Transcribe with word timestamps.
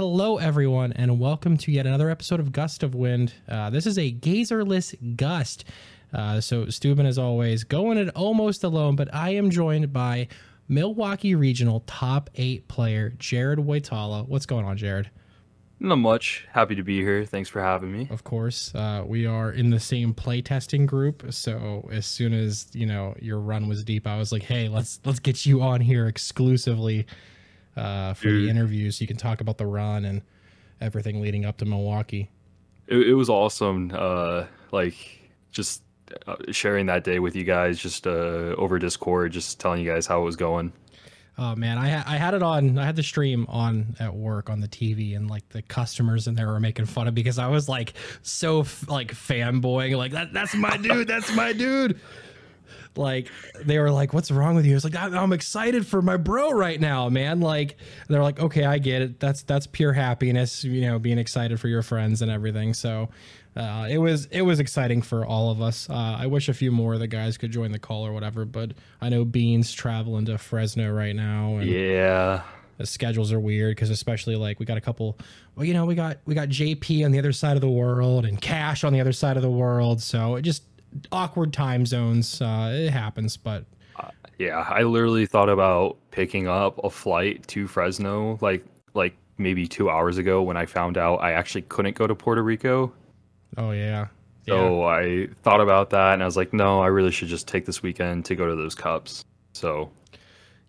Hello, 0.00 0.38
everyone, 0.38 0.94
and 0.94 1.20
welcome 1.20 1.58
to 1.58 1.70
yet 1.70 1.86
another 1.86 2.08
episode 2.08 2.40
of 2.40 2.52
Gust 2.52 2.82
of 2.82 2.94
Wind. 2.94 3.34
Uh, 3.46 3.68
this 3.68 3.86
is 3.86 3.98
a 3.98 4.10
gazerless 4.10 4.94
gust. 5.14 5.64
Uh, 6.10 6.40
so, 6.40 6.70
Steuben, 6.70 7.04
as 7.04 7.18
always, 7.18 7.64
going 7.64 7.98
it 7.98 8.08
almost 8.16 8.64
alone, 8.64 8.96
but 8.96 9.14
I 9.14 9.34
am 9.34 9.50
joined 9.50 9.92
by 9.92 10.28
Milwaukee 10.68 11.34
Regional 11.34 11.80
top 11.80 12.30
eight 12.36 12.66
player 12.66 13.10
Jared 13.18 13.58
Woitalla. 13.58 14.26
What's 14.26 14.46
going 14.46 14.64
on, 14.64 14.78
Jared? 14.78 15.10
Not 15.80 15.96
much. 15.96 16.48
Happy 16.50 16.74
to 16.76 16.82
be 16.82 17.00
here. 17.00 17.26
Thanks 17.26 17.50
for 17.50 17.60
having 17.60 17.92
me. 17.92 18.08
Of 18.10 18.24
course, 18.24 18.74
uh, 18.74 19.04
we 19.06 19.26
are 19.26 19.52
in 19.52 19.68
the 19.68 19.80
same 19.80 20.14
playtesting 20.14 20.86
group. 20.86 21.26
So 21.28 21.90
as 21.92 22.06
soon 22.06 22.32
as 22.32 22.68
you 22.72 22.86
know 22.86 23.14
your 23.20 23.38
run 23.38 23.68
was 23.68 23.84
deep, 23.84 24.06
I 24.06 24.16
was 24.16 24.32
like, 24.32 24.44
"Hey, 24.44 24.70
let's 24.70 24.98
let's 25.04 25.20
get 25.20 25.44
you 25.44 25.60
on 25.60 25.82
here 25.82 26.06
exclusively." 26.06 27.06
Uh, 27.76 28.14
for 28.14 28.24
Dude. 28.24 28.46
the 28.46 28.50
interview, 28.50 28.90
so 28.90 29.02
you 29.02 29.06
can 29.06 29.16
talk 29.16 29.40
about 29.40 29.58
the 29.58 29.66
run 29.66 30.04
and 30.04 30.22
everything 30.80 31.20
leading 31.20 31.44
up 31.44 31.58
to 31.58 31.64
Milwaukee. 31.64 32.30
It, 32.86 33.08
it 33.08 33.14
was 33.14 33.28
awesome. 33.28 33.92
Uh, 33.94 34.46
like 34.72 35.30
just 35.52 35.82
uh, 36.26 36.36
sharing 36.50 36.86
that 36.86 37.04
day 37.04 37.18
with 37.18 37.36
you 37.36 37.44
guys, 37.44 37.78
just 37.78 38.06
uh, 38.06 38.54
over 38.58 38.78
Discord, 38.78 39.32
just 39.32 39.60
telling 39.60 39.82
you 39.82 39.90
guys 39.90 40.06
how 40.06 40.20
it 40.20 40.24
was 40.24 40.36
going. 40.36 40.72
Oh 41.38 41.56
man, 41.56 41.78
I 41.78 41.86
I 42.06 42.16
had 42.16 42.34
it 42.34 42.42
on. 42.42 42.76
I 42.76 42.84
had 42.84 42.96
the 42.96 43.02
stream 43.02 43.46
on 43.48 43.96
at 43.98 44.14
work 44.14 44.50
on 44.50 44.60
the 44.60 44.68
TV, 44.68 45.16
and 45.16 45.30
like 45.30 45.48
the 45.48 45.62
customers 45.62 46.26
in 46.26 46.34
there 46.34 46.48
were 46.48 46.60
making 46.60 46.84
fun 46.84 47.08
of 47.08 47.14
me 47.14 47.22
because 47.22 47.38
I 47.38 47.48
was 47.48 47.66
like 47.68 47.94
so 48.20 48.60
f- 48.60 48.88
like 48.90 49.12
fanboying, 49.12 49.96
like 49.96 50.12
that. 50.12 50.34
That's 50.34 50.54
my 50.54 50.76
dude. 50.76 51.08
That's 51.08 51.32
my 51.34 51.52
dude 51.52 51.98
like 52.96 53.28
they 53.64 53.78
were 53.78 53.90
like 53.90 54.12
what's 54.12 54.30
wrong 54.30 54.54
with 54.54 54.66
you 54.66 54.74
it's 54.74 54.84
like 54.84 54.96
i'm 54.96 55.32
excited 55.32 55.86
for 55.86 56.02
my 56.02 56.16
bro 56.16 56.50
right 56.50 56.80
now 56.80 57.08
man 57.08 57.40
like 57.40 57.76
they're 58.08 58.22
like 58.22 58.40
okay 58.40 58.64
i 58.64 58.78
get 58.78 59.00
it 59.00 59.20
that's 59.20 59.42
that's 59.42 59.66
pure 59.66 59.92
happiness 59.92 60.64
you 60.64 60.80
know 60.80 60.98
being 60.98 61.18
excited 61.18 61.60
for 61.60 61.68
your 61.68 61.82
friends 61.82 62.20
and 62.20 62.30
everything 62.30 62.74
so 62.74 63.08
uh, 63.56 63.86
it 63.90 63.98
was 63.98 64.26
it 64.26 64.42
was 64.42 64.60
exciting 64.60 65.02
for 65.02 65.26
all 65.26 65.50
of 65.50 65.60
us. 65.60 65.90
Uh, 65.90 66.16
I 66.18 66.26
wish 66.26 66.48
a 66.48 66.54
few 66.54 66.70
more 66.70 66.94
of 66.94 67.00
the 67.00 67.08
guys 67.08 67.36
could 67.36 67.50
join 67.50 67.72
the 67.72 67.78
call 67.78 68.06
or 68.06 68.12
whatever, 68.12 68.44
but 68.44 68.72
I 69.00 69.08
know 69.08 69.24
Beans 69.24 69.72
traveling 69.72 70.26
to 70.26 70.38
Fresno 70.38 70.92
right 70.92 71.16
now. 71.16 71.56
And 71.56 71.68
yeah, 71.68 72.42
the 72.78 72.86
schedules 72.86 73.32
are 73.32 73.40
weird 73.40 73.74
because 73.74 73.90
especially 73.90 74.36
like 74.36 74.60
we 74.60 74.66
got 74.66 74.76
a 74.76 74.80
couple. 74.80 75.18
Well, 75.56 75.66
you 75.66 75.74
know, 75.74 75.84
we 75.84 75.96
got 75.96 76.18
we 76.26 76.34
got 76.34 76.48
JP 76.48 77.04
on 77.04 77.10
the 77.10 77.18
other 77.18 77.32
side 77.32 77.56
of 77.56 77.60
the 77.60 77.68
world 77.68 78.24
and 78.24 78.40
Cash 78.40 78.84
on 78.84 78.92
the 78.92 79.00
other 79.00 79.12
side 79.12 79.36
of 79.36 79.42
the 79.42 79.50
world, 79.50 80.00
so 80.00 80.36
it 80.36 80.42
just 80.42 80.62
awkward 81.12 81.52
time 81.52 81.86
zones. 81.86 82.40
Uh, 82.40 82.70
it 82.72 82.90
happens, 82.90 83.36
but 83.36 83.64
uh, 83.98 84.10
yeah, 84.38 84.66
I 84.68 84.82
literally 84.82 85.26
thought 85.26 85.48
about 85.48 85.96
picking 86.10 86.48
up 86.48 86.82
a 86.84 86.90
flight 86.90 87.46
to 87.48 87.66
Fresno 87.66 88.38
like 88.40 88.64
like 88.94 89.16
maybe 89.38 89.66
two 89.66 89.90
hours 89.90 90.18
ago 90.18 90.42
when 90.42 90.56
I 90.56 90.66
found 90.66 90.98
out 90.98 91.16
I 91.16 91.32
actually 91.32 91.62
couldn't 91.62 91.96
go 91.96 92.06
to 92.06 92.14
Puerto 92.14 92.42
Rico. 92.42 92.92
Oh 93.56 93.72
yeah. 93.72 94.08
So 94.46 94.80
yeah. 94.80 94.86
I 94.86 95.28
thought 95.42 95.60
about 95.60 95.90
that 95.90 96.14
and 96.14 96.22
I 96.22 96.26
was 96.26 96.36
like, 96.36 96.52
no, 96.52 96.80
I 96.80 96.86
really 96.86 97.10
should 97.10 97.28
just 97.28 97.46
take 97.46 97.66
this 97.66 97.82
weekend 97.82 98.24
to 98.26 98.34
go 98.34 98.46
to 98.48 98.56
those 98.56 98.74
cups. 98.74 99.24
So 99.52 99.90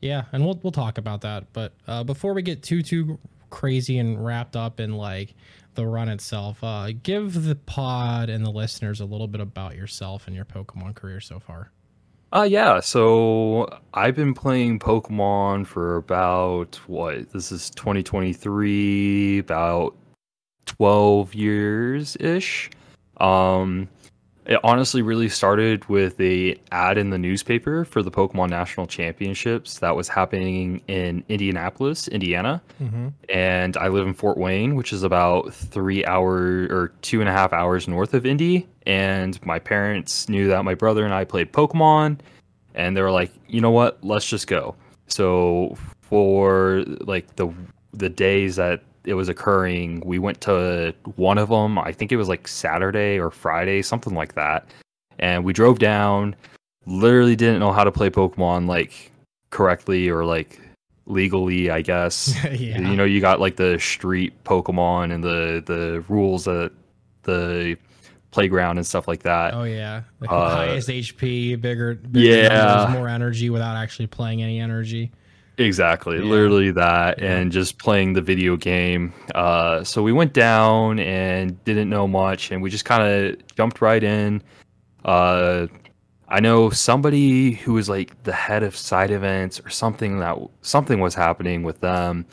yeah, 0.01 0.23
and 0.31 0.43
we'll 0.43 0.59
we'll 0.63 0.71
talk 0.71 0.97
about 0.97 1.21
that. 1.21 1.51
But 1.53 1.73
uh, 1.88 2.03
before 2.03 2.33
we 2.33 2.41
get 2.41 2.63
too 2.63 2.81
too 2.81 3.19
crazy 3.49 3.99
and 3.99 4.23
wrapped 4.23 4.55
up 4.55 4.79
in 4.79 4.93
like 4.93 5.35
the 5.75 5.85
run 5.85 6.09
itself. 6.09 6.63
Uh, 6.63 6.91
give 7.03 7.45
the 7.45 7.55
pod 7.55 8.29
and 8.29 8.45
the 8.45 8.49
listeners 8.49 8.99
a 9.01 9.05
little 9.05 9.27
bit 9.27 9.41
about 9.41 9.75
yourself 9.75 10.27
and 10.27 10.35
your 10.35 10.45
Pokemon 10.45 10.95
career 10.95 11.19
so 11.19 11.39
far. 11.39 11.71
Uh 12.33 12.43
yeah, 12.43 12.79
so 12.79 13.67
I've 13.93 14.15
been 14.15 14.33
playing 14.33 14.79
Pokemon 14.79 15.67
for 15.67 15.97
about 15.97 16.79
what? 16.87 17.29
This 17.33 17.51
is 17.51 17.69
2023, 17.71 19.39
about 19.39 19.97
12 20.65 21.35
years 21.35 22.15
ish. 22.21 22.69
Um 23.17 23.89
it 24.46 24.59
honestly 24.63 25.02
really 25.02 25.29
started 25.29 25.85
with 25.85 26.19
a 26.19 26.59
ad 26.72 26.97
in 26.97 27.12
the 27.12 27.18
newspaper 27.18 27.85
for 27.85 28.02
the 28.02 28.09
Pokemon 28.09 28.50
National 28.50 28.88
Championships 28.88 29.79
that 29.79 29.96
was 29.96 30.07
happening 30.07 30.81
in 30.88 31.24
Indianapolis, 31.29 32.07
Indiana, 32.07 32.62
mm-hmm. 32.81 33.09
and 33.30 33.78
I 33.78 33.88
live 33.90 34.07
in 34.07 34.13
Fort 34.13 34.38
Wayne, 34.38 34.75
which 34.75 34.94
is 34.94 35.03
about 35.03 35.53
three 35.53 36.03
hours 36.06 36.72
or 36.72 36.94
two 37.01 37.19
and 37.19 37.30
a 37.30 37.31
half 37.31 37.53
hours 37.53 37.88
north 37.88 38.13
of 38.13 38.25
Indy. 38.25 38.68
And 38.88 39.44
my 39.46 39.59
parents 39.59 40.28
knew 40.28 40.47
that 40.47 40.66
my 40.66 40.74
brother 40.74 41.06
and 41.06 41.13
I 41.13 41.24
played 41.24 41.53
Pokemon, 41.53 42.19
and 42.74 42.97
they 42.97 43.01
were 43.01 43.12
like, 43.12 43.31
"You 43.47 43.62
know 43.62 43.72
what? 43.72 44.03
Let's 44.03 44.28
just 44.28 44.47
go." 44.47 44.75
So 45.07 45.78
for 46.01 46.84
like 47.01 47.35
the 47.35 47.53
the 47.94 48.09
days 48.09 48.56
that 48.56 48.84
it 49.06 49.13
was 49.13 49.29
occurring. 49.29 50.01
We 50.06 50.19
went 50.19 50.41
to 50.41 50.94
one 51.16 51.38
of 51.38 51.50
them. 51.50 51.78
I 51.79 51.91
think 51.91 52.12
it 52.12 52.17
was 52.17 52.28
like 52.28 52.47
Saturday 52.47 53.19
or 53.19 53.31
Friday, 53.31 53.81
something 53.81 54.13
like 54.13 54.35
that. 54.35 54.66
And 55.19 55.44
we 55.44 55.53
drove 55.53 55.79
down. 55.79 56.35
Literally 56.85 57.35
didn't 57.35 57.59
know 57.59 57.72
how 57.72 57.84
to 57.84 57.91
play 57.91 58.09
Pokemon 58.09 58.67
like 58.67 59.12
correctly 59.50 60.09
or 60.09 60.25
like 60.25 60.59
legally, 61.06 61.69
I 61.69 61.81
guess. 61.81 62.35
yeah. 62.44 62.79
You 62.79 62.95
know, 62.95 63.03
you 63.03 63.22
got 63.22 63.39
like 63.39 63.56
the 63.56 63.78
street 63.79 64.44
Pokemon 64.44 65.13
and 65.13 65.23
the 65.23 65.63
the 65.66 66.03
rules 66.07 66.45
that 66.45 66.72
the 67.23 67.78
playground 68.31 68.78
and 68.78 68.88
stuff 68.88 69.07
like 69.07 69.23
that. 69.23 69.53
Oh 69.53 69.63
yeah, 69.63 70.03
like 70.19 70.31
uh, 70.31 70.56
highest 70.56 70.89
HP, 70.89 71.59
bigger, 71.62 71.95
bigger 71.95 72.25
yeah, 72.25 72.47
numbers, 72.47 72.97
more 72.97 73.07
energy 73.07 73.50
without 73.50 73.75
actually 73.75 74.07
playing 74.07 74.41
any 74.41 74.59
energy. 74.59 75.12
Exactly, 75.66 76.17
yeah. 76.17 76.23
literally 76.23 76.72
that, 76.72 77.19
yeah. 77.19 77.38
and 77.38 77.51
just 77.51 77.77
playing 77.77 78.13
the 78.13 78.22
video 78.22 78.55
game. 78.55 79.13
Uh, 79.35 79.83
so 79.83 80.01
we 80.01 80.11
went 80.11 80.33
down 80.33 80.99
and 80.99 81.63
didn't 81.63 81.89
know 81.89 82.07
much, 82.07 82.51
and 82.51 82.61
we 82.61 82.69
just 82.69 82.85
kind 82.85 83.03
of 83.03 83.55
jumped 83.55 83.81
right 83.81 84.03
in. 84.03 84.41
Uh, 85.05 85.67
I 86.27 86.39
know 86.39 86.69
somebody 86.69 87.53
who 87.53 87.73
was 87.73 87.89
like 87.89 88.23
the 88.23 88.31
head 88.31 88.63
of 88.63 88.75
side 88.75 89.11
events 89.11 89.59
or 89.59 89.69
something 89.69 90.19
that 90.19 90.38
something 90.61 91.00
was 91.00 91.13
happening 91.13 91.63
with 91.63 91.81
them. 91.81 92.25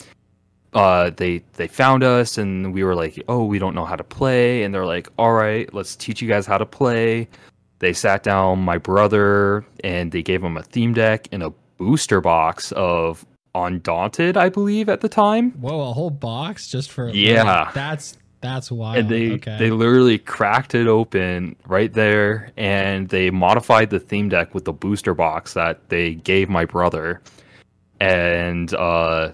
Uh, 0.72 1.10
they 1.10 1.42
they 1.54 1.66
found 1.66 2.04
us 2.04 2.38
and 2.38 2.72
we 2.72 2.84
were 2.84 2.94
like, 2.94 3.20
oh, 3.28 3.44
we 3.44 3.58
don't 3.58 3.74
know 3.74 3.84
how 3.84 3.96
to 3.96 4.04
play, 4.04 4.62
and 4.62 4.72
they're 4.72 4.86
like, 4.86 5.08
all 5.18 5.32
right, 5.32 5.72
let's 5.74 5.96
teach 5.96 6.22
you 6.22 6.28
guys 6.28 6.46
how 6.46 6.58
to 6.58 6.66
play. 6.66 7.28
They 7.80 7.92
sat 7.92 8.22
down 8.22 8.60
my 8.60 8.78
brother 8.78 9.64
and 9.84 10.10
they 10.10 10.22
gave 10.22 10.42
him 10.42 10.56
a 10.56 10.62
theme 10.62 10.94
deck 10.94 11.28
and 11.32 11.42
a 11.42 11.52
booster 11.78 12.20
box 12.20 12.72
of 12.72 13.24
Undaunted, 13.54 14.36
I 14.36 14.50
believe, 14.50 14.88
at 14.88 15.00
the 15.00 15.08
time. 15.08 15.52
Whoa, 15.52 15.90
a 15.90 15.92
whole 15.92 16.10
box 16.10 16.68
just 16.68 16.90
for 16.90 17.08
yeah. 17.08 17.42
Like, 17.42 17.74
that's 17.74 18.18
that's 18.40 18.70
wild. 18.70 18.98
And 18.98 19.08
they 19.08 19.32
okay. 19.32 19.56
they 19.58 19.70
literally 19.70 20.18
cracked 20.18 20.74
it 20.74 20.86
open 20.86 21.56
right 21.66 21.92
there, 21.92 22.52
and 22.56 23.08
they 23.08 23.30
modified 23.30 23.90
the 23.90 23.98
theme 23.98 24.28
deck 24.28 24.54
with 24.54 24.64
the 24.64 24.72
booster 24.72 25.14
box 25.14 25.54
that 25.54 25.88
they 25.88 26.14
gave 26.14 26.48
my 26.48 26.64
brother, 26.64 27.20
and 28.00 28.72
uh, 28.74 29.32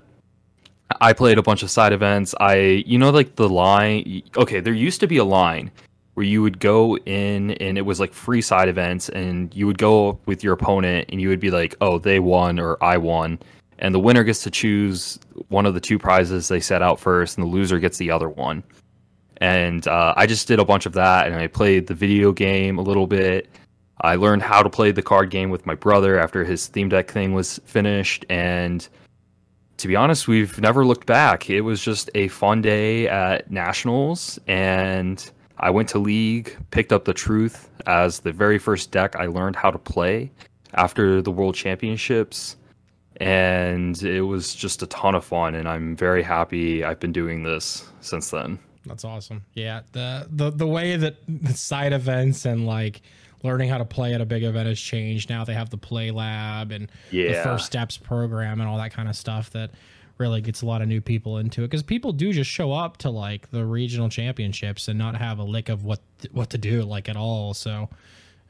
I 1.00 1.12
played 1.12 1.36
a 1.36 1.42
bunch 1.42 1.62
of 1.62 1.70
side 1.70 1.92
events. 1.92 2.34
I 2.40 2.84
you 2.86 2.98
know 2.98 3.10
like 3.10 3.36
the 3.36 3.48
line. 3.48 4.22
Okay, 4.36 4.60
there 4.60 4.72
used 4.72 5.00
to 5.00 5.06
be 5.06 5.18
a 5.18 5.24
line 5.24 5.70
where 6.14 6.24
you 6.24 6.42
would 6.42 6.60
go 6.60 6.96
in 6.98 7.50
and 7.52 7.76
it 7.76 7.82
was 7.82 8.00
like 8.00 8.12
free 8.12 8.40
side 8.40 8.68
events 8.68 9.08
and 9.10 9.54
you 9.54 9.66
would 9.66 9.78
go 9.78 10.18
with 10.26 10.42
your 10.44 10.52
opponent 10.54 11.08
and 11.10 11.20
you 11.20 11.28
would 11.28 11.40
be 11.40 11.50
like, 11.50 11.74
oh, 11.80 11.98
they 11.98 12.20
won 12.20 12.58
or 12.58 12.82
I 12.82 12.96
won. 12.96 13.38
and 13.78 13.94
the 13.94 14.00
winner 14.00 14.24
gets 14.24 14.42
to 14.44 14.50
choose 14.50 15.18
one 15.48 15.66
of 15.66 15.74
the 15.74 15.80
two 15.80 15.98
prizes 15.98 16.48
they 16.48 16.60
set 16.60 16.82
out 16.82 17.00
first, 17.00 17.36
and 17.36 17.46
the 17.46 17.50
loser 17.50 17.78
gets 17.78 17.98
the 17.98 18.10
other 18.10 18.28
one. 18.28 18.62
And 19.38 19.86
uh, 19.88 20.14
I 20.16 20.26
just 20.26 20.46
did 20.48 20.58
a 20.60 20.64
bunch 20.64 20.86
of 20.86 20.92
that, 20.92 21.26
and 21.26 21.36
I 21.36 21.48
played 21.48 21.86
the 21.86 21.94
video 21.94 22.32
game 22.32 22.78
a 22.78 22.82
little 22.82 23.06
bit. 23.06 23.48
I 24.00 24.14
learned 24.14 24.42
how 24.42 24.62
to 24.62 24.70
play 24.70 24.92
the 24.92 25.02
card 25.02 25.30
game 25.30 25.50
with 25.50 25.66
my 25.66 25.74
brother 25.74 26.18
after 26.18 26.44
his 26.44 26.66
theme 26.66 26.88
deck 26.88 27.10
thing 27.10 27.34
was 27.34 27.60
finished, 27.64 28.24
and 28.30 28.86
to 29.78 29.88
be 29.88 29.96
honest, 29.96 30.28
we've 30.28 30.60
never 30.60 30.86
looked 30.86 31.06
back. 31.06 31.50
It 31.50 31.62
was 31.62 31.82
just 31.82 32.08
a 32.14 32.28
fun 32.28 32.62
day 32.62 33.08
at 33.08 33.50
nationals, 33.50 34.38
and 34.46 35.30
I 35.58 35.70
went 35.70 35.88
to 35.90 35.98
league, 35.98 36.56
picked 36.70 36.92
up 36.92 37.04
the 37.04 37.14
truth 37.14 37.70
as 37.86 38.20
the 38.20 38.32
very 38.32 38.58
first 38.58 38.90
deck 38.90 39.16
I 39.16 39.26
learned 39.26 39.56
how 39.56 39.70
to 39.70 39.78
play 39.78 40.30
after 40.74 41.22
the 41.22 41.30
World 41.30 41.54
Championships. 41.54 42.56
And 43.18 44.02
it 44.02 44.22
was 44.22 44.54
just 44.54 44.82
a 44.82 44.86
ton 44.88 45.14
of 45.14 45.24
fun 45.24 45.54
and 45.54 45.68
i'm 45.68 45.94
very 45.94 46.20
happy 46.24 46.82
i've 46.82 46.98
been 46.98 47.12
doing 47.12 47.44
this 47.44 47.88
since 48.00 48.30
then. 48.30 48.58
That's 48.86 49.04
awesome. 49.04 49.44
Yeah 49.52 49.82
the 49.92 50.26
the, 50.30 50.50
the 50.50 50.66
way 50.66 50.96
that 50.96 51.16
the 51.28 51.54
side 51.54 51.92
events 51.92 52.44
and 52.44 52.66
like 52.66 53.02
learning 53.44 53.68
how 53.68 53.78
to 53.78 53.84
play 53.84 54.14
at 54.14 54.20
a 54.20 54.26
big 54.26 54.42
event 54.42 54.66
has 54.66 54.80
changed. 54.80 55.30
Now 55.30 55.44
they 55.44 55.54
have 55.54 55.70
the 55.70 55.76
play 55.76 56.10
lab 56.10 56.72
and 56.72 56.90
yeah. 57.12 57.28
the 57.28 57.42
first 57.44 57.66
steps 57.66 57.96
program 57.96 58.60
and 58.60 58.68
all 58.68 58.78
that 58.78 58.92
kind 58.92 59.08
of 59.08 59.14
stuff 59.14 59.50
that 59.50 59.70
really 60.18 60.40
gets 60.40 60.62
a 60.62 60.66
lot 60.66 60.80
of 60.80 60.88
new 60.88 61.00
people 61.00 61.38
into 61.38 61.62
it 61.62 61.66
because 61.66 61.82
people 61.82 62.12
do 62.12 62.32
just 62.32 62.50
show 62.50 62.72
up 62.72 62.96
to 62.96 63.10
like 63.10 63.50
the 63.50 63.64
regional 63.64 64.08
championships 64.08 64.88
and 64.88 64.98
not 64.98 65.16
have 65.16 65.38
a 65.38 65.44
lick 65.44 65.68
of 65.68 65.84
what 65.84 66.00
what 66.32 66.50
to 66.50 66.58
do 66.58 66.82
like 66.82 67.08
at 67.08 67.16
all 67.16 67.52
so 67.52 67.88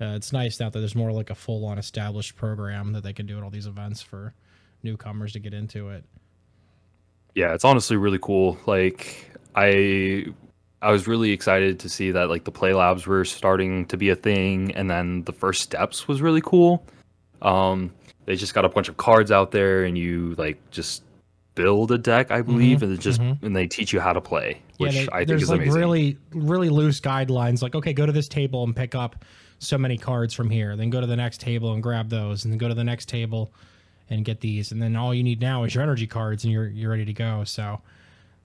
uh, 0.00 0.14
it's 0.16 0.32
nice 0.32 0.58
now 0.58 0.68
that 0.68 0.78
there's 0.78 0.96
more 0.96 1.12
like 1.12 1.30
a 1.30 1.34
full 1.34 1.64
on 1.64 1.78
established 1.78 2.36
program 2.36 2.92
that 2.92 3.02
they 3.02 3.12
can 3.12 3.26
do 3.26 3.38
at 3.38 3.44
all 3.44 3.50
these 3.50 3.66
events 3.66 4.02
for 4.02 4.34
newcomers 4.82 5.32
to 5.32 5.38
get 5.38 5.54
into 5.54 5.88
it. 5.88 6.04
Yeah, 7.34 7.54
it's 7.54 7.64
honestly 7.64 7.96
really 7.96 8.18
cool. 8.20 8.58
Like 8.66 9.30
I 9.54 10.26
I 10.82 10.90
was 10.90 11.06
really 11.06 11.30
excited 11.30 11.78
to 11.80 11.88
see 11.88 12.10
that 12.10 12.28
like 12.28 12.44
the 12.44 12.50
play 12.50 12.74
labs 12.74 13.06
were 13.06 13.24
starting 13.24 13.86
to 13.86 13.96
be 13.96 14.10
a 14.10 14.16
thing 14.16 14.74
and 14.74 14.90
then 14.90 15.22
the 15.24 15.32
first 15.32 15.62
steps 15.62 16.08
was 16.08 16.20
really 16.20 16.42
cool. 16.42 16.84
Um 17.42 17.92
they 18.26 18.36
just 18.36 18.54
got 18.54 18.64
a 18.64 18.68
bunch 18.68 18.88
of 18.88 18.96
cards 18.96 19.30
out 19.30 19.52
there 19.52 19.84
and 19.84 19.96
you 19.96 20.34
like 20.38 20.58
just 20.70 21.02
build 21.54 21.92
a 21.92 21.98
deck, 21.98 22.30
I 22.30 22.42
believe, 22.42 22.78
mm-hmm, 22.78 22.92
and 22.92 23.00
just 23.00 23.20
mm-hmm. 23.20 23.44
and 23.44 23.54
they 23.54 23.66
teach 23.66 23.92
you 23.92 24.00
how 24.00 24.12
to 24.12 24.20
play, 24.20 24.60
which 24.78 24.94
yeah, 24.94 25.04
they, 25.04 25.08
I 25.12 25.24
think 25.24 25.42
is 25.42 25.50
like 25.50 25.60
amazing. 25.60 25.80
really 25.80 26.18
really 26.32 26.68
loose 26.68 27.00
guidelines 27.00 27.62
like 27.62 27.74
okay, 27.74 27.92
go 27.92 28.06
to 28.06 28.12
this 28.12 28.28
table 28.28 28.64
and 28.64 28.74
pick 28.74 28.94
up 28.94 29.24
so 29.58 29.78
many 29.78 29.96
cards 29.96 30.34
from 30.34 30.50
here, 30.50 30.76
then 30.76 30.90
go 30.90 31.00
to 31.00 31.06
the 31.06 31.16
next 31.16 31.40
table 31.40 31.72
and 31.72 31.82
grab 31.82 32.10
those 32.10 32.44
and 32.44 32.52
then 32.52 32.58
go 32.58 32.68
to 32.68 32.74
the 32.74 32.84
next 32.84 33.08
table 33.08 33.52
and 34.10 34.24
get 34.24 34.40
these, 34.40 34.72
and 34.72 34.82
then 34.82 34.96
all 34.96 35.14
you 35.14 35.22
need 35.22 35.40
now 35.40 35.64
is 35.64 35.74
your 35.74 35.82
energy 35.82 36.06
cards, 36.06 36.44
and 36.44 36.52
you're 36.52 36.68
you're 36.68 36.90
ready 36.90 37.04
to 37.04 37.12
go. 37.12 37.44
So 37.44 37.80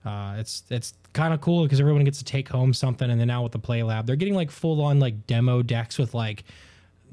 uh, 0.06 0.36
it's 0.38 0.64
it's 0.70 0.94
kind 1.14 1.34
of 1.34 1.42
cool 1.42 1.64
because 1.64 1.80
everyone 1.80 2.04
gets 2.04 2.20
to 2.20 2.24
take 2.24 2.48
home 2.48 2.74
something, 2.74 3.10
and 3.10 3.20
then 3.20 3.28
now 3.28 3.44
with 3.44 3.52
the 3.52 3.60
play 3.60 3.84
lab, 3.84 4.06
they're 4.06 4.16
getting 4.16 4.36
like 4.36 4.52
full 4.52 4.82
on 4.82 5.00
like 5.00 5.28
demo 5.28 5.62
decks 5.62 5.98
with 5.98 6.14
like 6.14 6.44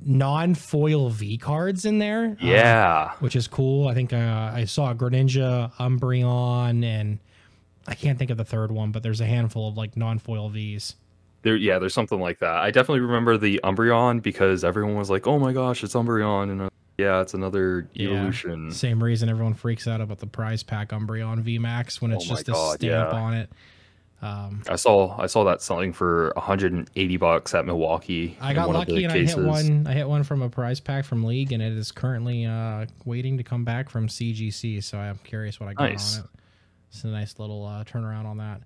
non 0.05 0.55
foil 0.55 1.11
V 1.11 1.39
cards 1.39 1.85
in 1.85 1.99
there. 1.99 2.37
Uh, 2.43 2.47
yeah, 2.47 3.13
which 3.21 3.37
is 3.37 3.47
cool. 3.49 3.89
I 3.89 3.95
think 3.95 4.13
uh, 4.13 4.51
I 4.55 4.65
saw 4.65 4.95
Greninja, 4.95 5.73
Umbreon, 5.75 6.85
and 6.85 7.19
I 7.87 7.95
can't 7.95 8.19
think 8.19 8.31
of 8.31 8.37
the 8.37 8.45
third 8.45 8.73
one, 8.73 8.93
but 8.93 9.03
there's 9.03 9.21
a 9.21 9.27
handful 9.27 9.69
of 9.69 9.77
like 9.77 9.97
non 9.97 10.19
foil 10.19 10.49
Vs. 10.49 10.97
There, 11.43 11.57
yeah, 11.57 11.79
there's 11.79 11.95
something 11.95 12.21
like 12.21 12.41
that. 12.41 12.57
I 12.57 12.71
definitely 12.71 13.01
remember 13.01 13.39
the 13.39 13.61
Umbreon 13.63 14.23
because 14.23 14.65
everyone 14.65 14.97
was 14.97 15.11
like, 15.11 15.27
"Oh 15.27 15.39
my 15.39 15.53
gosh, 15.53 15.85
it's 15.85 15.95
Umbreon," 15.95 16.51
and 16.51 16.71
yeah, 16.99 17.21
it's 17.21 17.35
another 17.35 17.89
evolution. 17.97 18.67
Yeah, 18.67 18.73
same 18.73 19.03
reason 19.03 19.29
everyone 19.29 19.55
freaks 19.55 19.87
out 19.87 20.01
about 20.01 20.19
the 20.19 20.27
prize 20.27 20.63
pack 20.63 20.91
Umbreon 20.91 21.43
VMAX 21.43 22.01
when 22.01 22.11
it's 22.11 22.25
oh 22.27 22.35
just 22.35 22.47
God, 22.47 22.75
a 22.75 22.79
stamp 22.79 23.13
yeah. 23.13 23.19
on 23.19 23.35
it. 23.35 23.51
Um, 24.23 24.63
I 24.69 24.77
saw 24.77 25.21
I 25.21 25.27
saw 25.27 25.45
that 25.45 25.61
selling 25.61 25.93
for 25.93 26.33
180 26.37 27.17
bucks 27.19 27.55
at 27.55 27.67
Milwaukee. 27.67 28.37
I 28.41 28.55
got 28.55 28.71
lucky 28.71 29.05
and 29.05 29.13
cases. 29.13 29.37
I 29.37 29.41
hit 29.41 29.47
one. 29.47 29.87
I 29.87 29.93
hit 29.93 30.09
one 30.09 30.23
from 30.23 30.43
a 30.43 30.49
prize 30.49 30.81
pack 30.81 31.05
from 31.05 31.25
League, 31.25 31.53
and 31.53 31.63
it 31.63 31.73
is 31.73 31.93
currently 31.93 32.47
uh, 32.47 32.87
waiting 33.05 33.37
to 33.37 33.45
come 33.45 33.65
back 33.65 33.91
from 33.91 34.09
CGC. 34.09 34.83
So 34.83 34.99
I'm 34.99 35.19
curious 35.25 35.61
what 35.61 35.69
I 35.69 35.75
got 35.75 35.91
nice. 35.91 36.19
on 36.19 36.25
it. 36.25 36.31
It's 36.91 37.05
a 37.05 37.09
nice 37.09 37.39
little 37.39 37.67
uh, 37.67 37.85
turnaround 37.85 38.25
on 38.25 38.39
that. 38.39 38.63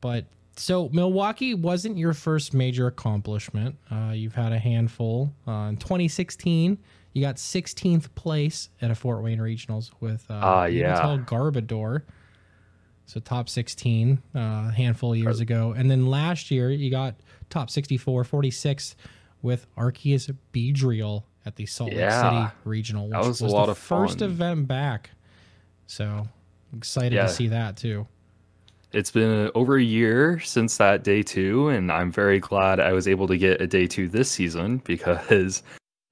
But 0.00 0.24
so 0.56 0.88
Milwaukee 0.92 1.54
wasn't 1.54 1.96
your 1.96 2.12
first 2.12 2.52
major 2.52 2.88
accomplishment. 2.88 3.76
Uh, 3.90 4.12
you've 4.12 4.34
had 4.34 4.52
a 4.52 4.58
handful 4.58 5.32
uh, 5.46 5.68
in 5.68 5.76
2016. 5.76 6.78
You 7.12 7.22
got 7.22 7.36
16th 7.36 8.14
place 8.14 8.68
at 8.82 8.90
a 8.90 8.94
Fort 8.94 9.22
Wayne 9.22 9.38
Regionals 9.38 9.90
with 10.00 10.24
uh, 10.30 10.34
uh 10.34 10.64
yeah. 10.66 11.18
Garbodor. 11.26 12.02
So 13.10 13.18
top 13.18 13.48
16 13.48 14.22
uh, 14.36 14.70
handful 14.70 15.14
of 15.14 15.18
years 15.18 15.40
ago. 15.40 15.74
And 15.76 15.90
then 15.90 16.06
last 16.06 16.52
year 16.52 16.70
you 16.70 16.92
got 16.92 17.16
top 17.48 17.68
64, 17.68 18.22
46 18.22 18.94
with 19.42 19.66
Arceus 19.76 20.32
Beedrill 20.52 21.24
at 21.44 21.56
the 21.56 21.66
Salt 21.66 21.90
yeah. 21.90 22.04
Lake 22.04 22.50
City 22.50 22.54
Regional, 22.64 23.06
which 23.06 23.14
that 23.14 23.26
was, 23.26 23.42
was 23.42 23.52
a 23.52 23.56
lot 23.56 23.66
the 23.66 23.72
of 23.72 23.78
first 23.78 24.22
event 24.22 24.68
back. 24.68 25.10
So 25.88 26.28
excited 26.72 27.14
yeah. 27.14 27.22
to 27.22 27.28
see 27.28 27.48
that 27.48 27.76
too. 27.76 28.06
It's 28.92 29.10
been 29.10 29.50
over 29.56 29.76
a 29.76 29.82
year 29.82 30.38
since 30.38 30.76
that 30.76 31.02
day 31.02 31.24
two, 31.24 31.68
and 31.68 31.90
I'm 31.90 32.12
very 32.12 32.38
glad 32.38 32.78
I 32.78 32.92
was 32.92 33.08
able 33.08 33.26
to 33.26 33.36
get 33.36 33.60
a 33.60 33.66
day 33.66 33.88
two 33.88 34.08
this 34.08 34.30
season 34.30 34.76
because 34.84 35.64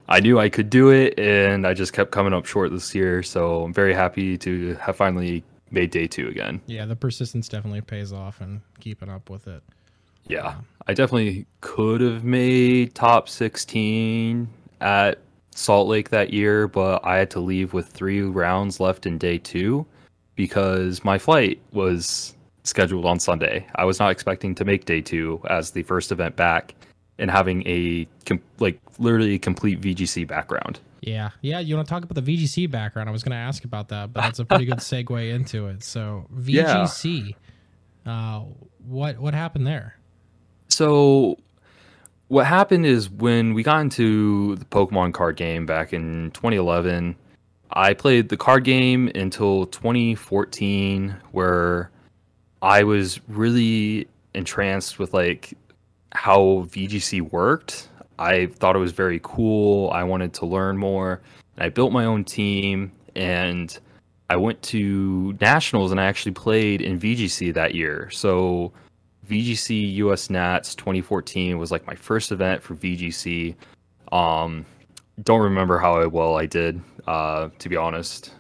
I 0.09 0.19
knew 0.19 0.41
I 0.41 0.49
could 0.49 0.69
do 0.69 0.91
it, 0.91 1.17
and 1.17 1.65
I 1.65 1.75
just 1.75 1.93
kept 1.93 2.11
coming 2.11 2.33
up 2.33 2.45
short 2.45 2.73
this 2.73 2.93
year. 2.93 3.23
So 3.23 3.63
I'm 3.63 3.73
very 3.73 3.95
happy 3.95 4.37
to 4.39 4.75
have 4.81 4.97
finally 4.97 5.45
made 5.71 5.91
day 5.91 6.07
two 6.07 6.29
again. 6.29 6.61
Yeah, 6.67 6.87
the 6.87 6.97
persistence 6.97 7.49
definitely 7.49 7.81
pays 7.81 8.13
off 8.13 8.41
and 8.41 8.61
keeping 8.81 9.09
up 9.09 9.31
with 9.31 9.47
it. 9.47 9.63
Yeah, 10.27 10.57
I 10.87 10.95
definitely 10.95 11.47
could 11.61 12.01
have 12.01 12.25
made 12.25 12.95
top 12.95 13.29
16 13.29 14.49
at 14.81 15.19
Salt 15.51 15.89
Lake 15.89 16.11
that 16.11 16.33
year, 16.33 16.69
but 16.69 17.05
I 17.05 17.17
had 17.17 17.31
to 17.31 17.41
leave 17.41 17.73
with 17.73 17.89
three 17.89 18.21
rounds 18.23 18.79
left 18.79 19.07
in 19.07 19.19
day 19.19 19.39
two 19.39 19.87
because 20.37 21.03
my 21.05 21.19
flight 21.19 21.61
was 21.73 22.37
scheduled 22.63 23.07
on 23.07 23.19
Sunday. 23.19 23.67
I 23.75 23.85
was 23.85 23.99
not 23.99 24.11
expecting 24.11 24.55
to 24.57 24.65
make 24.65 24.85
day 24.85 25.01
two 25.01 25.41
as 25.49 25.71
the 25.71 25.83
first 25.83 26.13
event 26.13 26.37
back 26.37 26.75
and 27.19 27.31
having 27.31 27.67
a 27.67 28.07
com- 28.25 28.43
like 28.61 28.79
literally 28.99 29.39
complete 29.39 29.81
VGC 29.81 30.27
background. 30.27 30.79
Yeah, 31.01 31.31
yeah. 31.43 31.61
You 31.61 31.77
want 31.77 31.87
to 31.87 31.93
talk 31.93 32.05
about 32.05 32.23
the 32.23 32.37
VGC 32.37 32.71
background? 32.71 33.09
I 33.09 33.13
was 33.13 33.23
going 33.23 33.33
to 33.33 33.37
ask 33.37 33.65
about 33.65 33.89
that, 33.89 34.13
but 34.13 34.23
that's 34.23 34.39
a 34.39 34.45
pretty 34.45 34.65
good 34.65 34.79
segue 34.79 35.33
into 35.33 35.69
it. 35.69 35.83
So 35.85 36.27
VGC, 36.35 37.35
yeah. 38.05 38.13
uh, 38.13 38.45
what 38.87 39.19
what 39.19 39.35
happened 39.35 39.67
there? 39.67 39.97
So 40.69 41.39
what 42.29 42.47
happened 42.47 42.87
is 42.87 43.11
when 43.11 43.55
we 43.55 43.63
got 43.63 43.81
into 43.81 44.57
the 44.57 44.65
Pokemon 44.67 45.15
card 45.15 45.37
game 45.37 45.67
back 45.67 45.93
in 45.93 46.31
2011, 46.33 47.17
I 47.73 47.95
played 47.95 48.29
the 48.29 48.37
card 48.37 48.65
game 48.65 49.11
until 49.15 49.67
2014, 49.67 51.15
where 51.33 51.91
I 52.63 52.83
was 52.83 53.21
really 53.29 54.09
entranced 54.35 54.99
with 54.99 55.15
like 55.15 55.55
how 56.13 56.67
VGC 56.71 57.31
worked. 57.31 57.88
I 58.19 58.47
thought 58.47 58.77
it 58.77 58.81
was 58.81 58.93
very 58.93 59.21
cool. 59.23 59.91
I 59.91 60.03
wanted 60.05 60.33
to 60.35 60.47
learn 60.47 60.77
more. 60.77 61.21
I 61.59 61.69
built 61.69 61.93
my 61.93 62.05
own 62.05 62.25
team 62.25 62.93
and 63.15 63.77
I 64.31 64.37
went 64.37 64.61
to 64.63 65.37
nationals 65.41 65.91
and 65.91 66.01
I 66.01 66.05
actually 66.05 66.33
played 66.33 66.81
in 66.81 66.99
VGC 66.99 67.55
that 67.55 67.75
year. 67.75 68.11
So 68.11 68.73
VGC 69.29 69.95
US 69.97 70.31
Nats 70.31 70.75
2014 70.75 71.59
was 71.59 71.71
like 71.71 71.87
my 71.87 71.95
first 71.95 72.33
event 72.33 72.63
for 72.63 72.75
VGC. 72.75 73.55
Um, 74.13 74.65
don't 75.23 75.41
remember 75.41 75.79
how 75.79 76.07
well 76.09 76.37
I 76.37 76.47
did, 76.47 76.81
uh, 77.07 77.49
to 77.59 77.69
be 77.69 77.77
honest. 77.77 78.33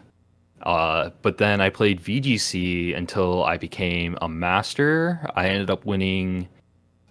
Uh, 0.62 1.10
but 1.22 1.38
then 1.38 1.60
I 1.60 1.70
played 1.70 2.02
VGC 2.02 2.96
until 2.96 3.44
I 3.44 3.56
became 3.56 4.18
a 4.22 4.28
master. 4.28 5.30
I 5.34 5.48
ended 5.48 5.70
up 5.70 5.84
winning 5.84 6.48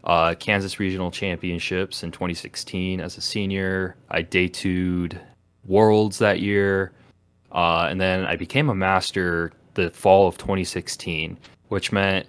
uh, 0.07 0.33
Kansas 0.35 0.79
Regional 0.79 1.11
Championships 1.11 2.01
in 2.01 2.11
2016 2.11 3.01
as 3.01 3.17
a 3.17 3.21
senior. 3.21 3.95
I 4.09 4.21
day 4.21 4.47
two'd 4.47 5.19
Worlds 5.65 6.17
that 6.19 6.39
year. 6.39 6.93
Uh, 7.51 7.87
and 7.89 7.99
then 7.99 8.25
I 8.25 8.37
became 8.37 8.69
a 8.69 8.75
master 8.75 9.51
the 9.73 9.91
fall 9.91 10.27
of 10.27 10.37
2016, 10.37 11.37
which 11.67 11.91
meant 11.91 12.25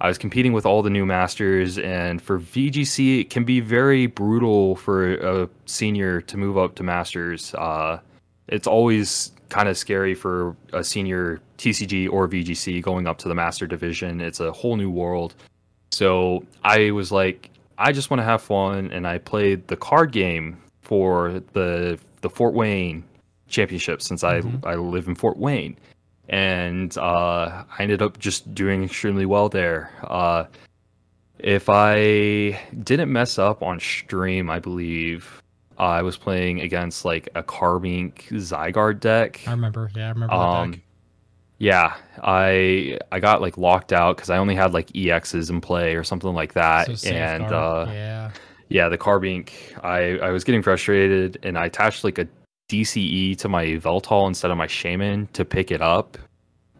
I 0.00 0.08
was 0.08 0.18
competing 0.18 0.52
with 0.52 0.66
all 0.66 0.82
the 0.82 0.90
new 0.90 1.06
masters. 1.06 1.78
And 1.78 2.20
for 2.20 2.40
VGC, 2.40 3.20
it 3.20 3.30
can 3.30 3.44
be 3.44 3.60
very 3.60 4.06
brutal 4.06 4.76
for 4.76 5.14
a 5.14 5.48
senior 5.66 6.20
to 6.22 6.36
move 6.36 6.58
up 6.58 6.74
to 6.76 6.82
masters. 6.82 7.54
Uh, 7.54 8.00
it's 8.48 8.66
always 8.66 9.32
kind 9.50 9.68
of 9.68 9.78
scary 9.78 10.14
for 10.14 10.56
a 10.72 10.82
senior 10.82 11.40
TCG 11.58 12.10
or 12.10 12.28
VGC 12.28 12.82
going 12.82 13.06
up 13.06 13.18
to 13.18 13.28
the 13.28 13.34
master 13.34 13.66
division. 13.66 14.20
It's 14.20 14.40
a 14.40 14.50
whole 14.50 14.76
new 14.76 14.90
world. 14.90 15.34
So 15.92 16.44
I 16.64 16.90
was 16.92 17.10
like, 17.12 17.50
I 17.78 17.92
just 17.92 18.10
want 18.10 18.20
to 18.20 18.24
have 18.24 18.42
fun, 18.42 18.90
and 18.92 19.06
I 19.06 19.18
played 19.18 19.66
the 19.68 19.76
card 19.76 20.12
game 20.12 20.58
for 20.82 21.42
the 21.52 21.98
the 22.20 22.30
Fort 22.30 22.54
Wayne 22.54 23.04
championship 23.48 24.02
since 24.02 24.22
mm-hmm. 24.22 24.66
I 24.66 24.72
I 24.72 24.74
live 24.76 25.08
in 25.08 25.14
Fort 25.14 25.38
Wayne, 25.38 25.76
and 26.28 26.96
uh, 26.98 27.64
I 27.66 27.82
ended 27.82 28.02
up 28.02 28.18
just 28.18 28.54
doing 28.54 28.84
extremely 28.84 29.26
well 29.26 29.48
there. 29.48 29.90
Uh, 30.04 30.44
if 31.38 31.68
I 31.68 32.60
didn't 32.84 33.12
mess 33.12 33.38
up 33.38 33.62
on 33.62 33.80
stream, 33.80 34.50
I 34.50 34.58
believe 34.58 35.42
uh, 35.78 35.84
I 35.84 36.02
was 36.02 36.16
playing 36.16 36.60
against 36.60 37.04
like 37.04 37.28
a 37.34 37.42
Carbink 37.42 38.28
Zygarde 38.28 39.00
deck. 39.00 39.40
I 39.46 39.52
remember. 39.52 39.90
Yeah, 39.96 40.06
I 40.06 40.08
remember 40.10 40.34
that 40.34 40.40
Um, 40.40 40.70
deck. 40.72 40.80
Yeah, 41.60 41.94
I 42.22 42.98
I 43.12 43.20
got 43.20 43.42
like 43.42 43.58
locked 43.58 43.92
out 43.92 44.16
because 44.16 44.30
I 44.30 44.38
only 44.38 44.54
had 44.54 44.72
like 44.72 44.88
EXs 44.88 45.50
in 45.50 45.60
play 45.60 45.94
or 45.94 46.02
something 46.02 46.32
like 46.32 46.54
that, 46.54 46.98
So 46.98 47.10
and 47.10 47.44
uh, 47.44 47.84
yeah. 47.88 48.30
yeah, 48.70 48.88
the 48.88 48.96
Carbink, 48.96 49.50
I, 49.84 50.16
I 50.26 50.30
was 50.30 50.42
getting 50.42 50.62
frustrated 50.62 51.38
and 51.42 51.58
I 51.58 51.66
attached 51.66 52.02
like 52.02 52.18
a 52.18 52.26
DCE 52.70 53.36
to 53.36 53.48
my 53.48 53.66
Yveltal 53.66 54.26
instead 54.26 54.50
of 54.50 54.56
my 54.56 54.66
Shaymin 54.66 55.30
to 55.32 55.44
pick 55.44 55.70
it 55.70 55.82
up 55.82 56.16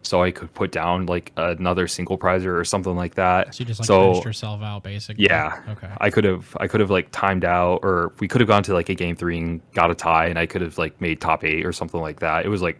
so 0.01 0.23
I 0.23 0.31
could 0.31 0.51
put 0.53 0.71
down 0.71 1.05
like 1.05 1.31
another 1.37 1.87
single 1.87 2.17
prizer 2.17 2.59
or 2.59 2.65
something 2.65 2.95
like 2.95 3.15
that. 3.15 3.53
So 3.53 3.61
you 3.61 3.65
just 3.65 3.81
like 3.81 3.85
so- 3.85 4.09
finished 4.13 4.25
yourself 4.25 4.63
out 4.63 4.81
basically. 4.81 5.25
Yeah. 5.25 5.61
Okay. 5.69 5.89
I 5.99 6.09
could 6.09 6.23
have 6.23 6.57
I 6.59 6.67
could 6.67 6.79
have 6.79 6.89
like 6.89 7.09
timed 7.11 7.45
out 7.45 7.81
or 7.83 8.13
we 8.19 8.27
could 8.27 8.41
have 8.41 8.47
gone 8.47 8.63
to 8.63 8.73
like 8.73 8.89
a 8.89 8.95
game 8.95 9.15
3 9.15 9.37
and 9.37 9.73
got 9.73 9.91
a 9.91 9.95
tie 9.95 10.25
and 10.25 10.39
I 10.39 10.47
could 10.47 10.61
have 10.61 10.79
like 10.79 10.99
made 10.99 11.21
top 11.21 11.43
8 11.43 11.65
or 11.65 11.71
something 11.71 12.01
like 12.01 12.19
that. 12.21 12.45
It 12.45 12.49
was 12.49 12.63
like 12.63 12.79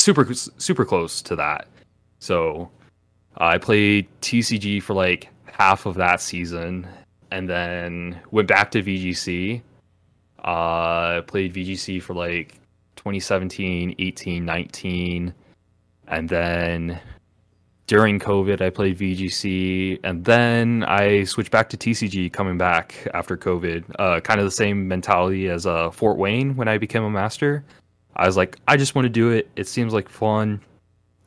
super 0.00 0.32
super 0.34 0.84
close 0.84 1.22
to 1.22 1.36
that. 1.36 1.68
So 2.18 2.70
I 3.36 3.58
played 3.58 4.08
TCG 4.20 4.82
for 4.82 4.94
like 4.94 5.28
half 5.44 5.86
of 5.86 5.96
that 5.96 6.20
season 6.20 6.86
and 7.30 7.48
then 7.48 8.20
went 8.30 8.48
back 8.48 8.70
to 8.72 8.82
VGC. 8.82 9.62
Uh 10.44 11.22
played 11.22 11.54
VGC 11.54 12.02
for 12.02 12.14
like 12.14 12.54
2017, 12.96 13.94
18, 13.98 14.44
19 14.44 15.34
and 16.08 16.28
then 16.28 17.00
during 17.90 18.20
COVID, 18.20 18.60
I 18.60 18.70
played 18.70 18.98
VGC, 18.98 19.98
and 20.04 20.24
then 20.24 20.84
I 20.84 21.24
switched 21.24 21.50
back 21.50 21.68
to 21.70 21.76
TCG 21.76 22.32
coming 22.32 22.56
back 22.56 23.08
after 23.14 23.36
COVID. 23.36 23.82
Uh, 23.98 24.20
kind 24.20 24.38
of 24.38 24.46
the 24.46 24.52
same 24.52 24.86
mentality 24.86 25.48
as 25.48 25.66
uh, 25.66 25.90
Fort 25.90 26.16
Wayne 26.16 26.54
when 26.54 26.68
I 26.68 26.78
became 26.78 27.02
a 27.02 27.10
master. 27.10 27.64
I 28.16 28.26
was 28.26 28.36
like, 28.36 28.56
I 28.68 28.76
just 28.76 28.94
want 28.94 29.04
to 29.06 29.10
do 29.10 29.30
it. 29.30 29.48
It 29.56 29.66
seems 29.68 29.92
like 29.92 30.08
fun. 30.08 30.60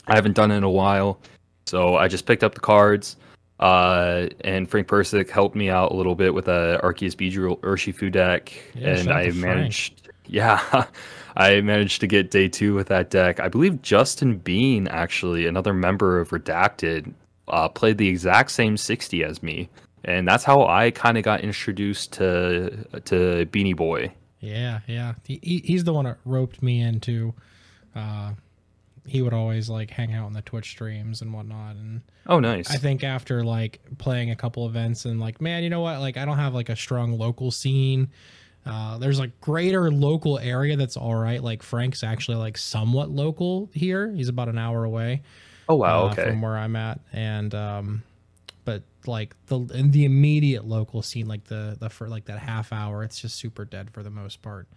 I 0.08 0.16
haven't 0.16 0.34
done 0.36 0.52
it 0.52 0.58
in 0.58 0.64
a 0.64 0.70
while, 0.70 1.20
so 1.66 1.96
I 1.96 2.08
just 2.08 2.26
picked 2.26 2.44
up 2.44 2.54
the 2.54 2.60
cards. 2.60 3.16
Uh, 3.60 4.28
and 4.42 4.70
Frank 4.70 4.88
Persick 4.88 5.30
helped 5.30 5.56
me 5.56 5.70
out 5.70 5.92
a 5.92 5.96
little 5.96 6.16
bit 6.16 6.34
with 6.34 6.48
a 6.50 6.80
Arceus 6.84 7.16
Beedrill 7.16 7.60
Urshifu 7.62 8.12
deck, 8.12 8.52
Yeah, 8.76 8.98
and 8.98 9.10
I 9.10 9.26
to 9.28 9.32
Frank. 9.32 9.56
managed. 9.58 10.10
Yeah, 10.26 10.86
I 11.38 11.62
managed 11.62 12.02
to 12.02 12.08
get 12.08 12.32
day 12.32 12.50
two 12.50 12.74
with 12.76 12.88
that 12.88 13.10
deck. 13.10 13.40
I 13.40 13.48
believe 13.48 13.82
Justin 13.82 14.38
Bean, 14.38 14.88
actually, 14.90 15.48
another 15.48 15.74
member 15.74 16.20
of 16.20 16.30
Redacted, 16.32 17.14
uh, 17.48 17.70
played 17.70 17.98
the 17.98 18.08
exact 18.10 18.52
same 18.52 18.76
60 18.76 19.24
as 19.24 19.42
me. 19.42 19.70
And 20.06 20.28
that's 20.28 20.44
how 20.44 20.66
I 20.68 20.92
kind 20.92 21.18
of 21.18 21.24
got 21.24 21.42
introduced 21.42 22.12
to 22.14 22.70
to 23.06 23.46
Beanie 23.46 23.76
Boy. 23.76 24.12
Yeah, 24.44 24.82
yeah. 24.88 25.14
He, 25.26 25.40
he, 25.42 25.58
he's 25.60 25.84
the 25.86 25.94
one 25.94 26.04
that 26.06 26.18
roped 26.26 26.62
me 26.62 26.82
into. 26.82 27.34
Uh, 27.96 28.34
he 29.06 29.22
would 29.22 29.34
always 29.34 29.70
like 29.70 29.90
hang 29.90 30.14
out 30.14 30.28
in 30.28 30.34
the 30.34 30.42
Twitch 30.42 30.70
streams 30.72 31.22
and 31.22 31.34
whatnot, 31.34 31.76
and 31.76 32.02
Oh, 32.28 32.40
nice. 32.40 32.70
I 32.70 32.76
think 32.78 33.04
after 33.04 33.44
like 33.44 33.80
playing 33.98 34.32
a 34.32 34.36
couple 34.36 34.66
events 34.68 35.06
and 35.06 35.20
like, 35.20 35.40
man, 35.42 35.64
you 35.64 35.70
know 35.70 35.82
what? 35.82 36.00
Like, 36.00 36.18
I 36.18 36.26
don't 36.26 36.38
have 36.38 36.54
like 36.54 36.70
a 36.70 36.76
strong 36.76 37.18
local 37.18 37.52
scene. 37.52 38.10
Uh, 38.66 38.98
there's 38.98 39.20
a 39.20 39.28
greater 39.42 39.92
local 39.92 40.40
area 40.40 40.76
that's 40.78 40.96
all 40.98 41.16
right. 41.16 41.44
Like 41.44 41.62
Frank's 41.64 42.04
actually 42.04 42.38
like 42.38 42.58
somewhat 42.58 43.10
local 43.10 43.70
here. 43.74 44.12
He's 44.12 44.30
about 44.30 44.48
an 44.50 44.58
hour 44.58 44.84
away. 44.86 45.22
oh, 45.70 45.76
wow. 45.76 46.08
uh, 46.08 46.12
Okay. 46.12 46.24
from 46.30 46.42
where 46.42 46.58
I'm 46.58 46.76
at, 46.78 47.00
and 47.12 47.54
um, 47.56 48.04
like 49.08 49.36
the 49.48 49.60
in 49.74 49.92
the 49.92 50.06
immediate 50.06 50.66
local 50.66 51.02
scene, 51.02 51.28
like 51.28 51.46
the 51.46 51.78
the 51.80 51.90
for 51.90 52.08
like 52.08 52.26
that 52.26 52.40
half 52.40 52.74
hour, 52.74 53.04
it's 53.04 53.20
just 53.20 53.36
super 53.36 53.66
dead 53.66 53.92
for 53.92 54.04
the 54.04 54.10
most 54.10 54.42
part. 54.42 54.68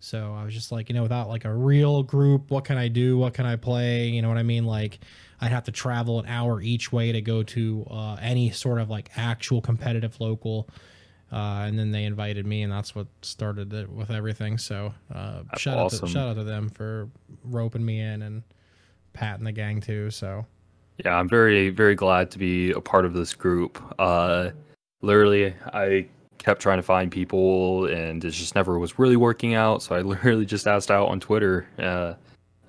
So 0.00 0.34
I 0.34 0.44
was 0.44 0.52
just 0.52 0.72
like, 0.72 0.88
you 0.88 0.96
know, 0.96 1.02
without 1.04 1.28
like 1.28 1.44
a 1.44 1.54
real 1.54 2.02
group, 2.02 2.50
what 2.50 2.64
can 2.64 2.76
I 2.76 2.88
do? 2.88 3.18
What 3.18 3.34
can 3.34 3.46
I 3.46 3.54
play? 3.54 4.08
You 4.08 4.20
know 4.20 4.28
what 4.28 4.36
I 4.36 4.42
mean? 4.42 4.66
Like 4.66 4.98
I'd 5.40 5.52
have 5.52 5.64
to 5.64 5.72
travel 5.72 6.18
an 6.18 6.26
hour 6.26 6.60
each 6.60 6.92
way 6.92 7.12
to 7.12 7.20
go 7.20 7.44
to 7.44 7.86
uh, 7.88 8.16
any 8.20 8.50
sort 8.50 8.80
of 8.80 8.90
like 8.90 9.10
actual 9.16 9.60
competitive 9.60 10.20
local. 10.20 10.68
Uh, 11.30 11.64
and 11.66 11.78
then 11.78 11.92
they 11.92 12.04
invited 12.04 12.46
me, 12.46 12.62
and 12.62 12.70
that's 12.70 12.94
what 12.94 13.06
started 13.22 13.72
it 13.72 13.88
with 13.88 14.10
everything. 14.10 14.58
So 14.58 14.92
uh, 15.14 15.44
shout 15.56 15.78
out 15.78 15.90
to 15.92 16.06
shout 16.06 16.28
out 16.28 16.36
to 16.36 16.44
them 16.44 16.68
for 16.68 17.08
roping 17.42 17.84
me 17.84 18.00
in 18.00 18.20
and 18.22 18.42
patting 19.14 19.44
the 19.44 19.52
gang 19.52 19.80
too. 19.80 20.10
So 20.10 20.44
Yeah, 20.98 21.16
I'm 21.16 21.28
very, 21.28 21.70
very 21.70 21.94
glad 21.94 22.30
to 22.32 22.38
be 22.38 22.70
a 22.72 22.80
part 22.80 23.04
of 23.04 23.14
this 23.14 23.34
group. 23.34 23.82
Uh, 23.98 24.50
literally, 25.00 25.54
I 25.72 26.06
kept 26.38 26.60
trying 26.60 26.78
to 26.78 26.82
find 26.82 27.10
people, 27.10 27.86
and 27.86 28.24
it 28.24 28.30
just 28.30 28.54
never 28.54 28.78
was 28.78 28.98
really 28.98 29.16
working 29.16 29.54
out. 29.54 29.82
So 29.82 29.94
I 29.94 30.00
literally 30.02 30.46
just 30.46 30.66
asked 30.66 30.90
out 30.90 31.08
on 31.08 31.20
Twitter, 31.20 31.66
uh, 31.78 32.14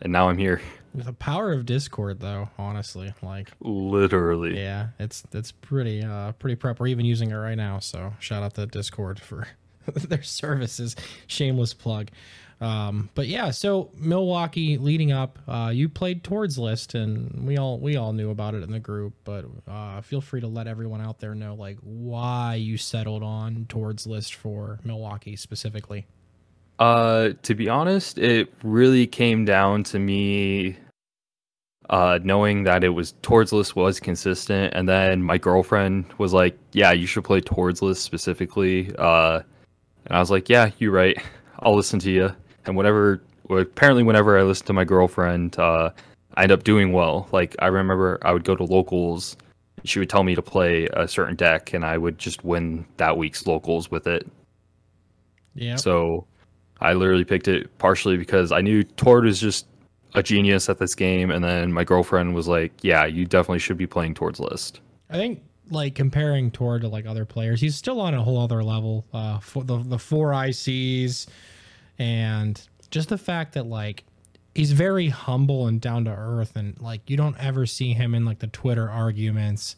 and 0.01 0.12
now 0.12 0.30
I'm 0.30 0.38
here. 0.38 0.62
the 0.96 1.13
power 1.13 1.51
of 1.51 1.65
Discord, 1.65 2.20
though, 2.20 2.50
honestly, 2.58 3.13
like 3.22 3.51
Literally. 3.62 4.58
yeah, 4.58 4.89
it's 5.00 5.24
it's 5.34 5.51
pretty 5.51 6.03
uh 6.03 6.34
pretty 6.34 6.56
prep. 6.56 6.80
We're 6.80 6.88
even 6.88 7.06
using 7.06 7.32
it 7.32 7.36
right 7.36 7.58
now. 7.58 7.80
So 7.80 8.13
shout 8.20 8.44
out 8.44 8.53
to 8.56 8.65
Discord 8.68 9.20
for 9.20 9.48
their 9.94 10.24
services. 10.24 10.96
Shameless 11.27 11.74
plug. 11.74 12.10
Um, 12.63 13.10
but 13.13 13.27
yeah, 13.27 13.51
so 13.51 13.91
Milwaukee 13.98 14.77
leading 14.77 15.12
up, 15.12 15.38
uh, 15.50 15.70
you 15.74 15.89
played 15.89 16.24
Tord's 16.24 16.58
list, 16.58 16.96
and 16.96 17.46
we 17.46 17.58
all 17.58 17.77
we 17.77 17.98
all 17.98 18.13
knew 18.13 18.29
about 18.29 18.55
it 18.55 18.63
in 18.63 18.72
the 18.72 18.79
group. 18.79 19.13
But 19.25 19.46
uh, 19.67 20.00
feel 20.00 20.22
free 20.22 20.39
to 20.39 20.48
let 20.48 20.65
everyone 20.65 21.01
out 21.01 21.20
there 21.20 21.36
know 21.36 21.55
like 21.55 21.77
why 21.82 22.55
you 22.55 22.77
settled 22.77 23.22
on 23.22 23.65
Tord's 23.67 24.08
list 24.08 24.36
for 24.36 24.79
Milwaukee 24.86 25.36
specifically. 25.36 26.05
Uh, 26.79 27.32
to 27.41 27.53
be 27.53 27.67
honest, 27.67 28.17
it 28.17 28.53
really 28.63 29.08
came 29.08 29.43
down 29.43 29.84
to 29.84 30.00
me 30.00 30.77
uh 31.89 32.17
knowing 32.24 32.63
that 32.63 32.82
it 32.82 32.89
was 32.89 33.13
Tord's 33.22 33.51
list 33.51 33.75
was 33.75 34.00
consistent 34.00 34.74
and 34.74 34.88
then 34.88 35.22
my 35.22 35.38
girlfriend 35.38 36.05
was 36.17 36.32
like 36.32 36.58
yeah 36.72 36.93
you 36.93 37.05
should 37.05 37.25
play 37.25 37.41
Tord's 37.41 37.82
list 37.82 38.03
specifically 38.03 38.89
uh 38.98 39.41
and 40.05 40.15
i 40.15 40.20
was 40.20 40.32
like 40.32 40.48
yeah 40.48 40.72
you're 40.77 40.93
right 40.93 41.22
i'll 41.60 41.75
listen 41.75 42.00
to 42.00 42.10
you 42.10 42.34
and 42.65 42.75
whatever 42.75 43.22
apparently 43.50 44.03
whenever 44.03 44.38
i 44.38 44.41
listen 44.43 44.65
to 44.65 44.74
my 44.74 44.84
girlfriend 44.84 45.58
uh 45.60 45.89
i 46.36 46.43
end 46.43 46.51
up 46.51 46.63
doing 46.63 46.91
well 46.93 47.27
like 47.32 47.55
i 47.60 47.67
remember 47.67 48.17
i 48.24 48.32
would 48.32 48.43
go 48.43 48.55
to 48.55 48.63
locals 48.63 49.36
she 49.84 50.00
would 50.00 50.10
tell 50.10 50.24
me 50.24 50.34
to 50.34 50.41
play 50.41 50.88
a 50.93 51.08
certain 51.08 51.36
deck 51.36 51.74
and 51.74 51.86
i 51.86 51.98
would 51.98 52.17
just 52.17 52.43
win 52.46 52.86
that 52.98 53.17
week's 53.17 53.46
locals 53.46 53.91
with 53.91 54.08
it 54.08 54.25
Yeah. 55.55 55.75
so 55.75 56.25
I 56.82 56.91
literally 56.93 57.24
picked 57.24 57.48
it 57.48 57.77
partially 57.77 58.17
because 58.17 58.51
I 58.51 58.60
knew 58.60 58.84
Tord 58.84 59.24
was 59.24 59.39
just 59.39 59.67
a 60.15 60.22
genius 60.24 60.67
at 60.67 60.79
this 60.79 60.96
game, 60.96 61.32
and 61.32 61.41
then 61.41 61.72
my 61.72 61.86
girlfriend 61.86 62.36
was 62.36 62.46
like, 62.46 62.74
"Yeah, 62.82 63.05
you 63.05 63.25
definitely 63.25 63.60
should 63.60 63.77
be 63.77 63.88
playing 63.88 64.15
Tord's 64.15 64.39
list." 64.41 64.82
I 65.10 65.13
think 65.13 65.41
like 65.72 65.96
comparing 65.96 66.51
Tor 66.51 66.79
to 66.79 66.89
like 66.89 67.05
other 67.05 67.24
players, 67.24 67.62
he's 67.62 67.75
still 67.75 68.01
on 68.01 68.13
a 68.13 68.22
whole 68.22 68.38
other 68.38 68.62
level. 68.63 69.05
Uh, 69.13 69.39
for 69.39 69.63
the 69.63 69.77
the 69.77 69.98
four 69.98 70.32
ICs, 70.32 71.27
and 72.00 72.62
just 72.91 73.09
the 73.09 73.17
fact 73.17 73.53
that 73.53 73.65
like 73.65 74.03
he's 74.55 74.71
very 74.71 75.09
humble 75.09 75.67
and 75.67 75.81
down 75.81 76.05
to 76.05 76.12
earth, 76.12 76.55
and 76.55 76.79
like 76.81 77.09
you 77.09 77.17
don't 77.17 77.38
ever 77.38 77.65
see 77.65 77.93
him 77.93 78.13
in 78.15 78.25
like 78.25 78.39
the 78.39 78.47
Twitter 78.47 78.89
arguments 78.89 79.75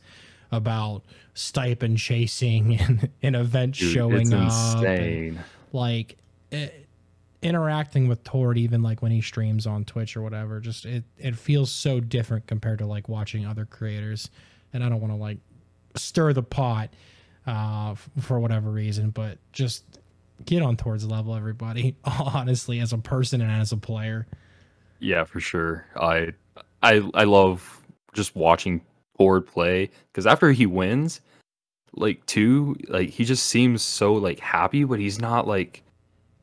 about 0.52 1.04
stipend 1.34 1.98
chasing 1.98 2.80
and 2.80 3.10
an 3.22 3.36
event 3.36 3.76
Dude, 3.76 3.94
showing 3.94 4.34
up, 4.34 4.52
and, 4.78 4.86
insane. 4.86 5.40
like. 5.72 6.18
It, 6.52 6.86
interacting 7.46 8.08
with 8.08 8.24
Tord 8.24 8.58
even 8.58 8.82
like 8.82 9.04
when 9.04 9.12
he 9.12 9.22
streams 9.22 9.68
on 9.68 9.86
Twitch 9.86 10.18
or 10.18 10.24
whatever 10.24 10.60
just 10.60 10.84
it 10.86 11.04
it 11.20 11.36
feels 11.38 11.72
so 11.72 12.00
different 12.00 12.48
compared 12.48 12.80
to 12.80 12.88
like 12.88 13.08
watching 13.08 13.46
other 13.46 13.66
creators 13.66 14.32
and 14.74 14.84
I 14.84 14.90
don't 14.90 15.00
want 15.00 15.14
to 15.14 15.18
like 15.18 15.38
stir 15.96 16.34
the 16.34 16.42
pot 16.42 16.90
uh 17.46 17.94
for 18.20 18.40
whatever 18.40 18.72
reason 18.72 19.12
but 19.12 19.38
just 19.52 19.84
get 20.46 20.62
on 20.62 20.76
Tord's 20.76 21.06
level 21.06 21.36
everybody 21.36 21.96
honestly 22.04 22.80
as 22.80 22.92
a 22.94 22.98
person 22.98 23.42
and 23.42 23.52
as 23.52 23.72
a 23.72 23.78
player 23.78 24.28
Yeah, 25.00 25.24
for 25.24 25.40
sure. 25.40 25.86
I 25.96 26.34
I 26.84 27.08
I 27.14 27.24
love 27.24 27.82
just 28.14 28.36
watching 28.36 28.82
Tord 29.18 29.48
play 29.48 29.90
because 30.12 30.26
after 30.28 30.52
he 30.52 30.66
wins, 30.66 31.22
like 31.94 32.26
two, 32.26 32.76
like 32.90 33.10
he 33.10 33.24
just 33.24 33.46
seems 33.48 33.82
so 33.82 34.14
like 34.14 34.40
happy, 34.40 34.84
but 34.84 35.00
he's 35.00 35.20
not 35.20 35.48
like 35.48 35.84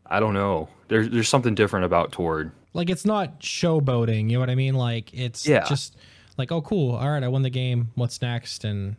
I 0.06 0.20
don't 0.20 0.34
know. 0.34 0.68
There's 0.88 1.10
there's 1.10 1.28
something 1.28 1.54
different 1.54 1.84
about 1.86 2.12
Tord. 2.12 2.50
like 2.74 2.88
it's 2.90 3.04
not 3.04 3.40
showboating 3.40 4.28
you 4.30 4.34
know 4.36 4.40
what 4.40 4.50
I 4.50 4.54
mean 4.54 4.74
like 4.74 5.12
it's 5.14 5.46
Yeah. 5.46 5.64
just 5.68 5.96
like 6.38 6.50
oh 6.50 6.62
cool 6.62 6.94
all 6.96 7.10
right 7.10 7.22
I 7.22 7.28
won 7.28 7.42
the 7.42 7.50
game 7.50 7.90
what's 7.94 8.20
next 8.22 8.64
and 8.64 8.96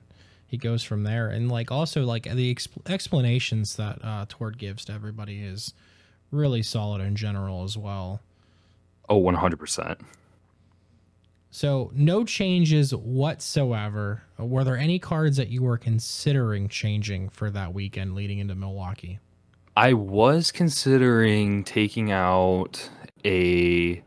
he 0.54 0.58
goes 0.60 0.84
from 0.84 1.02
there 1.02 1.30
and 1.30 1.52
like 1.52 1.72
also 1.72 2.04
like 2.04 2.26
the 2.26 2.54
exp- 2.54 2.88
explanations 2.88 3.76
that 3.76 3.98
uh 4.04 4.28
Tord 4.30 4.60
gives 4.60 4.86
to 4.86 4.94
everybody 4.94 5.42
is 5.42 5.74
really 6.30 6.62
solid 6.62 7.02
in 7.02 7.16
general 7.16 7.64
as 7.64 7.76
well 7.76 8.22
Oh, 9.10 9.18
100 9.18 9.58
percent. 9.58 10.00
So 11.52 11.92
no 11.94 12.24
changes 12.24 12.94
whatsoever. 12.96 14.24
Were 14.38 14.64
there 14.64 14.78
any 14.78 14.98
cards 15.00 15.38
that 15.38 15.50
you 15.50 15.62
were 15.62 15.78
considering 15.78 16.68
changing 16.70 17.30
for 17.30 17.50
that 17.52 17.74
weekend 17.74 18.16
leading 18.16 18.40
into 18.40 18.56
Milwaukee? 18.56 19.20
I 19.76 19.94
was 19.94 20.52
considering 20.52 21.64
taking 21.64 22.12
out 22.12 22.90
a 23.26 24.04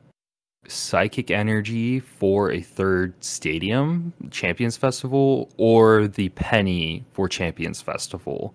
psychic 0.70 1.30
energy 1.30 2.00
for 2.00 2.50
a 2.50 2.61
third 2.61 3.14
stadium 3.23 4.12
champions 4.30 4.76
festival 4.76 5.50
or 5.56 6.08
the 6.08 6.28
penny 6.30 7.04
for 7.12 7.28
champions 7.28 7.80
festival? 7.82 8.54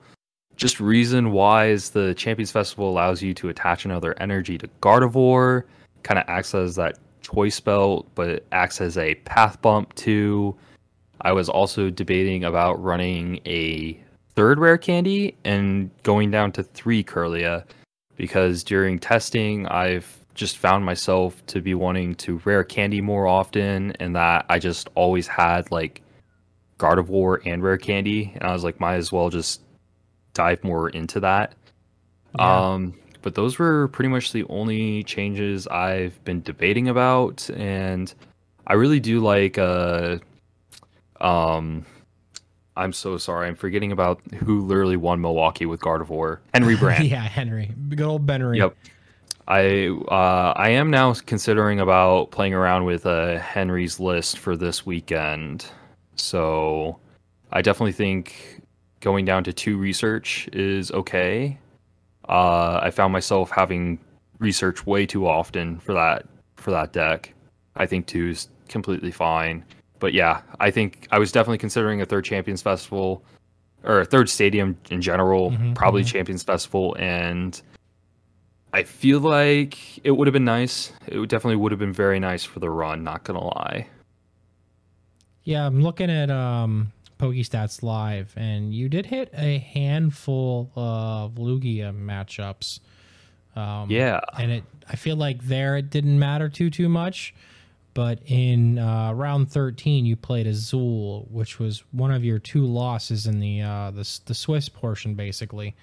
Just 0.55 0.79
reason 0.79 1.31
why 1.31 1.67
is 1.67 1.91
the 1.91 2.13
champions 2.15 2.51
festival 2.51 2.89
allows 2.89 3.21
you 3.21 3.33
to 3.35 3.49
attach 3.49 3.85
another 3.85 4.15
energy 4.19 4.57
to 4.57 4.67
gardevoir 4.81 5.63
kind 6.03 6.19
of 6.19 6.25
acts 6.27 6.53
as 6.53 6.75
that 6.75 6.97
choice 7.21 7.59
belt 7.59 8.07
but 8.15 8.29
it 8.29 8.47
acts 8.51 8.81
as 8.81 8.97
a 8.97 9.15
path 9.15 9.61
bump 9.61 9.93
too. 9.95 10.55
I 11.21 11.31
was 11.31 11.49
also 11.49 11.89
debating 11.89 12.43
about 12.43 12.81
running 12.81 13.39
a 13.45 13.99
third 14.35 14.59
rare 14.59 14.77
candy 14.77 15.35
and 15.43 15.91
going 16.03 16.31
down 16.31 16.51
to 16.53 16.63
three 16.63 17.03
Kirlia 17.03 17.65
because 18.21 18.63
during 18.63 18.99
testing 18.99 19.65
i've 19.67 20.20
just 20.41 20.57
found 20.57 20.83
myself 20.83 21.45
to 21.45 21.61
be 21.61 21.75
wanting 21.75 22.15
to 22.15 22.41
rare 22.45 22.63
candy 22.63 22.99
more 22.99 23.27
often 23.27 23.91
and 23.99 24.15
that 24.15 24.43
I 24.49 24.57
just 24.57 24.89
always 24.95 25.27
had 25.27 25.71
like 25.71 26.01
Gardevoir 26.79 27.45
and 27.45 27.61
rare 27.61 27.77
candy 27.77 28.31
and 28.33 28.43
I 28.43 28.51
was 28.51 28.63
like 28.63 28.79
might 28.79 28.95
as 28.95 29.11
well 29.11 29.29
just 29.29 29.61
dive 30.33 30.63
more 30.63 30.89
into 30.89 31.19
that. 31.19 31.53
Yeah. 32.39 32.71
Um 32.71 32.95
but 33.21 33.35
those 33.35 33.59
were 33.59 33.87
pretty 33.89 34.09
much 34.09 34.31
the 34.31 34.43
only 34.49 35.03
changes 35.03 35.67
I've 35.67 36.21
been 36.23 36.41
debating 36.41 36.87
about 36.89 37.47
and 37.51 38.11
I 38.65 38.73
really 38.73 38.99
do 38.99 39.19
like 39.19 39.59
uh 39.59 40.17
um 41.19 41.85
I'm 42.75 42.93
so 42.93 43.19
sorry. 43.19 43.47
I'm 43.47 43.55
forgetting 43.55 43.91
about 43.91 44.21
who 44.43 44.61
literally 44.61 44.97
won 44.97 45.21
Milwaukee 45.21 45.67
with 45.67 45.81
Gardevoir. 45.81 46.39
Henry 46.51 46.75
Brand. 46.83 47.03
yeah, 47.03 47.21
Henry. 47.21 47.71
Good 47.89 48.01
old 48.01 48.25
Benry. 48.25 48.57
Yep. 48.57 48.75
I 49.47 49.87
uh, 50.07 50.53
I 50.55 50.69
am 50.69 50.89
now 50.89 51.13
considering 51.13 51.79
about 51.79 52.31
playing 52.31 52.53
around 52.53 52.85
with 52.85 53.05
uh, 53.05 53.39
Henry's 53.39 53.99
list 53.99 54.37
for 54.37 54.55
this 54.55 54.85
weekend. 54.85 55.65
So 56.15 56.99
I 57.51 57.61
definitely 57.61 57.93
think 57.93 58.61
going 58.99 59.25
down 59.25 59.43
to 59.45 59.53
two 59.53 59.77
research 59.77 60.47
is 60.53 60.91
okay. 60.91 61.57
Uh, 62.29 62.79
I 62.83 62.91
found 62.91 63.11
myself 63.11 63.49
having 63.49 63.99
research 64.39 64.85
way 64.85 65.05
too 65.05 65.27
often 65.27 65.79
for 65.79 65.93
that 65.93 66.25
for 66.55 66.71
that 66.71 66.93
deck. 66.93 67.33
I 67.75 67.85
think 67.85 68.07
two 68.07 68.29
is 68.29 68.49
completely 68.67 69.11
fine. 69.11 69.65
But 69.99 70.13
yeah, 70.13 70.41
I 70.59 70.71
think 70.71 71.07
I 71.11 71.19
was 71.19 71.31
definitely 71.31 71.59
considering 71.59 72.01
a 72.01 72.05
third 72.05 72.25
Champions 72.25 72.61
Festival 72.61 73.23
or 73.83 74.01
a 74.01 74.05
third 74.05 74.29
stadium 74.29 74.77
in 74.89 75.01
general, 75.01 75.51
mm-hmm, 75.51 75.73
probably 75.73 76.01
mm-hmm. 76.01 76.17
Champions 76.17 76.43
Festival 76.43 76.95
and 76.99 77.61
I 78.73 78.83
feel 78.83 79.19
like 79.19 80.05
it 80.05 80.11
would 80.11 80.27
have 80.27 80.33
been 80.33 80.45
nice. 80.45 80.91
It 81.07 81.27
definitely 81.27 81.57
would 81.57 81.71
have 81.71 81.79
been 81.79 81.93
very 81.93 82.19
nice 82.19 82.43
for 82.43 82.59
the 82.59 82.69
run. 82.69 83.03
Not 83.03 83.23
gonna 83.23 83.43
lie. 83.43 83.87
Yeah, 85.43 85.65
I'm 85.65 85.81
looking 85.81 86.09
at 86.09 86.29
um, 86.29 86.91
PokeStats 87.19 87.83
live, 87.83 88.33
and 88.37 88.73
you 88.73 88.87
did 88.87 89.07
hit 89.07 89.29
a 89.33 89.57
handful 89.57 90.71
of 90.75 91.33
Lugia 91.35 91.93
matchups. 91.93 92.79
Um, 93.55 93.89
yeah, 93.91 94.21
and 94.37 94.51
it. 94.51 94.63
I 94.87 94.95
feel 94.95 95.15
like 95.17 95.43
there 95.43 95.77
it 95.77 95.89
didn't 95.89 96.17
matter 96.17 96.47
too 96.47 96.69
too 96.69 96.87
much, 96.87 97.33
but 97.93 98.19
in 98.25 98.79
uh, 98.79 99.11
round 99.11 99.51
13 99.51 100.05
you 100.05 100.15
played 100.15 100.47
Azul, 100.47 101.27
which 101.29 101.59
was 101.59 101.83
one 101.91 102.11
of 102.11 102.23
your 102.23 102.39
two 102.39 102.65
losses 102.65 103.27
in 103.27 103.41
the 103.41 103.61
uh, 103.61 103.91
the 103.91 104.19
the 104.25 104.33
Swiss 104.33 104.69
portion, 104.69 105.15
basically 105.15 105.75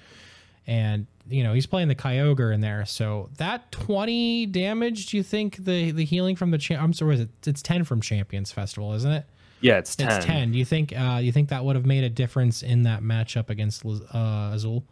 and 0.68 1.06
you 1.28 1.42
know 1.42 1.52
he's 1.52 1.66
playing 1.66 1.88
the 1.88 1.94
Kyogre 1.94 2.54
in 2.54 2.60
there. 2.60 2.84
So 2.86 3.30
that 3.36 3.70
twenty 3.72 4.46
damage, 4.46 5.06
do 5.06 5.16
you 5.16 5.22
think 5.22 5.56
the 5.64 5.90
the 5.90 6.04
healing 6.04 6.36
from 6.36 6.50
the 6.50 6.58
cha- 6.58 6.76
I'm 6.76 6.92
sorry, 6.92 7.20
it? 7.20 7.28
it's 7.46 7.62
ten 7.62 7.84
from 7.84 8.00
Champions 8.00 8.52
Festival, 8.52 8.92
isn't 8.94 9.10
it? 9.10 9.24
Yeah, 9.60 9.78
it's 9.78 9.96
ten. 9.96 10.10
It's 10.10 10.24
ten. 10.24 10.52
Do 10.52 10.58
you 10.58 10.64
think 10.64 10.92
uh, 10.96 11.18
you 11.22 11.32
think 11.32 11.48
that 11.48 11.64
would 11.64 11.76
have 11.76 11.86
made 11.86 12.04
a 12.04 12.10
difference 12.10 12.62
in 12.62 12.84
that 12.84 13.02
matchup 13.02 13.50
against 13.50 13.84
uh, 13.84 14.50
Azul? 14.52 14.84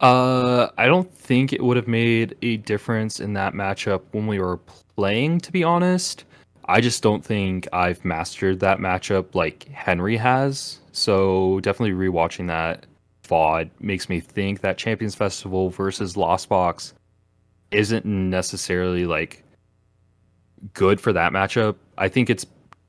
Uh, 0.00 0.68
I 0.78 0.86
don't 0.86 1.12
think 1.12 1.52
it 1.52 1.62
would 1.62 1.76
have 1.76 1.88
made 1.88 2.36
a 2.40 2.56
difference 2.58 3.20
in 3.20 3.34
that 3.34 3.52
matchup 3.52 4.02
when 4.12 4.26
we 4.26 4.38
were 4.40 4.58
playing. 4.96 5.40
To 5.40 5.52
be 5.52 5.62
honest, 5.62 6.24
I 6.64 6.80
just 6.80 7.02
don't 7.02 7.24
think 7.24 7.68
I've 7.72 8.04
mastered 8.04 8.60
that 8.60 8.78
matchup 8.78 9.34
like 9.34 9.68
Henry 9.68 10.16
has. 10.16 10.78
So 10.92 11.60
definitely 11.60 11.92
rewatching 11.92 12.46
that 12.48 12.86
VOD 13.30 13.70
makes 13.80 14.08
me 14.08 14.20
think 14.20 14.60
that 14.60 14.76
Champions 14.76 15.14
Festival 15.14 15.70
versus 15.70 16.16
Lost 16.16 16.48
Box 16.48 16.94
isn't 17.70 18.04
necessarily 18.04 19.06
like 19.06 19.44
good 20.74 21.00
for 21.00 21.12
that 21.12 21.32
matchup. 21.32 21.76
I 21.96 22.08
think 22.08 22.28
it's 22.28 22.44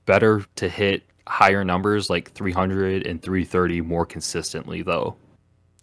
better 0.05 0.43
to 0.55 0.67
hit 0.67 1.03
higher 1.27 1.63
numbers 1.63 2.09
like 2.09 2.31
300 2.31 3.05
and 3.05 3.21
330 3.21 3.81
more 3.81 4.05
consistently 4.05 4.81
though. 4.81 5.15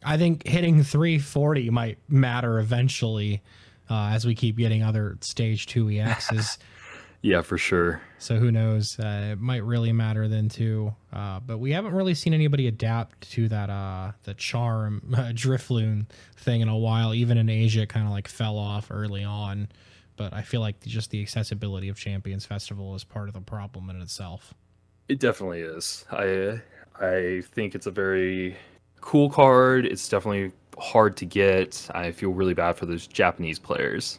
I 0.04 0.16
think 0.16 0.46
hitting 0.46 0.82
340 0.82 1.70
might 1.70 1.98
matter 2.08 2.58
eventually 2.58 3.42
uh, 3.90 4.10
as 4.12 4.26
we 4.26 4.34
keep 4.34 4.56
getting 4.56 4.82
other 4.82 5.16
stage 5.20 5.66
2 5.66 5.86
EXs. 5.86 6.58
Yeah, 7.20 7.42
for 7.42 7.58
sure. 7.58 8.00
So 8.18 8.36
who 8.36 8.52
knows? 8.52 8.98
Uh, 8.98 9.30
it 9.32 9.40
might 9.40 9.64
really 9.64 9.92
matter 9.92 10.28
then 10.28 10.48
too. 10.48 10.94
Uh, 11.12 11.40
but 11.40 11.58
we 11.58 11.72
haven't 11.72 11.94
really 11.94 12.14
seen 12.14 12.32
anybody 12.32 12.68
adapt 12.68 13.30
to 13.32 13.48
that 13.48 13.70
uh, 13.70 14.12
the 14.24 14.34
charm 14.34 15.02
uh, 15.14 15.32
Drifloon 15.32 16.06
thing 16.36 16.60
in 16.60 16.68
a 16.68 16.76
while. 16.76 17.14
Even 17.14 17.38
in 17.38 17.48
Asia, 17.48 17.82
it 17.82 17.88
kind 17.88 18.06
of 18.06 18.12
like 18.12 18.28
fell 18.28 18.56
off 18.56 18.88
early 18.90 19.24
on. 19.24 19.68
But 20.16 20.32
I 20.32 20.42
feel 20.42 20.60
like 20.60 20.80
just 20.80 21.10
the 21.10 21.22
accessibility 21.22 21.88
of 21.88 21.96
Champions 21.96 22.44
Festival 22.44 22.94
is 22.94 23.04
part 23.04 23.28
of 23.28 23.34
the 23.34 23.40
problem 23.40 23.90
in 23.90 24.00
itself. 24.00 24.54
It 25.08 25.20
definitely 25.20 25.60
is. 25.60 26.04
I 26.10 26.60
I 27.00 27.42
think 27.52 27.74
it's 27.74 27.86
a 27.86 27.90
very 27.90 28.56
cool 29.00 29.30
card. 29.30 29.86
It's 29.86 30.08
definitely 30.08 30.52
hard 30.78 31.16
to 31.18 31.24
get. 31.24 31.88
I 31.94 32.12
feel 32.12 32.30
really 32.30 32.54
bad 32.54 32.76
for 32.76 32.86
those 32.86 33.06
Japanese 33.06 33.58
players. 33.58 34.18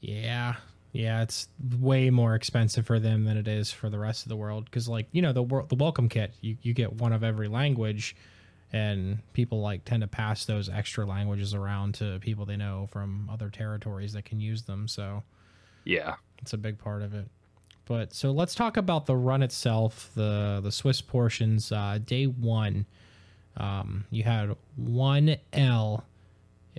Yeah, 0.00 0.56
yeah, 0.96 1.22
it's 1.22 1.48
way 1.78 2.08
more 2.08 2.34
expensive 2.34 2.86
for 2.86 2.98
them 2.98 3.24
than 3.24 3.36
it 3.36 3.46
is 3.46 3.70
for 3.70 3.90
the 3.90 3.98
rest 3.98 4.24
of 4.24 4.30
the 4.30 4.36
world. 4.36 4.64
Because, 4.64 4.88
like, 4.88 5.06
you 5.12 5.20
know, 5.20 5.32
the 5.32 5.44
the 5.68 5.76
welcome 5.76 6.08
kit, 6.08 6.32
you, 6.40 6.56
you 6.62 6.72
get 6.72 6.94
one 6.94 7.12
of 7.12 7.22
every 7.22 7.48
language, 7.48 8.16
and 8.72 9.18
people 9.34 9.60
like 9.60 9.84
tend 9.84 10.00
to 10.00 10.06
pass 10.06 10.46
those 10.46 10.70
extra 10.70 11.04
languages 11.04 11.54
around 11.54 11.94
to 11.96 12.18
people 12.20 12.46
they 12.46 12.56
know 12.56 12.88
from 12.90 13.28
other 13.30 13.50
territories 13.50 14.14
that 14.14 14.24
can 14.24 14.40
use 14.40 14.62
them. 14.62 14.88
So, 14.88 15.22
yeah, 15.84 16.14
it's 16.38 16.54
a 16.54 16.58
big 16.58 16.78
part 16.78 17.02
of 17.02 17.12
it. 17.12 17.26
But 17.84 18.14
so 18.14 18.32
let's 18.32 18.54
talk 18.54 18.78
about 18.78 19.04
the 19.04 19.16
run 19.16 19.42
itself, 19.42 20.10
the 20.14 20.60
the 20.62 20.72
Swiss 20.72 21.02
portions. 21.02 21.70
Uh, 21.70 21.98
day 22.02 22.24
one, 22.24 22.86
um, 23.58 24.06
you 24.10 24.22
had 24.22 24.56
one 24.76 25.36
L 25.52 26.04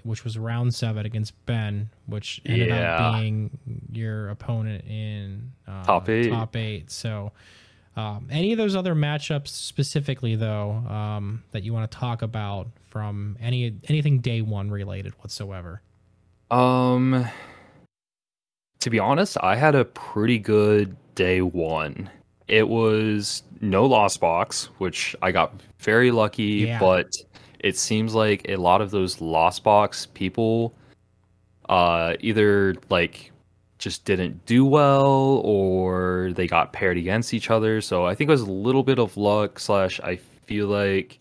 which 0.04 0.24
was 0.24 0.38
round 0.38 0.74
seven 0.74 1.06
against 1.06 1.34
Ben, 1.46 1.90
which 2.06 2.42
ended 2.46 2.70
yeah. 2.70 2.98
up 2.98 3.14
being 3.14 3.58
your 3.92 4.30
opponent 4.30 4.86
in 4.86 5.52
uh, 5.68 5.84
top 5.84 6.10
eight. 6.10 6.30
Top 6.30 6.56
eight. 6.56 6.92
So, 6.92 7.32
um, 7.96 8.28
any 8.30 8.52
of 8.52 8.58
those 8.58 8.76
other 8.76 8.96
matchups 8.96 9.48
specifically, 9.48 10.36
though, 10.36 10.72
um, 10.72 11.44
that 11.52 11.64
you 11.64 11.74
want 11.74 11.90
to 11.90 11.98
talk 11.98 12.22
about 12.22 12.68
from 12.90 13.38
any 13.42 13.76
anything 13.88 14.20
day 14.20 14.42
one 14.42 14.70
related 14.70 15.14
whatsoever? 15.20 15.82
Um, 16.52 17.28
to 18.80 18.90
be 18.90 19.00
honest, 19.00 19.38
I 19.42 19.56
had 19.56 19.76
a 19.76 19.86
pretty 19.86 20.40
good 20.40 20.96
day 21.16 21.42
one. 21.42 22.10
It 22.48 22.70
was 22.70 23.44
no 23.60 23.86
loss 23.86 24.16
box, 24.16 24.66
which 24.78 25.16
I 25.22 25.32
got 25.32 25.54
very 25.80 26.12
lucky, 26.12 26.44
yeah. 26.44 26.80
but 26.80 27.12
it 27.60 27.78
seems 27.78 28.14
like 28.14 28.46
a 28.50 28.56
lot 28.56 28.82
of 28.82 28.92
those 28.92 29.22
lost 29.22 29.64
box 29.64 30.06
people 30.14 30.74
uh, 31.70 32.14
either 32.20 32.76
like 32.90 33.32
just 33.78 34.06
didn't 34.06 34.46
do 34.46 34.66
well 34.66 35.42
or 35.44 36.32
they 36.36 36.48
got 36.48 36.74
paired 36.74 36.98
against 36.98 37.34
each 37.34 37.50
other. 37.52 37.82
So 37.82 38.06
I 38.06 38.16
think 38.16 38.30
it 38.30 38.32
was 38.32 38.42
a 38.42 38.52
little 38.52 38.84
bit 38.84 39.00
of 39.00 39.18
luck 39.18 39.60
slash 39.60 40.00
I 40.00 40.16
feel 40.46 40.68
like 40.68 41.20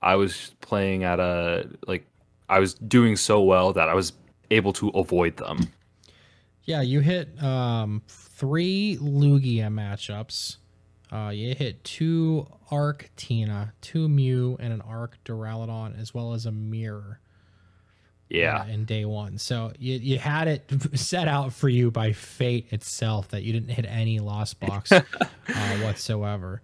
I 0.00 0.16
was 0.16 0.54
playing 0.60 1.04
at 1.04 1.20
a 1.20 1.68
like 1.86 2.06
I 2.48 2.58
was 2.58 2.74
doing 2.74 3.16
so 3.16 3.42
well 3.42 3.72
that 3.72 3.88
I 3.88 3.94
was 3.94 4.12
able 4.50 4.72
to 4.74 4.88
avoid 4.90 5.36
them. 5.36 5.68
Yeah, 6.64 6.82
you 6.82 7.00
hit 7.00 7.42
um, 7.42 8.02
three 8.08 8.98
Lugia 9.00 9.68
matchups. 9.68 10.58
Uh, 11.12 11.28
you 11.28 11.54
hit 11.54 11.84
two 11.84 12.46
Arc 12.70 13.10
Tina, 13.16 13.74
two 13.82 14.08
Mew, 14.08 14.56
and 14.58 14.72
an 14.72 14.80
Arc 14.80 15.18
Duraludon, 15.24 16.00
as 16.00 16.14
well 16.14 16.32
as 16.32 16.46
a 16.46 16.52
Mirror. 16.52 17.20
Yeah. 18.30 18.62
uh, 18.62 18.66
in 18.68 18.86
day 18.86 19.04
one. 19.04 19.36
So 19.36 19.72
you, 19.78 19.96
you 19.98 20.18
had 20.18 20.48
it 20.48 20.64
set 20.98 21.28
out 21.28 21.52
for 21.52 21.68
you 21.68 21.90
by 21.90 22.12
fate 22.12 22.66
itself 22.70 23.28
that 23.28 23.42
you 23.42 23.52
didn't 23.52 23.68
hit 23.68 23.84
any 23.86 24.20
lost 24.20 24.58
box 24.66 24.90
uh, 24.90 25.02
whatsoever. 25.82 26.62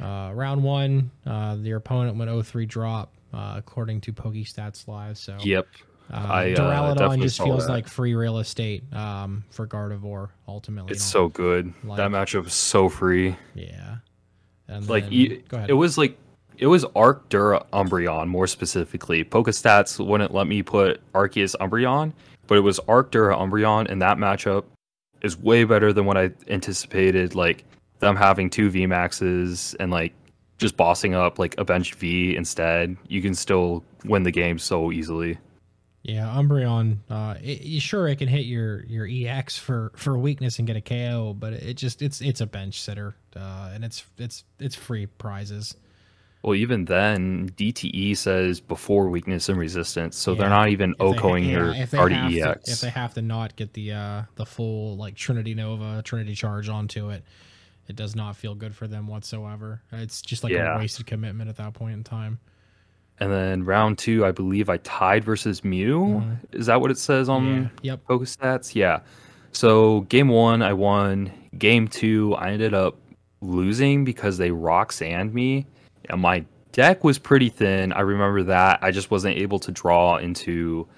Uh, 0.00 0.30
round 0.34 0.62
one, 0.62 1.10
uh, 1.26 1.56
your 1.60 1.78
opponent 1.78 2.16
went 2.16 2.30
0-3 2.30 2.68
drop 2.68 3.12
uh, 3.34 3.54
according 3.56 4.00
to 4.02 4.12
Pokestats 4.12 4.86
Live. 4.86 5.18
So 5.18 5.36
Yep. 5.42 5.66
Uh, 6.12 6.16
I, 6.28 6.52
uh, 6.52 6.56
Duraludon 6.56 7.20
just 7.22 7.42
feels 7.42 7.66
that. 7.66 7.72
like 7.72 7.88
free 7.88 8.14
real 8.14 8.38
estate 8.38 8.82
um, 8.92 9.44
for 9.50 9.66
Gardevoir. 9.66 10.30
Ultimately, 10.48 10.92
It's 10.92 11.04
so 11.04 11.28
good. 11.28 11.72
like- 11.84 11.96
that 11.98 12.10
matchup 12.10 12.44
was 12.44 12.54
so 12.54 12.88
free. 12.88 13.36
yeah. 13.54 13.96
And 14.68 14.88
Like 14.88 15.04
then- 15.04 15.12
e- 15.12 15.42
go 15.48 15.56
ahead. 15.56 15.70
it 15.70 15.74
was 15.74 15.98
like 15.98 16.16
it 16.58 16.66
was 16.66 16.84
Arc 16.94 17.28
Dura 17.30 17.64
Umbreon 17.72 18.28
more 18.28 18.46
specifically. 18.46 19.24
Pokestats 19.24 20.04
wouldn't 20.04 20.32
let 20.34 20.46
me 20.46 20.62
put 20.62 21.00
Arceus 21.12 21.56
Umbreon, 21.60 22.12
but 22.46 22.58
it 22.58 22.60
was 22.60 22.78
Arc 22.80 23.10
Dura 23.10 23.34
Umbreon, 23.36 23.90
and 23.90 24.00
that 24.02 24.18
matchup 24.18 24.64
is 25.22 25.36
way 25.38 25.64
better 25.64 25.92
than 25.92 26.04
what 26.06 26.16
I 26.18 26.30
anticipated. 26.48 27.34
Like 27.34 27.64
them 28.00 28.14
having 28.16 28.48
two 28.50 28.70
V 28.70 28.86
maxes 28.86 29.74
and 29.80 29.90
like 29.90 30.12
just 30.58 30.76
bossing 30.76 31.14
up 31.14 31.38
like 31.38 31.54
a 31.58 31.64
bench 31.64 31.94
V 31.94 32.36
instead. 32.36 32.96
You 33.08 33.22
can 33.22 33.34
still 33.34 33.82
win 34.04 34.22
the 34.22 34.30
game 34.30 34.58
so 34.58 34.92
easily. 34.92 35.38
Yeah, 36.02 36.26
Umbreon. 36.28 36.98
Uh, 37.10 37.34
it, 37.42 37.82
sure, 37.82 38.08
it 38.08 38.16
can 38.16 38.28
hit 38.28 38.46
your 38.46 38.84
your 38.86 39.06
EX 39.06 39.58
for 39.58 39.92
for 39.96 40.16
weakness 40.18 40.58
and 40.58 40.66
get 40.66 40.76
a 40.76 40.80
KO, 40.80 41.34
but 41.38 41.52
it 41.52 41.74
just 41.74 42.00
it's 42.00 42.20
it's 42.22 42.40
a 42.40 42.46
bench 42.46 42.80
sitter, 42.80 43.14
uh, 43.36 43.70
and 43.74 43.84
it's 43.84 44.04
it's 44.16 44.44
it's 44.58 44.74
free 44.74 45.06
prizes. 45.06 45.76
Well, 46.42 46.54
even 46.54 46.86
then, 46.86 47.50
DTE 47.50 48.16
says 48.16 48.60
before 48.60 49.10
weakness 49.10 49.50
and 49.50 49.58
resistance, 49.58 50.16
so 50.16 50.32
Yeah, 50.32 50.38
they're 50.40 50.48
not 50.48 50.70
even 50.70 50.94
OCOing 50.94 51.44
yeah, 51.44 51.50
your 51.50 51.68
if 51.74 51.90
have 51.92 52.08
to- 52.08 52.40
EX. 52.40 52.68
if 52.72 52.80
they 52.80 52.88
have 52.88 53.12
to 53.14 53.20
not 53.22 53.56
get 53.56 53.74
the 53.74 53.92
uh 53.92 54.22
the 54.36 54.46
full 54.46 54.96
like 54.96 55.16
Trinity 55.16 55.54
Nova, 55.54 56.00
Trinity 56.02 56.34
Charge 56.34 56.70
onto 56.70 57.10
it, 57.10 57.24
it 57.88 57.94
does 57.96 58.16
not 58.16 58.36
feel 58.36 58.54
good 58.54 58.74
for 58.74 58.88
them 58.88 59.06
whatsoever. 59.06 59.82
It's 59.92 60.22
just 60.22 60.42
like 60.42 60.54
Yeah. 60.54 60.76
a 60.76 60.78
wasted 60.78 61.04
commitment 61.06 61.50
at 61.50 61.56
that 61.56 61.74
point 61.74 61.92
in 61.92 62.04
time. 62.04 62.38
And 63.20 63.30
then 63.30 63.64
round 63.64 63.98
two, 63.98 64.24
I 64.24 64.32
believe 64.32 64.68
I 64.70 64.78
tied 64.78 65.24
versus 65.24 65.62
Mew. 65.62 65.98
Mm-hmm. 66.22 66.34
Is 66.58 66.66
that 66.66 66.80
what 66.80 66.90
it 66.90 66.98
says 66.98 67.28
on 67.28 67.70
yeah. 67.82 67.92
Yep. 67.92 68.00
Pokestats? 68.08 68.74
Yeah. 68.74 69.00
So 69.52 70.02
game 70.02 70.28
one, 70.28 70.62
I 70.62 70.72
won. 70.72 71.30
Game 71.58 71.86
two, 71.86 72.34
I 72.36 72.52
ended 72.52 72.72
up 72.72 72.96
losing 73.42 74.04
because 74.04 74.38
they 74.38 74.50
rock 74.50 74.92
sand 74.92 75.34
me. 75.34 75.66
And 76.08 76.20
my 76.22 76.44
deck 76.72 77.04
was 77.04 77.18
pretty 77.18 77.50
thin. 77.50 77.92
I 77.92 78.00
remember 78.00 78.42
that. 78.44 78.78
I 78.82 78.90
just 78.90 79.10
wasn't 79.10 79.36
able 79.36 79.58
to 79.60 79.72
draw 79.72 80.16
into 80.16 80.88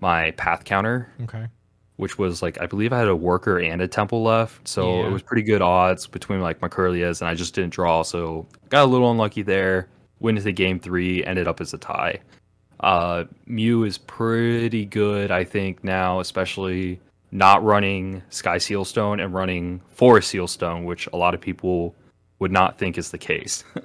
my 0.00 0.32
path 0.32 0.64
counter, 0.64 1.08
Okay. 1.22 1.46
which 1.96 2.18
was 2.18 2.42
like 2.42 2.60
I 2.60 2.66
believe 2.66 2.92
I 2.92 2.98
had 2.98 3.08
a 3.08 3.16
worker 3.16 3.58
and 3.58 3.80
a 3.80 3.88
temple 3.88 4.22
left. 4.24 4.66
So 4.68 4.96
Yeah. 5.00 5.06
it 5.06 5.10
was 5.12 5.22
pretty 5.22 5.42
good 5.42 5.62
odds 5.62 6.06
between 6.06 6.40
like 6.40 6.60
my 6.60 6.68
Kirlias 6.68 7.20
and 7.22 7.28
I 7.28 7.34
just 7.34 7.54
didn't 7.54 7.72
draw. 7.72 8.02
So 8.02 8.46
got 8.68 8.82
a 8.82 8.90
little 8.90 9.10
unlucky 9.10 9.42
there. 9.42 9.88
Went 10.22 10.38
into 10.38 10.52
game 10.52 10.78
three, 10.80 11.24
ended 11.24 11.46
up 11.48 11.60
as 11.60 11.74
a 11.74 11.78
tie. 11.78 12.20
Uh, 12.80 13.24
Mew 13.46 13.84
is 13.84 13.98
pretty 13.98 14.84
good, 14.86 15.30
I 15.30 15.44
think, 15.44 15.84
now, 15.84 16.20
especially 16.20 17.00
not 17.30 17.62
running 17.64 18.22
Sky 18.30 18.56
Sealstone 18.56 19.22
and 19.22 19.32
running 19.34 19.80
Forest 19.88 20.32
Sealstone, 20.32 20.84
which 20.84 21.08
a 21.12 21.16
lot 21.16 21.34
of 21.34 21.40
people 21.40 21.94
would 22.38 22.52
not 22.52 22.78
think 22.78 22.98
is 22.98 23.10
the 23.10 23.18
case. 23.18 23.64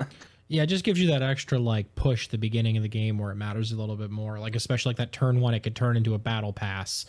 Yeah, 0.49 0.63
it 0.63 0.67
just 0.67 0.85
gives 0.85 0.97
you 0.97 1.09
that 1.09 1.21
extra 1.21 1.59
like 1.59 1.93
push 1.95 2.29
the 2.29 2.37
beginning 2.37 2.77
of 2.77 2.83
the 2.83 2.87
game 2.87 3.17
where 3.17 3.31
it 3.31 3.35
matters 3.35 3.73
a 3.73 3.75
little 3.75 3.97
bit 3.97 4.09
more. 4.09 4.39
Like 4.39 4.55
especially 4.55 4.91
like 4.91 4.95
that 4.95 5.11
turn 5.11 5.41
one, 5.41 5.53
it 5.53 5.59
could 5.59 5.75
turn 5.75 5.97
into 5.97 6.13
a 6.13 6.17
battle 6.17 6.53
pass. 6.53 7.05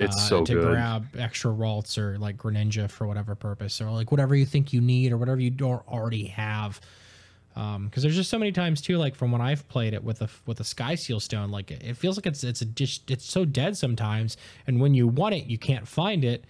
uh, 0.00 0.06
It's 0.06 0.28
so 0.28 0.44
to 0.44 0.54
good. 0.54 0.64
grab 0.66 1.06
extra 1.16 1.52
Ralts 1.52 1.96
or 1.98 2.18
like 2.18 2.36
Greninja 2.36 2.90
for 2.90 3.06
whatever 3.06 3.36
purpose, 3.36 3.80
or 3.80 3.92
like 3.92 4.10
whatever 4.10 4.34
you 4.34 4.44
think 4.44 4.72
you 4.72 4.80
need 4.80 5.12
or 5.12 5.18
whatever 5.18 5.40
you 5.40 5.50
don't 5.50 5.86
already 5.86 6.24
have. 6.26 6.80
Um, 7.56 7.86
because 7.86 8.02
there's 8.02 8.14
just 8.14 8.30
so 8.30 8.38
many 8.38 8.52
times 8.52 8.80
too, 8.80 8.96
like 8.96 9.14
from 9.14 9.32
when 9.32 9.40
I've 9.40 9.66
played 9.68 9.92
it 9.92 10.02
with 10.02 10.22
a 10.22 10.28
with 10.46 10.60
a 10.60 10.64
Sky 10.64 10.94
Seal 10.94 11.18
Stone, 11.18 11.50
like 11.50 11.70
it 11.70 11.96
feels 11.96 12.16
like 12.16 12.26
it's 12.26 12.44
it's 12.44 12.62
a 12.62 12.64
just 12.64 13.10
it's 13.10 13.24
so 13.24 13.44
dead 13.44 13.76
sometimes, 13.76 14.36
and 14.66 14.80
when 14.80 14.94
you 14.94 15.08
want 15.08 15.34
it, 15.34 15.46
you 15.46 15.58
can't 15.58 15.86
find 15.86 16.24
it. 16.24 16.44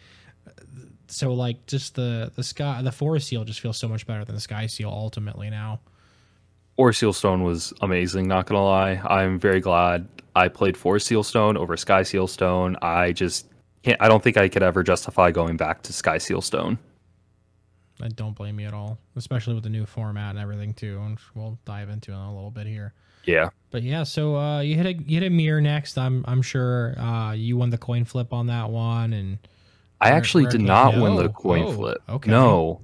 So 1.09 1.33
like 1.33 1.65
just 1.67 1.95
the 1.95 2.31
the 2.37 2.43
sky 2.43 2.83
the 2.83 2.93
Forest 2.93 3.29
Seal 3.29 3.45
just 3.45 3.61
feels 3.61 3.79
so 3.79 3.89
much 3.89 4.07
better 4.07 4.25
than 4.25 4.35
the 4.35 4.41
Sky 4.41 4.67
Seal 4.67 4.91
ultimately 4.91 5.49
now. 5.49 5.81
Forest 6.77 7.03
Sealstone 7.03 7.45
was 7.45 7.73
amazing, 7.81 8.29
not 8.29 8.47
gonna 8.47 8.65
lie. 8.65 9.01
I'm 9.05 9.39
very 9.39 9.61
glad 9.61 10.07
I 10.37 10.49
played 10.49 10.77
Forest 10.77 11.07
seal 11.07 11.23
stone 11.23 11.57
over 11.57 11.77
Sky 11.77 12.03
seal 12.03 12.27
stone. 12.27 12.77
I 12.83 13.13
just 13.13 13.49
can't 13.83 14.01
I 14.01 14.09
don't 14.09 14.23
think 14.23 14.37
I 14.37 14.49
could 14.49 14.63
ever 14.63 14.83
justify 14.83 15.31
going 15.31 15.57
back 15.57 15.83
to 15.83 15.93
Sky 15.93 16.19
Sealstone. 16.19 16.79
I 18.03 18.09
don't 18.09 18.35
blame 18.35 18.59
you 18.61 18.67
at 18.67 18.75
all, 18.75 18.99
especially 19.17 19.55
with 19.55 19.65
the 19.65 19.71
new 19.71 19.87
format 19.87 20.31
and 20.31 20.39
everything 20.39 20.75
too. 20.75 21.01
And 21.05 21.19
we'll 21.35 21.59
dive 21.65 21.89
into 21.91 22.13
it 22.13 22.15
in 22.15 22.21
a 22.21 22.35
little 22.35 22.51
bit 22.51 22.67
here. 22.67 22.95
Yeah. 23.25 23.51
But 23.71 23.83
yeah, 23.83 24.03
so 24.05 24.37
uh, 24.37 24.61
you 24.61 24.77
hit 24.77 24.87
a 24.87 24.93
you 24.95 25.21
hit 25.21 25.27
a 25.27 25.31
mirror 25.31 25.61
next. 25.61 25.99
I'm 25.99 26.25
I'm 26.27 26.43
sure 26.43 26.99
uh, 26.99 27.33
you 27.33 27.57
won 27.57 27.71
the 27.71 27.79
coin 27.79 28.05
flip 28.05 28.33
on 28.33 28.47
that 28.47 28.71
one, 28.71 29.13
and 29.13 29.39
I 30.01 30.11
actually 30.11 30.47
did 30.47 30.63
not 30.63 30.97
win 30.97 31.17
the 31.17 31.29
coin 31.29 31.65
Oh, 31.65 31.73
flip. 31.73 31.99
okay. 32.09 32.31
No. 32.31 32.81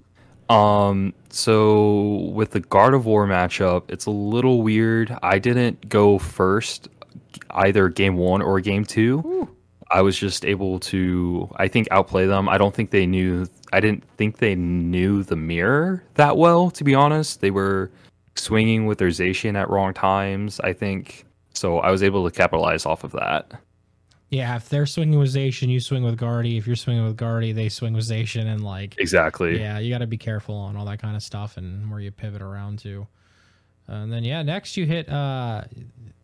Um 0.48 1.12
so 1.30 2.30
with 2.32 2.52
the 2.52 2.60
Gardevoir 2.60 3.26
matchup, 3.26 3.84
it's 3.90 4.06
a 4.06 4.10
little 4.10 4.62
weird. 4.62 5.16
I 5.22 5.38
didn't 5.38 5.88
go 5.88 6.18
first 6.18 6.88
either 7.50 7.88
game 7.88 8.16
1 8.16 8.42
or 8.42 8.60
game 8.60 8.84
2. 8.84 9.48
I 9.90 10.02
was 10.02 10.18
just 10.18 10.44
able 10.44 10.78
to 10.80 11.48
I 11.56 11.68
think 11.68 11.88
outplay 11.90 12.26
them. 12.26 12.48
I 12.48 12.58
don't 12.58 12.74
think 12.74 12.90
they 12.90 13.06
knew 13.06 13.46
I 13.72 13.80
didn't 13.80 14.04
think 14.16 14.38
they 14.38 14.54
knew 14.54 15.22
the 15.22 15.36
mirror 15.36 16.02
that 16.14 16.36
well 16.36 16.70
to 16.72 16.84
be 16.84 16.94
honest. 16.94 17.40
They 17.40 17.50
were 17.50 17.90
swinging 18.34 18.86
with 18.86 18.98
their 18.98 19.08
Zacian 19.08 19.54
at 19.56 19.70
wrong 19.70 19.94
times, 19.94 20.60
I 20.60 20.72
think. 20.72 21.24
So 21.54 21.78
I 21.78 21.90
was 21.90 22.02
able 22.02 22.28
to 22.28 22.36
capitalize 22.36 22.84
off 22.84 23.02
of 23.04 23.12
that. 23.12 23.50
yeah, 24.28 24.56
if 24.56 24.68
they're 24.68 24.84
swinging 24.86 25.18
with 25.18 25.34
Zacian, 25.34 25.68
you 25.68 25.80
swing 25.80 26.02
with 26.02 26.18
Guardy. 26.18 26.58
If 26.58 26.66
you're 26.66 26.76
swinging 26.76 27.04
with 27.04 27.16
Guardy, 27.16 27.52
they 27.52 27.68
swing 27.70 27.94
with 27.94 28.04
Zacian, 28.04 28.46
and 28.46 28.62
like 28.64 28.94
Exactly. 28.98 29.58
yeah, 29.58 29.78
you 29.78 29.90
got 29.90 29.98
to 29.98 30.06
be 30.06 30.18
careful 30.18 30.54
on 30.54 30.76
all 30.76 30.84
that 30.84 31.00
kind 31.00 31.16
of 31.16 31.22
stuff 31.22 31.56
and 31.56 31.90
where 31.90 32.00
you 32.00 32.10
pivot 32.10 32.42
around 32.42 32.78
to. 32.80 33.06
and 33.86 34.12
then 34.12 34.24
yeah, 34.24 34.42
next 34.42 34.76
you 34.76 34.84
hit 34.84 35.08
uh 35.08 35.62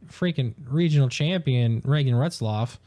freaking 0.06 0.52
regional 0.68 1.08
champion 1.08 1.80
Reagan 1.84 2.14
Retzloff. 2.14 2.78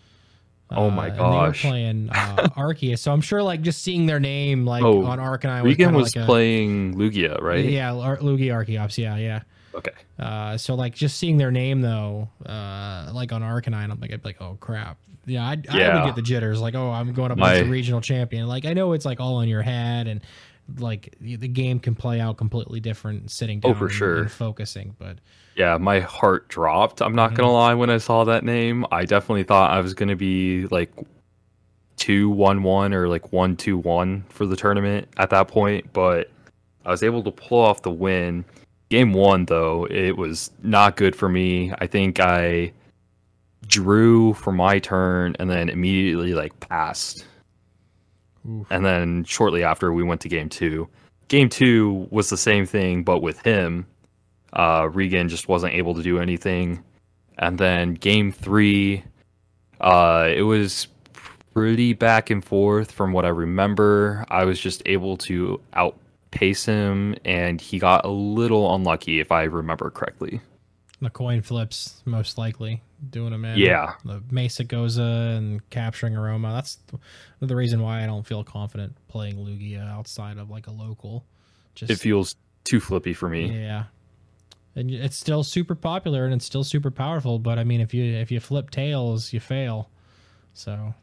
Oh 0.72 0.90
my 0.90 1.06
Uh, 1.06 1.10
and 1.10 1.18
gosh. 1.18 1.62
they 1.62 1.68
were 1.68 1.72
playing 1.72 2.10
uh, 2.10 2.36
Arceus. 2.58 3.00
So 3.00 3.12
I'm 3.12 3.22
sure 3.22 3.44
like 3.44 3.62
just 3.62 3.82
seeing 3.84 4.06
their 4.08 4.20
name 4.20 4.66
like 4.66 4.84
Oh, 4.84 5.06
on 5.06 5.20
Arcanine 5.20 5.64
Regan 5.64 5.88
kinda 5.88 5.98
was 6.00 6.16
like 6.16 6.24
a- 6.24 6.26
playing 6.26 6.96
Lugia, 6.96 7.40
right? 7.42 7.64
Yeah, 7.66 7.94
Ar- 7.94 8.18
Lugia 8.18 8.48
Archeops. 8.54 8.98
Yeah, 8.98 9.16
yeah. 9.18 9.42
Okay. 9.76 9.92
Uh, 10.18 10.58
so 10.58 10.74
like 10.76 10.96
just 10.96 11.18
seeing 11.18 11.38
their 11.38 11.52
name 11.52 11.82
though, 11.82 12.30
uh, 12.46 13.10
like 13.14 13.32
on 13.34 13.42
Arcanine, 13.42 13.92
I'm 13.92 14.00
like, 14.00 14.12
I'd 14.14 14.24
be 14.24 14.30
like, 14.30 14.42
oh 14.42 14.58
crap. 14.60 14.98
Yeah, 15.28 15.44
I, 15.44 15.52
I 15.70 15.78
Yeah. 15.80 15.96
would 16.02 16.06
get 16.10 16.16
the 16.16 16.22
jitters. 16.22 16.62
Like, 16.62 16.76
oh, 16.76 16.92
I'm 16.92 17.12
going 17.14 17.32
up 17.32 17.38
My- 17.40 17.54
against 17.54 17.68
a 17.68 17.72
regional 17.72 18.00
champion. 18.02 18.48
Like, 18.48 18.66
I 18.66 18.74
know 18.74 18.94
it's 18.94 19.06
like 19.06 19.20
all 19.20 19.42
in 19.42 19.50
your 19.50 19.64
head, 19.64 20.08
and 20.08 20.22
like 20.80 21.16
the 21.22 21.38
game 21.48 21.80
can 21.80 21.94
play 21.96 22.20
out 22.20 22.38
completely 22.38 22.80
different 22.80 23.30
sitting 23.32 23.60
down 23.60 23.72
Oh, 23.72 23.74
down 23.74 23.80
for 23.80 23.86
and- 23.86 23.94
sure. 23.94 24.18
and 24.24 24.32
focusing. 24.32 24.96
But 24.98 25.18
Yeah, 25.56 25.78
my 25.78 26.00
heart 26.00 26.48
dropped. 26.50 27.02
I'm 27.02 27.14
not 27.16 27.30
Mm-hmm. 27.32 27.38
gonna 27.38 27.52
lie. 27.54 27.74
When 27.76 27.90
I 27.90 27.98
saw 27.98 28.24
that 28.26 28.44
name, 28.44 28.86
I 28.92 29.06
definitely 29.06 29.44
thought 29.44 29.72
I 29.72 29.80
was 29.82 29.94
gonna 29.94 30.16
be 30.16 30.66
like 30.68 30.92
two 31.98 32.30
one 32.30 32.62
one 32.64 32.94
or 32.94 33.08
like 33.08 33.32
one 33.32 33.56
two 33.56 33.78
one 33.78 34.24
for 34.30 34.46
the 34.46 34.56
tournament 34.56 35.08
at 35.18 35.30
that 35.30 35.48
point. 35.48 35.94
But 35.94 36.30
I 36.86 36.90
was 36.92 37.04
able 37.04 37.24
to 37.24 37.32
pull 37.32 37.60
off 37.60 37.82
the 37.84 37.92
win. 37.92 38.44
Game 38.90 39.14
one, 39.14 39.46
though, 39.46 39.88
it 39.90 40.16
was 40.18 40.52
not 40.62 40.96
good 40.96 41.16
for 41.16 41.28
me. 41.28 41.74
I 41.80 41.88
think 41.88 42.20
I 42.20 42.72
drew 43.68 44.34
for 44.36 44.52
my 44.52 44.78
turn 44.78 45.36
and 45.40 45.50
then 45.50 45.70
immediately 45.70 46.34
like 46.34 46.60
passed. 46.60 47.26
Oof. 48.50 48.68
And 48.70 48.86
then 48.86 49.24
shortly 49.24 49.64
after, 49.64 49.92
we 49.94 50.04
went 50.04 50.22
to 50.22 50.30
game 50.30 50.50
two. 50.50 50.88
Game 51.28 51.50
two 51.50 52.08
was 52.12 52.30
the 52.30 52.38
same 52.38 52.66
thing, 52.66 53.04
but 53.04 53.22
with 53.22 53.42
him. 53.42 53.88
Uh, 54.54 54.90
Regan 54.92 55.28
just 55.28 55.48
wasn't 55.48 55.74
able 55.74 55.96
to 55.96 56.04
do 56.04 56.20
anything. 56.20 56.84
And 57.38 57.58
then 57.58 57.96
game 57.96 58.32
three, 58.32 59.04
uh, 59.82 60.30
it 60.34 60.44
was 60.44 60.88
pretty 61.54 61.94
back 61.94 62.30
and 62.30 62.44
forth 62.44 62.92
from 62.92 63.12
what 63.12 63.26
I 63.26 63.30
remember. 63.30 64.26
I 64.30 64.46
was 64.46 64.60
just 64.60 64.82
able 64.86 65.18
to 65.18 65.60
outpace 65.74 66.66
him, 66.66 67.16
and 67.26 67.60
he 67.60 67.80
got 67.80 68.06
a 68.06 68.10
little 68.10 68.74
unlucky, 68.76 69.20
if 69.20 69.32
I 69.32 69.44
remember 69.44 69.90
correctly. 69.90 70.42
the 71.02 71.10
coin 71.10 71.42
flips 71.42 72.02
most 72.06 72.38
likely 72.38 72.82
doing 73.10 73.32
them 73.32 73.46
in. 73.46 73.58
Yeah. 73.58 73.94
The 74.04 74.20
Mesagoza 74.32 75.38
and 75.38 75.68
capturing 75.70 76.16
Aroma. 76.16 76.54
That's 76.54 76.78
the 77.40 77.56
reason 77.56 77.82
why 77.82 78.04
I 78.04 78.06
don't 78.06 78.26
feel 78.26 78.44
confident 78.44 78.96
playing 79.08 79.36
Lugia 79.38 79.88
outside 79.90 80.38
of 80.38 80.50
like 80.50 80.68
a 80.68 80.72
local. 80.72 81.26
Just 81.76 81.92
It 81.92 82.00
feels 82.00 82.36
too 82.64 82.80
flippy 82.80 83.14
for 83.14 83.30
me. 83.30 83.52
Yeah. 83.52 83.86
and 84.76 84.90
it's 84.92 85.18
still 85.18 85.44
super 85.44 85.76
popular 85.76 86.26
and 86.26 86.34
it's 86.34 86.46
still 86.46 86.64
super 86.64 86.92
powerful. 86.92 87.40
But 87.40 87.60
I 87.60 87.64
mean, 87.64 87.82
if 87.82 87.94
you 87.94 88.04
if 88.04 88.32
you 88.32 88.40
flip 88.40 88.70
tails, 88.72 89.32
you 89.34 89.40
fail. 89.40 89.90
So 90.54 90.94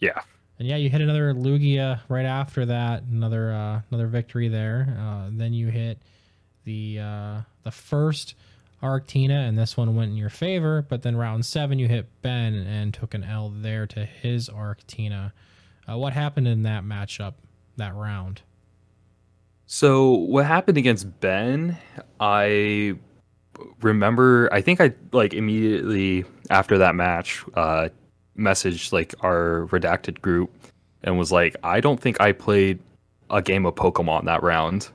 Yeah. 0.00 0.20
and 0.58 0.66
yeah, 0.68 0.76
you 0.76 0.88
hit 0.90 1.00
another 1.00 1.32
Lugia 1.34 2.00
right 2.08 2.24
after 2.26 2.66
that, 2.66 3.02
another 3.04 3.52
uh, 3.52 3.80
another 3.90 4.06
victory 4.06 4.48
there. 4.48 4.96
Uh, 4.98 5.28
then 5.30 5.52
you 5.52 5.68
hit 5.68 5.98
the 6.64 6.98
uh, 7.00 7.40
the 7.62 7.70
first 7.70 8.34
Arctina, 8.84 9.48
and 9.48 9.58
this 9.58 9.76
one 9.76 9.96
went 9.96 10.10
in 10.10 10.16
your 10.16 10.30
favor. 10.30 10.84
But 10.88 11.02
then 11.02 11.16
round 11.16 11.46
seven, 11.46 11.78
you 11.78 11.88
hit 11.88 12.06
Ben 12.22 12.54
and 12.54 12.92
took 12.92 13.14
an 13.14 13.24
L 13.24 13.52
there 13.54 13.86
to 13.88 14.04
his 14.04 14.48
Arctina. 14.48 15.32
Uh, 15.88 15.98
what 15.98 16.12
happened 16.12 16.46
in 16.46 16.62
that 16.64 16.84
matchup, 16.84 17.34
that 17.76 17.94
round? 17.94 18.42
So 19.66 20.10
what 20.12 20.44
happened 20.44 20.76
against 20.76 21.20
Ben? 21.20 21.78
I 22.20 22.96
remember. 23.80 24.48
I 24.52 24.60
think 24.60 24.80
I 24.80 24.92
like 25.12 25.32
immediately 25.32 26.24
after 26.50 26.78
that 26.78 26.94
match, 26.94 27.42
uh, 27.54 27.88
messaged 28.38 28.92
like 28.92 29.14
our 29.20 29.66
redacted 29.70 30.20
group 30.20 30.50
and 31.02 31.18
was 31.18 31.32
like, 31.32 31.56
I 31.62 31.80
don't 31.80 32.00
think 32.00 32.20
I 32.20 32.32
played 32.32 32.78
a 33.30 33.40
game 33.40 33.64
of 33.66 33.74
Pokemon 33.74 34.24
that 34.26 34.42
round. 34.42 34.88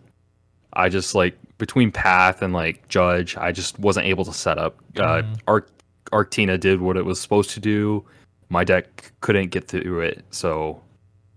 I 0.73 0.89
just 0.89 1.15
like 1.15 1.38
between 1.60 1.91
Path 1.91 2.41
and 2.41 2.52
like 2.54 2.88
Judge, 2.88 3.38
I 3.38 3.52
just 3.52 3.78
wasn't 3.78 4.08
able 4.08 4.26
to 4.26 4.34
set 4.34 4.58
up. 4.58 4.78
Uh, 4.98 5.22
Mhm. 5.22 5.39
Arc 5.48 5.69
Arctina 6.12 6.60
did 6.60 6.82
what 6.82 6.98
it 6.98 7.06
was 7.06 7.22
supposed 7.22 7.52
to 7.52 7.60
do. 7.60 8.04
My 8.50 8.63
deck 8.63 9.12
couldn't 9.22 9.52
get 9.52 9.67
through 9.67 10.00
it, 10.02 10.26
so 10.32 10.82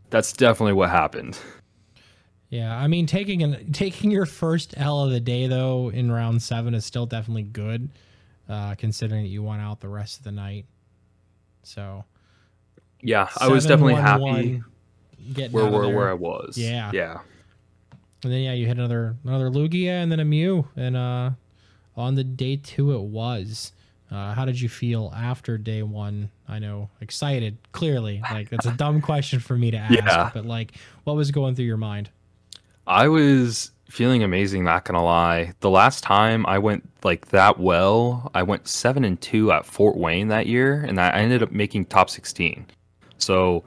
that's 0.09 0.33
definitely 0.33 0.73
what 0.73 0.89
happened. 0.89 1.39
Yeah, 2.49 2.75
I 2.75 2.87
mean 2.87 3.07
taking 3.07 3.43
an 3.43 3.73
taking 3.73 4.11
your 4.11 4.25
first 4.25 4.73
L 4.79 5.05
of 5.05 5.11
the 5.11 5.21
day 5.21 5.47
though 5.47 5.91
in 5.91 6.11
round 6.11 6.43
seven 6.43 6.73
is 6.75 6.87
still 6.87 7.05
definitely 7.07 7.43
good, 7.43 7.91
uh, 8.49 8.75
considering 8.77 9.23
that 9.25 9.29
you 9.29 9.43
won 9.43 9.61
out 9.61 9.81
the 9.81 9.89
rest 9.89 10.19
of 10.19 10.25
the 10.25 10.33
night. 10.33 10.65
So 11.65 12.05
Yeah, 13.03 13.29
I 13.39 13.49
was 13.49 13.67
definitely 13.67 13.95
happy 13.95 14.23
7-1-1, 14.23 14.65
getting 15.35 15.53
where 15.53 15.71
where, 15.71 15.89
where 15.95 16.09
I 16.09 16.15
was. 16.15 16.57
Yeah. 16.57 16.91
yeah. 16.95 17.19
And 18.25 18.33
then 18.33 18.41
yeah, 18.43 18.53
you 18.53 18.67
hit 18.67 18.77
another 18.79 19.17
another 19.25 19.51
Lugia 19.51 20.03
and 20.03 20.11
then 20.13 20.21
a 20.21 20.25
Mew, 20.25 20.67
and 20.77 20.97
uh, 20.97 21.31
on 21.97 22.15
the 22.15 22.25
day 22.25 22.57
two 22.57 22.93
it 22.95 23.01
was. 23.03 23.73
Uh, 24.11 24.35
how 24.35 24.45
did 24.45 24.61
you 24.61 24.69
feel 24.69 25.11
after 25.17 25.57
day 25.57 25.83
one? 25.83 26.31
I 26.47 26.59
know 26.59 26.91
excited, 27.01 27.57
clearly. 27.73 28.23
Like 28.31 28.53
it's 28.53 28.67
a 28.67 28.73
dumb 28.73 29.01
question 29.01 29.41
for 29.41 29.57
me 29.57 29.71
to 29.71 29.79
ask, 29.79 29.95
Yeah. 29.95 30.31
but 30.35 30.45
like, 30.45 30.73
what 31.05 31.17
was 31.17 31.31
going 31.31 31.55
through 31.55 31.65
your 31.65 31.79
mind? 31.79 32.11
I 32.87 33.09
was 33.09 33.71
feeling 33.89 34.23
amazing, 34.23 34.65
not 34.65 34.85
gonna 34.85 35.03
lie. 35.05 35.53
The 35.61 35.71
last 35.71 36.03
time 36.05 36.45
I 36.47 36.59
went 36.59 36.89
like 37.05 37.27
that 37.29 37.59
well, 37.59 38.31
I 38.35 38.43
went 38.43 38.69
seven 38.69 39.05
and 39.05 39.21
two 39.21 39.51
at 39.51 39.65
Fort 39.67 39.97
Wayne 39.97 40.29
that 40.29 40.47
year, 40.47 40.83
and 40.87 41.01
I 41.01 41.11
ended 41.11 41.43
up 41.43 41.51
making 41.51 41.87
top 41.87 42.11
sixteen. 42.11 42.67
So 43.19 43.65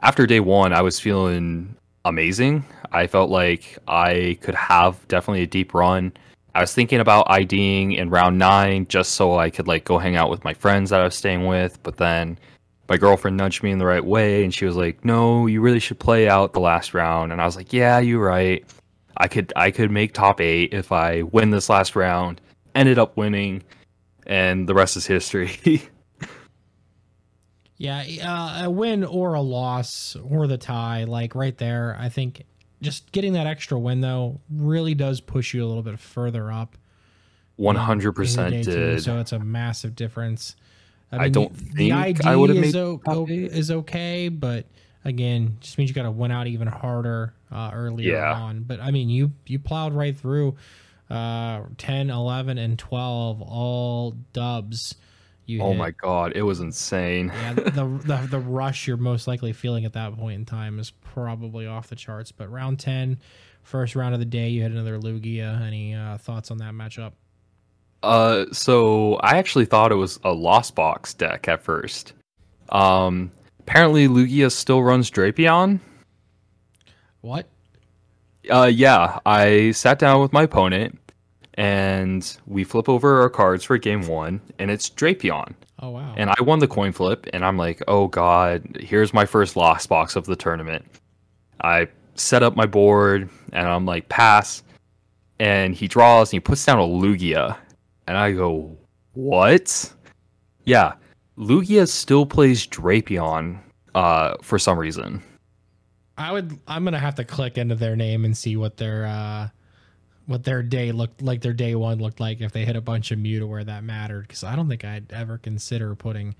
after 0.00 0.26
day 0.26 0.40
one, 0.40 0.72
I 0.72 0.82
was 0.82 0.98
feeling 1.00 1.76
amazing. 2.04 2.64
I 2.94 3.08
felt 3.08 3.28
like 3.28 3.76
I 3.88 4.38
could 4.40 4.54
have 4.54 5.06
definitely 5.08 5.42
a 5.42 5.48
deep 5.48 5.74
run. 5.74 6.12
I 6.54 6.60
was 6.60 6.72
thinking 6.72 7.00
about 7.00 7.28
IDing 7.28 7.92
in 7.92 8.08
round 8.08 8.38
nine 8.38 8.86
just 8.86 9.14
so 9.14 9.36
I 9.36 9.50
could 9.50 9.66
like 9.66 9.84
go 9.84 9.98
hang 9.98 10.14
out 10.14 10.30
with 10.30 10.44
my 10.44 10.54
friends 10.54 10.90
that 10.90 11.00
I 11.00 11.04
was 11.04 11.16
staying 11.16 11.46
with, 11.46 11.82
but 11.82 11.96
then 11.96 12.38
my 12.88 12.96
girlfriend 12.96 13.36
nudged 13.36 13.64
me 13.64 13.72
in 13.72 13.78
the 13.78 13.86
right 13.86 14.04
way 14.04 14.44
and 14.44 14.54
she 14.54 14.64
was 14.64 14.76
like, 14.76 15.04
"No, 15.04 15.48
you 15.48 15.60
really 15.60 15.80
should 15.80 15.98
play 15.98 16.28
out 16.28 16.52
the 16.52 16.60
last 16.60 16.94
round." 16.94 17.32
And 17.32 17.40
I 17.42 17.46
was 17.46 17.56
like, 17.56 17.72
"Yeah, 17.72 17.98
you're 17.98 18.24
right. 18.24 18.64
I 19.16 19.26
could 19.26 19.52
I 19.56 19.72
could 19.72 19.90
make 19.90 20.12
top 20.14 20.40
8 20.40 20.72
if 20.72 20.92
I 20.92 21.22
win 21.22 21.50
this 21.50 21.68
last 21.68 21.96
round." 21.96 22.40
Ended 22.76 22.98
up 22.98 23.16
winning 23.16 23.64
and 24.26 24.68
the 24.68 24.74
rest 24.74 24.96
is 24.96 25.06
history. 25.06 25.82
Yeah, 27.76 28.04
uh, 28.22 28.66
a 28.66 28.70
win 28.70 29.04
or 29.04 29.34
a 29.34 29.40
loss 29.40 30.16
or 30.16 30.46
the 30.46 30.56
tie, 30.56 31.04
like 31.04 31.34
right 31.34 31.58
there. 31.58 31.96
I 31.98 32.08
think 32.08 32.44
just 32.84 33.10
getting 33.12 33.32
that 33.32 33.46
extra 33.48 33.78
win 33.78 34.00
though 34.00 34.40
really 34.50 34.94
does 34.94 35.20
push 35.20 35.52
you 35.54 35.64
a 35.64 35.66
little 35.66 35.82
bit 35.82 35.98
further 35.98 36.52
up. 36.52 36.76
the 37.56 37.62
100% 37.64 38.50
day 38.50 38.62
two, 38.62 38.70
did. 38.72 39.02
So 39.02 39.18
it's 39.18 39.32
a 39.32 39.38
massive 39.38 39.96
difference. 39.96 40.54
I 41.12 41.28
don't 41.28 41.54
the 41.54 41.90
think 41.90 41.92
ID 41.94 42.26
I 42.28 42.36
would've 42.36 42.56
is, 42.56 42.74
made 42.74 42.76
o- 43.06 43.26
is 43.28 43.70
okay, 43.70 44.28
but 44.28 44.66
again, 45.04 45.58
just 45.60 45.78
means 45.78 45.88
you 45.90 45.94
got 45.94 46.02
to 46.02 46.10
win 46.10 46.30
out 46.32 46.46
even 46.48 46.66
harder 46.66 47.34
uh, 47.52 47.70
earlier 47.72 48.14
Yeah. 48.14 48.32
on. 48.34 48.62
But 48.64 48.80
I 48.80 48.90
mean, 48.90 49.08
you 49.08 49.30
you 49.46 49.60
plowed 49.60 49.92
right 49.94 50.16
through 50.16 50.56
uh, 51.10 51.62
10, 51.78 52.10
11, 52.10 52.58
and 52.58 52.76
12, 52.78 53.42
all 53.42 54.12
dubs. 54.32 54.96
You 55.46 55.60
oh 55.60 55.70
hit. 55.70 55.78
my 55.78 55.90
god, 55.90 56.32
it 56.34 56.42
was 56.42 56.60
insane. 56.60 57.28
Yeah, 57.34 57.52
the, 57.54 58.00
the 58.04 58.26
the 58.30 58.38
rush 58.38 58.86
you're 58.86 58.96
most 58.96 59.26
likely 59.26 59.52
feeling 59.52 59.84
at 59.84 59.92
that 59.92 60.16
point 60.16 60.36
in 60.36 60.44
time 60.46 60.78
is 60.78 60.90
probably 60.90 61.66
off 61.66 61.88
the 61.88 61.96
charts. 61.96 62.32
But 62.32 62.50
round 62.50 62.80
10, 62.80 63.18
first 63.62 63.94
round 63.94 64.14
of 64.14 64.20
the 64.20 64.26
day, 64.26 64.48
you 64.48 64.62
had 64.62 64.72
another 64.72 64.98
Lugia. 64.98 65.60
Any 65.60 65.94
uh, 65.94 66.18
thoughts 66.18 66.50
on 66.50 66.58
that 66.58 66.72
matchup? 66.72 67.12
Uh, 68.02 68.46
so 68.52 69.14
I 69.16 69.38
actually 69.38 69.64
thought 69.64 69.92
it 69.92 69.96
was 69.96 70.20
a 70.24 70.32
Lost 70.32 70.74
Box 70.74 71.14
deck 71.14 71.48
at 71.48 71.62
first. 71.62 72.12
Um, 72.68 73.30
apparently 73.60 74.08
Lugia 74.08 74.50
still 74.52 74.82
runs 74.82 75.10
Drapion. 75.10 75.80
What? 77.22 77.48
Uh, 78.50 78.70
yeah, 78.72 79.20
I 79.24 79.70
sat 79.70 79.98
down 79.98 80.20
with 80.20 80.34
my 80.34 80.42
opponent, 80.42 80.98
and 81.54 82.36
we 82.46 82.64
flip 82.64 82.88
over 82.88 83.20
our 83.20 83.30
cards 83.30 83.64
for 83.64 83.78
game 83.78 84.06
one, 84.06 84.40
and 84.58 84.70
it's 84.70 84.90
Drapion. 84.90 85.54
Oh 85.80 85.90
wow! 85.90 86.14
And 86.16 86.30
I 86.30 86.42
won 86.42 86.58
the 86.58 86.68
coin 86.68 86.92
flip, 86.92 87.26
and 87.32 87.44
I'm 87.44 87.56
like, 87.56 87.82
oh 87.88 88.08
god, 88.08 88.78
here's 88.80 89.14
my 89.14 89.24
first 89.24 89.56
Lost 89.56 89.88
Box 89.88 90.16
of 90.16 90.26
the 90.26 90.36
tournament. 90.36 90.84
I 91.62 91.88
set 92.14 92.42
up 92.42 92.56
my 92.56 92.66
board, 92.66 93.28
and 93.52 93.68
I'm 93.68 93.86
like, 93.86 94.08
pass. 94.08 94.62
And 95.40 95.74
he 95.74 95.88
draws, 95.88 96.28
and 96.28 96.36
he 96.36 96.40
puts 96.40 96.64
down 96.64 96.78
a 96.78 96.82
Lugia. 96.82 97.56
And 98.06 98.16
I 98.16 98.32
go, 98.32 98.76
what? 99.14 99.92
Yeah, 100.64 100.94
Lugia 101.36 101.88
still 101.88 102.24
plays 102.24 102.66
Drapion 102.66 103.58
uh, 103.94 104.36
for 104.42 104.58
some 104.58 104.78
reason. 104.78 105.22
I 106.16 106.30
would. 106.30 106.58
I'm 106.68 106.84
gonna 106.84 106.98
have 106.98 107.16
to 107.16 107.24
click 107.24 107.58
into 107.58 107.74
their 107.74 107.96
name 107.96 108.24
and 108.24 108.36
see 108.36 108.56
what 108.56 108.76
their 108.76 109.06
uh, 109.06 109.48
what 110.26 110.44
their 110.44 110.62
day 110.62 110.92
looked 110.92 111.22
like. 111.22 111.40
Their 111.40 111.52
day 111.52 111.74
one 111.74 111.98
looked 111.98 112.20
like 112.20 112.40
if 112.40 112.52
they 112.52 112.64
hit 112.64 112.76
a 112.76 112.80
bunch 112.80 113.10
of 113.10 113.18
Mew 113.18 113.40
to 113.40 113.46
where 113.46 113.64
that 113.64 113.84
mattered. 113.84 114.28
Because 114.28 114.44
I 114.44 114.56
don't 114.56 114.68
think 114.68 114.84
I'd 114.84 115.12
ever 115.12 115.38
consider 115.38 115.94
putting 115.94 116.34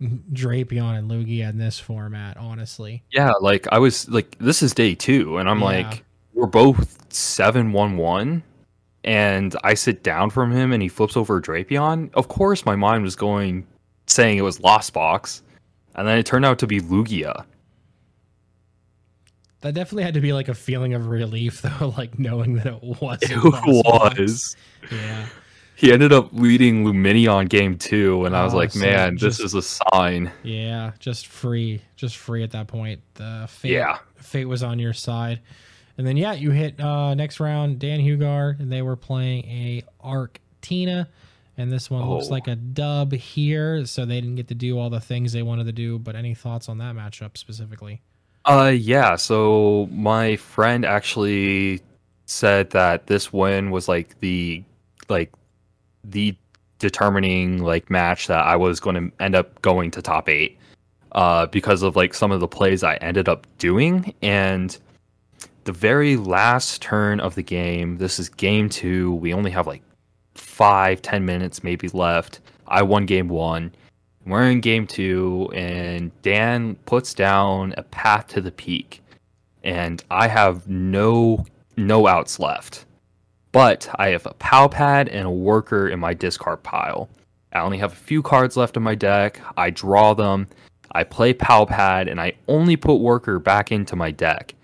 Drapion 0.00 0.98
and 0.98 1.10
Lugia 1.10 1.48
in 1.50 1.58
this 1.58 1.78
format. 1.78 2.36
Honestly, 2.36 3.02
Yeah, 3.10 3.32
like 3.40 3.66
I 3.72 3.78
was 3.78 4.08
like, 4.08 4.36
this 4.38 4.62
is 4.62 4.72
day 4.72 4.94
two, 4.94 5.38
and 5.38 5.48
I'm 5.48 5.58
Yeah. 5.58 5.64
like, 5.64 6.04
we're 6.34 6.46
both 6.46 7.12
seven 7.12 7.72
one 7.72 7.96
one, 7.96 8.42
and 9.02 9.56
I 9.64 9.74
sit 9.74 10.02
down 10.02 10.30
from 10.30 10.52
him, 10.52 10.72
and 10.72 10.82
he 10.82 10.88
flips 10.88 11.16
over 11.16 11.40
Drapion. 11.40 12.10
Of 12.14 12.28
course, 12.28 12.64
my 12.64 12.76
mind 12.76 13.02
was 13.02 13.16
going, 13.16 13.66
saying 14.06 14.38
it 14.38 14.42
was 14.42 14.60
Lost 14.60 14.92
Box, 14.92 15.42
and 15.96 16.06
then 16.06 16.16
it 16.16 16.26
turned 16.26 16.44
out 16.44 16.60
to 16.60 16.66
be 16.66 16.80
Lugia. 16.80 17.44
That 19.62 19.74
definitely 19.74 20.04
had 20.04 20.14
to 20.14 20.20
be 20.20 20.32
like 20.32 20.48
a 20.48 20.54
feeling 20.54 20.94
of 20.94 21.08
relief, 21.08 21.62
though, 21.80 21.94
like 21.96 22.18
knowing 22.18 22.54
that 22.56 22.66
it 22.66 22.82
was. 22.82 23.18
It 23.22 23.36
was. 23.42 24.56
Yeah. 24.90 25.26
He 25.74 25.92
ended 25.92 26.12
up 26.12 26.30
leading 26.32 26.84
Lumineon 26.84 27.48
game 27.48 27.78
two, 27.78 28.24
and 28.24 28.36
I 28.36 28.42
was 28.44 28.52
Oh, 28.52 28.56
like, 28.56 28.72
so 28.72 28.80
man, 28.80 29.16
just- 29.16 29.38
this 29.38 29.44
is 29.46 29.54
a 29.54 29.62
sign. 29.62 30.30
Yeah, 30.42 30.92
just 30.98 31.28
free, 31.28 31.82
just 31.96 32.16
free 32.16 32.42
at 32.42 32.50
that 32.50 32.66
point. 32.66 33.00
The 33.14 33.46
fate, 33.48 33.72
Yeah. 33.72 33.98
fate 34.16 34.46
was 34.46 34.62
on 34.64 34.78
your 34.80 34.92
side, 34.92 35.40
and 35.96 36.04
then 36.06 36.16
yeah, 36.16 36.32
you 36.32 36.50
hit 36.50 36.80
uh, 36.80 37.14
next 37.14 37.38
round 37.38 37.78
Dan 37.78 38.00
Hugar, 38.00 38.56
and 38.58 38.72
they 38.72 38.82
were 38.82 38.96
playing 38.96 39.44
a 39.44 39.84
Arc 40.00 40.40
Tina, 40.62 41.08
and 41.56 41.70
this 41.70 41.88
one 41.88 42.08
looks 42.08 42.26
Oh. 42.26 42.30
like 42.30 42.48
a 42.48 42.56
dub 42.56 43.12
here, 43.12 43.86
so 43.86 44.04
they 44.04 44.20
didn't 44.20 44.36
get 44.36 44.48
to 44.48 44.54
do 44.56 44.78
all 44.80 44.90
the 44.90 45.00
things 45.00 45.32
they 45.32 45.42
wanted 45.44 45.66
to 45.66 45.72
do. 45.72 45.98
But 46.00 46.16
any 46.16 46.34
thoughts 46.34 46.68
on 46.68 46.78
that 46.78 46.96
matchup 46.96 47.36
specifically? 47.36 48.00
Uh, 48.48 48.68
yeah. 48.74 49.14
So 49.14 49.88
my 49.92 50.36
friend 50.36 50.86
actually 50.86 51.82
said 52.24 52.70
that 52.70 53.06
this 53.06 53.30
win 53.30 53.70
was 53.70 53.88
like 53.88 54.18
the 54.20 54.64
like 55.10 55.30
the 56.02 56.34
determining 56.78 57.62
like 57.62 57.90
match 57.90 58.26
that 58.28 58.46
I 58.46 58.56
was 58.56 58.80
going 58.80 58.96
to 58.96 59.22
end 59.22 59.34
up 59.34 59.60
going 59.60 59.90
to 59.92 60.02
top 60.02 60.30
eight, 60.30 60.58
uh, 61.12 61.46
because 61.46 61.82
of 61.82 61.94
like 61.94 62.14
some 62.14 62.32
of 62.32 62.40
the 62.40 62.48
plays 62.48 62.82
I 62.82 62.96
ended 62.96 63.28
up 63.28 63.46
doing 63.58 64.14
and 64.22 64.76
the 65.64 65.72
very 65.72 66.16
last 66.16 66.80
turn 66.80 67.20
of 67.20 67.34
the 67.34 67.42
game. 67.42 67.98
This 67.98 68.18
is 68.18 68.30
game 68.30 68.70
two. 68.70 69.12
We 69.14 69.34
only 69.34 69.50
have 69.50 69.66
like 69.66 69.82
five, 70.34 71.02
ten 71.02 71.26
minutes 71.26 71.62
maybe 71.62 71.88
left. 71.88 72.40
I 72.66 72.80
won 72.82 73.04
game 73.04 73.28
one. 73.28 73.72
We're 74.28 74.50
in 74.50 74.60
game 74.60 74.86
two, 74.86 75.50
and 75.54 76.10
Dan 76.22 76.74
puts 76.84 77.14
down 77.14 77.74
a 77.76 77.82
path 77.82 78.26
to 78.28 78.40
the 78.40 78.52
peak, 78.52 79.02
and 79.64 80.02
I 80.10 80.28
have 80.28 80.68
no 80.68 81.46
no 81.76 82.06
outs 82.06 82.38
left. 82.38 82.84
But 83.52 83.88
I 83.98 84.08
have 84.08 84.26
a 84.26 84.34
PAL 84.34 84.68
Pad 84.68 85.08
and 85.08 85.26
a 85.26 85.30
worker 85.30 85.88
in 85.88 85.98
my 85.98 86.12
discard 86.12 86.62
pile. 86.62 87.08
I 87.52 87.60
only 87.60 87.78
have 87.78 87.92
a 87.92 87.96
few 87.96 88.20
cards 88.22 88.56
left 88.56 88.76
in 88.76 88.82
my 88.82 88.94
deck. 88.94 89.40
I 89.56 89.70
draw 89.70 90.12
them. 90.12 90.48
I 90.92 91.04
play 91.04 91.32
PAL 91.32 91.66
Pad 91.66 92.08
and 92.08 92.20
I 92.20 92.34
only 92.46 92.76
put 92.76 92.96
worker 92.96 93.38
back 93.38 93.72
into 93.72 93.96
my 93.96 94.10
deck. 94.10 94.54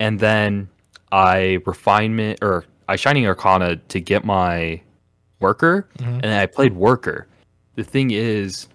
And 0.00 0.18
then 0.18 0.68
I 1.12 1.58
refinement 1.66 2.40
or 2.42 2.64
I 2.88 2.96
shining 2.96 3.26
arcana 3.26 3.76
to 3.76 4.00
get 4.00 4.24
my 4.24 4.80
worker 5.40 5.86
Mhm. 5.98 6.20
and 6.24 6.26
I 6.26 6.46
played 6.46 6.74
worker. 6.74 7.26
The 7.76 7.84
thing 7.84 8.10
is 8.10 8.66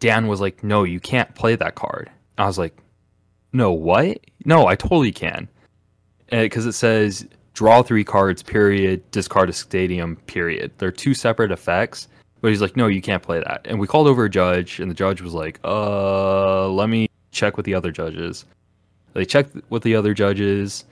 Dan 0.00 0.28
was 0.28 0.40
like, 0.40 0.62
"No, 0.62 0.84
you 0.84 1.00
can't 1.00 1.34
play 1.34 1.56
that 1.56 1.74
card." 1.74 2.10
I 2.38 2.46
was 2.46 2.58
like, 2.58 2.76
"No, 3.52 3.72
what? 3.72 4.20
No, 4.44 4.66
I 4.66 4.76
totally 4.76 5.12
can." 5.12 5.48
Because 6.30 6.66
it 6.66 6.72
says 6.72 7.26
draw 7.54 7.82
three 7.82 8.04
cards, 8.04 8.42
period, 8.42 9.10
discard 9.10 9.48
a 9.48 9.52
stadium, 9.52 10.14
period. 10.26 10.70
They're 10.78 10.92
two 10.92 11.14
separate 11.14 11.50
effects. 11.50 12.06
But 12.40 12.50
he's 12.50 12.60
like, 12.62 12.76
no, 12.76 12.86
you 12.86 13.02
can't 13.02 13.22
play 13.22 13.40
that. 13.40 13.62
And 13.64 13.80
we 13.80 13.88
called 13.88 14.06
over 14.06 14.26
a 14.26 14.30
judge, 14.30 14.78
and 14.78 14.88
the 14.88 14.94
judge 14.94 15.20
was 15.20 15.34
like, 15.34 15.58
uh, 15.64 16.68
let 16.68 16.88
me 16.88 17.08
check 17.32 17.56
with 17.56 17.66
the 17.66 17.74
other 17.74 17.90
judges. 17.90 18.44
They 19.14 19.24
checked 19.24 19.56
with 19.70 19.82
the 19.82 19.96
other 19.96 20.14
judges. 20.14 20.84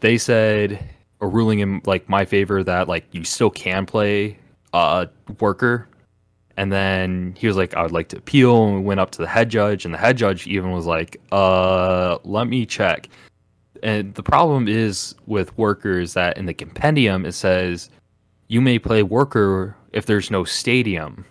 They 0.00 0.18
said 0.18 0.84
a 1.22 1.26
ruling 1.26 1.60
in 1.60 1.80
like 1.86 2.06
my 2.08 2.26
favor 2.26 2.62
that 2.62 2.86
like 2.86 3.06
you 3.12 3.24
still 3.24 3.50
can 3.50 3.86
play 3.86 4.36
uh 4.74 5.06
worker. 5.40 5.88
And 6.56 6.70
then 6.70 7.34
he 7.36 7.46
was 7.46 7.56
like, 7.56 7.74
I 7.74 7.82
would 7.82 7.92
like 7.92 8.08
to 8.08 8.18
appeal, 8.18 8.66
and 8.66 8.76
we 8.76 8.80
went 8.82 9.00
up 9.00 9.10
to 9.12 9.18
the 9.18 9.26
head 9.26 9.48
judge, 9.48 9.84
and 9.84 9.92
the 9.92 9.98
head 9.98 10.16
judge 10.16 10.46
even 10.46 10.70
was 10.70 10.86
like, 10.86 11.20
uh, 11.32 12.18
let 12.24 12.46
me 12.46 12.64
check. 12.64 13.08
And 13.82 14.14
the 14.14 14.22
problem 14.22 14.68
is 14.68 15.14
with 15.26 15.56
workers 15.58 16.14
that 16.14 16.38
in 16.38 16.46
the 16.46 16.54
compendium 16.54 17.26
it 17.26 17.32
says 17.32 17.90
you 18.48 18.60
may 18.60 18.78
play 18.78 19.02
worker 19.02 19.76
if 19.92 20.06
there's 20.06 20.30
no 20.30 20.44
stadium, 20.44 21.26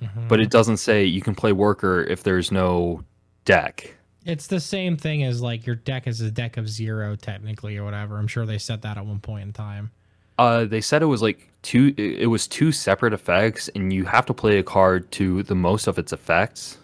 Mhm. 0.00 0.26
but 0.26 0.40
it 0.40 0.50
doesn't 0.50 0.78
say 0.78 1.04
you 1.04 1.20
can 1.20 1.34
play 1.34 1.52
worker 1.52 2.02
if 2.02 2.22
there's 2.24 2.50
no 2.50 3.04
deck. 3.44 3.94
It's 4.24 4.46
the 4.46 4.58
same 4.58 4.96
thing 4.96 5.22
as 5.22 5.42
like 5.42 5.66
your 5.66 5.76
deck 5.76 6.06
is 6.06 6.20
a 6.22 6.30
deck 6.30 6.56
of 6.56 6.68
zero 6.68 7.14
technically 7.14 7.76
or 7.76 7.84
whatever. 7.84 8.18
I'm 8.18 8.26
sure 8.26 8.46
they 8.46 8.58
said 8.58 8.82
that 8.82 8.96
at 8.96 9.04
one 9.06 9.20
point 9.20 9.42
in 9.42 9.52
time. 9.52 9.90
Uh, 10.38 10.64
they 10.64 10.80
said 10.80 11.02
it 11.02 11.06
was 11.06 11.22
like 11.22 11.48
two. 11.62 11.94
It 11.96 12.26
was 12.28 12.46
two 12.46 12.72
separate 12.72 13.12
effects, 13.12 13.68
and 13.74 13.92
you 13.92 14.04
have 14.04 14.26
to 14.26 14.34
play 14.34 14.58
a 14.58 14.62
card 14.62 15.10
to 15.12 15.42
the 15.44 15.54
most 15.54 15.86
of 15.86 15.98
its 15.98 16.12
effects. 16.12 16.78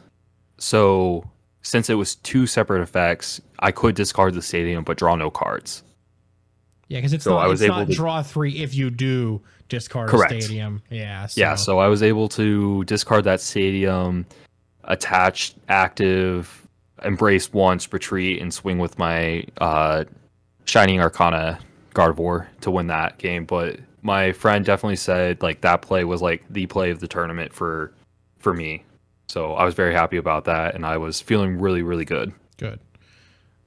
So 0.59 1.29
since 1.63 1.91
it 1.91 1.95
was 1.95 2.15
two 2.17 2.47
separate 2.47 2.83
effects, 2.83 3.41
I 3.59 3.71
could 3.73 3.95
discard 3.95 4.35
the 4.35 4.43
stadium 4.43 4.85
but 4.85 4.97
draw 4.99 5.15
no 5.17 5.31
cards. 5.31 5.83
Yeah, 6.89 6.99
because 6.99 7.13
it's 7.13 7.25
So 7.25 7.35
not, 7.35 7.45
I 7.45 7.49
was 7.49 7.63
able 7.63 7.87
to- 7.87 7.93
draw 7.93 8.23
three 8.23 8.63
if 8.63 8.75
you 8.75 8.91
do 8.91 9.41
discard 9.69 10.11
Correct. 10.11 10.33
a 10.33 10.41
stadium. 10.41 10.83
Yeah. 10.91 11.27
So, 11.27 11.41
Yeah, 11.41 11.55
so 11.55 11.79
I 11.79 11.87
was 11.87 12.03
able 12.03 12.29
to 12.31 12.83
discard 12.85 13.25
that 13.25 13.41
stadium, 13.41 14.27
attach 14.85 15.55
active, 15.69 16.67
embrace 17.05 17.53
once, 17.53 17.93
retreat, 17.93 18.43
and 18.43 18.53
swing 18.53 18.79
with 18.79 18.99
my 18.99 19.45
uh, 19.59 20.05
Shining 20.65 21.01
Arcana 21.01 21.61
Gardevoir 21.95 22.47
to 22.63 22.71
win 22.71 22.87
that 22.89 23.19
game. 23.19 23.45
But 23.45 23.81
my 24.03 24.33
friend 24.33 24.65
definitely 24.65 24.97
said 24.97 25.43
like 25.43 25.61
that 25.63 25.83
play 25.83 26.05
was 26.05 26.23
like 26.23 26.45
the 26.51 26.67
play 26.67 26.91
of 26.91 27.01
the 27.01 27.09
tournament 27.09 27.53
for 27.53 27.93
for 28.39 28.55
me. 28.55 28.85
So 29.29 29.55
I 29.55 29.65
was 29.65 29.75
very 29.75 29.95
happy 29.95 30.17
about 30.17 30.45
that, 30.47 30.75
and 30.75 30.85
I 30.85 30.97
was 30.97 31.21
feeling 31.21 31.59
really, 31.61 31.83
really 31.83 32.05
good. 32.05 32.33
Good. 32.57 32.81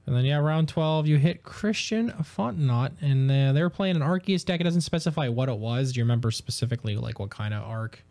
And 0.06 0.14
then 0.14 0.26
yeah, 0.26 0.36
round 0.36 0.68
twelve, 0.68 1.06
you 1.06 1.16
hit 1.16 1.42
Christian 1.44 2.10
Fontenot, 2.10 2.92
and 3.00 3.30
uh, 3.30 3.52
they 3.54 3.62
were 3.62 3.70
playing 3.70 3.96
an 3.96 4.02
Arceus 4.02 4.44
deck. 4.44 4.60
It 4.60 4.64
doesn't 4.64 4.82
specify 4.82 5.28
what 5.28 5.48
it 5.48 5.56
was. 5.56 5.92
Do 5.92 6.00
you 6.00 6.04
remember 6.04 6.30
specifically 6.30 6.96
like 6.96 7.18
what 7.18 7.30
kind 7.30 7.54
of 7.54 7.62
arc? 7.62 8.04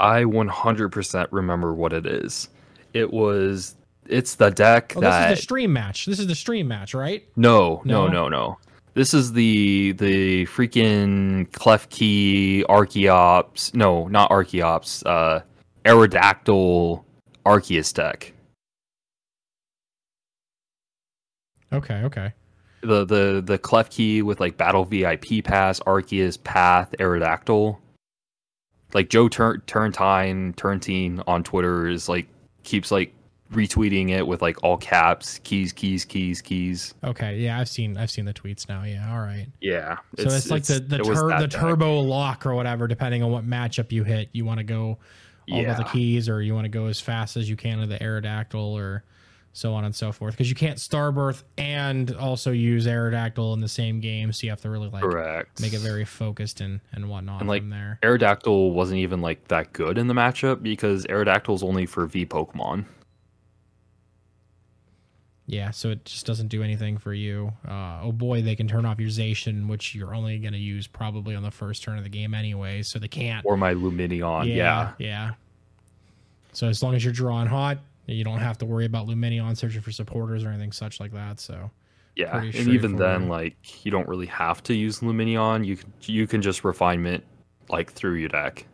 I 0.00 0.22
100% 0.22 1.26
remember 1.32 1.74
what 1.74 1.92
it 1.92 2.06
is. 2.06 2.48
It 2.94 3.12
was. 3.12 3.74
It's 4.06 4.36
the 4.36 4.50
deck 4.50 4.94
Oh, 4.96 5.00
that 5.00 5.28
this 5.28 5.32
is 5.32 5.38
the 5.38 5.42
stream 5.42 5.72
match. 5.72 6.06
This 6.06 6.18
is 6.18 6.26
the 6.26 6.34
stream 6.34 6.66
match, 6.66 6.94
right? 6.94 7.24
No, 7.36 7.82
no, 7.84 8.06
No? 8.06 8.12
no, 8.12 8.28
no. 8.28 8.58
This 8.94 9.14
is 9.14 9.32
the 9.32 9.92
the 9.92 10.46
freaking 10.46 11.48
Klefki 11.50 12.64
Archeops. 12.64 13.74
No, 13.74 14.08
not 14.08 14.30
Archeops. 14.30 15.02
Uh, 15.06 15.40
Aerodactyl 15.84 17.04
Arceus 17.46 17.94
deck. 17.94 18.32
Okay, 21.72 22.02
okay. 22.04 22.32
The 22.80 23.04
the 23.04 23.42
the 23.44 23.58
Klefki 23.58 24.22
with 24.22 24.40
like 24.40 24.56
Battle 24.56 24.84
VIP 24.84 25.44
Pass, 25.44 25.80
Arceus 25.80 26.42
Path, 26.42 26.94
Aerodactyl. 26.98 27.78
Like 28.94 29.10
Joe 29.10 29.28
Tur- 29.28 29.62
Turntine, 29.66 30.54
Turntine 30.54 31.22
on 31.26 31.44
Twitter 31.44 31.88
is 31.88 32.08
like 32.08 32.26
keeps 32.62 32.90
like 32.90 33.12
retweeting 33.52 34.10
it 34.10 34.26
with 34.26 34.42
like 34.42 34.62
all 34.62 34.76
caps, 34.76 35.38
keys, 35.42 35.72
keys, 35.72 36.04
keys, 36.04 36.42
keys. 36.42 36.94
Okay, 37.02 37.38
yeah, 37.38 37.58
I've 37.58 37.68
seen 37.68 37.96
I've 37.96 38.10
seen 38.10 38.24
the 38.24 38.34
tweets 38.34 38.68
now. 38.68 38.82
Yeah, 38.84 39.10
all 39.12 39.20
right. 39.20 39.46
Yeah. 39.60 39.98
So 40.18 40.24
it's, 40.24 40.50
like 40.50 40.64
the 40.64 40.80
the, 40.80 40.98
tur- 40.98 41.40
the 41.40 41.48
turbo 41.48 42.00
lock 42.00 42.46
or 42.46 42.54
whatever, 42.54 42.86
depending 42.86 43.22
on 43.22 43.30
what 43.30 43.46
matchup 43.46 43.92
you 43.92 44.04
hit. 44.04 44.28
You 44.32 44.44
want 44.44 44.58
to 44.58 44.64
go 44.64 44.98
all 45.50 45.60
about 45.60 45.78
the 45.78 45.84
keys, 45.84 46.28
or 46.28 46.42
you 46.42 46.54
want 46.54 46.66
to 46.66 46.70
go 46.70 46.86
as 46.86 47.00
fast 47.00 47.36
as 47.36 47.48
you 47.48 47.56
can 47.56 47.78
to 47.78 47.86
the 47.86 47.98
Aerodactyl, 47.98 48.72
or 48.74 49.02
so 49.54 49.72
on 49.72 49.84
and 49.84 49.96
so 49.96 50.12
forth. 50.12 50.34
Because 50.34 50.50
you 50.50 50.54
can't 50.54 50.78
Starbirth 50.78 51.42
and 51.56 52.14
also 52.16 52.52
use 52.52 52.86
Aerodactyl 52.86 53.54
in 53.54 53.60
the 53.60 53.68
same 53.68 53.98
game, 54.00 54.30
so 54.30 54.44
you 54.44 54.50
have 54.50 54.60
to 54.60 54.68
really 54.70 54.90
like 54.90 55.02
Correct. 55.02 55.60
make 55.62 55.72
it 55.72 55.80
very 55.80 56.04
focused 56.04 56.60
and 56.60 56.80
and 56.92 57.08
whatnot 57.08 57.40
And, 57.40 57.48
like, 57.48 57.62
from 57.62 57.70
there. 57.70 57.98
Aerodactyl 58.02 58.72
wasn't 58.74 58.98
even 58.98 59.22
like 59.22 59.48
that 59.48 59.72
good 59.72 59.96
in 59.96 60.06
the 60.06 60.14
matchup 60.14 60.62
because 60.62 61.06
Aerodactyl's 61.06 61.62
only 61.62 61.86
for 61.86 62.04
V 62.06 62.26
Pokemon. 62.26 62.84
Yeah, 65.50 65.70
so 65.70 65.88
it 65.88 66.04
just 66.04 66.26
doesn't 66.26 66.48
do 66.48 66.62
anything 66.62 66.98
for 66.98 67.14
you. 67.14 67.50
Uh, 67.66 68.00
oh 68.02 68.12
boy, 68.12 68.42
they 68.42 68.54
can 68.54 68.68
turn 68.68 68.84
off 68.84 69.00
your 69.00 69.08
Zacian, 69.08 69.66
which 69.66 69.94
you're 69.94 70.14
only 70.14 70.38
going 70.38 70.52
to 70.52 70.58
use 70.58 70.86
probably 70.86 71.34
on 71.34 71.42
the 71.42 71.50
first 71.50 71.82
turn 71.82 71.96
of 71.96 72.04
the 72.04 72.10
game 72.10 72.34
anyway. 72.34 72.82
So 72.82 72.98
they 72.98 73.08
can't. 73.08 73.46
Or 73.46 73.56
my 73.56 73.72
Lumineon. 73.72 74.54
Yeah. 74.54 74.92
yeah. 74.98 75.30
So 76.52 76.68
as 76.68 76.82
long 76.82 76.94
as 76.94 77.02
you're 77.02 77.14
drawing 77.14 77.46
hot, 77.46 77.78
you 78.04 78.24
don't 78.24 78.40
have 78.40 78.58
to 78.58 78.66
worry 78.66 78.84
about 78.84 79.06
Lumineon 79.06 79.56
searching 79.56 79.80
for 79.80 79.90
supporters 79.90 80.44
or 80.44 80.50
anything 80.50 80.70
such 80.70 81.00
like 81.00 81.12
that. 81.12 81.40
So 81.40 81.70
Yeah. 82.14 82.36
And 82.36 82.54
even 82.54 82.96
then, 82.96 83.28
like 83.28 83.86
you 83.86 83.90
don't 83.90 84.06
really 84.06 84.26
have 84.26 84.62
to 84.64 84.74
use 84.74 85.00
Lumineon. 85.00 85.64
You 85.64 85.76
can 85.76 85.92
you 86.02 86.26
can 86.26 86.42
just 86.42 86.62
refinement 86.62 87.24
like 87.70 87.90
through 87.90 88.14
your 88.16 88.28
deck. 88.28 88.66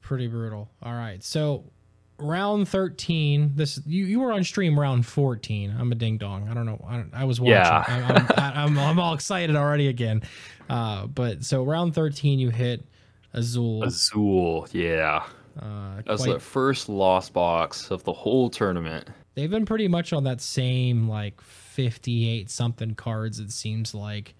pretty 0.00 0.26
brutal. 0.26 0.68
All 0.82 0.94
right, 0.94 1.22
so 1.22 1.64
round 2.18 2.68
thirteen. 2.68 3.52
This 3.54 3.80
you 3.86 4.04
you 4.06 4.20
were 4.20 4.32
on 4.32 4.44
stream 4.44 4.78
round 4.78 5.06
fourteen. 5.06 5.74
I'm 5.78 5.92
a 5.92 5.94
ding 5.94 6.18
dong. 6.18 6.48
I 6.48 6.54
don't 6.54 6.66
know. 6.66 6.84
I, 6.88 6.96
don't, 6.96 7.10
I 7.14 7.24
was 7.24 7.40
watching. 7.40 7.54
Yeah. 7.54 7.84
I'm, 7.86 8.26
I, 8.38 8.62
I'm 8.64 8.78
I'm 8.78 8.98
all 8.98 9.14
excited 9.14 9.54
already 9.56 9.88
again. 9.88 10.22
Uh, 10.68 11.06
but 11.06 11.44
so 11.44 11.62
round 11.64 11.94
thirteen, 11.94 12.38
you 12.38 12.50
hit 12.50 12.84
Azul. 13.32 13.84
Azul, 13.84 14.66
yeah. 14.72 15.24
Uh, 15.60 15.96
That 15.96 16.08
was 16.08 16.24
the 16.24 16.38
first 16.40 16.88
lost 16.88 17.32
box 17.32 17.90
of 17.90 18.02
the 18.04 18.12
whole 18.12 18.50
tournament. 18.50 19.08
they've 19.34 19.50
been 19.50 19.64
pretty 19.66 19.88
much 19.88 20.12
on 20.12 20.24
that 20.24 20.40
same 20.40 21.08
like 21.08 21.40
58 21.40 22.50
something 22.50 22.94
cards. 22.94 23.38
It 23.40 23.50
seems 23.52 23.94
like. 23.94 24.34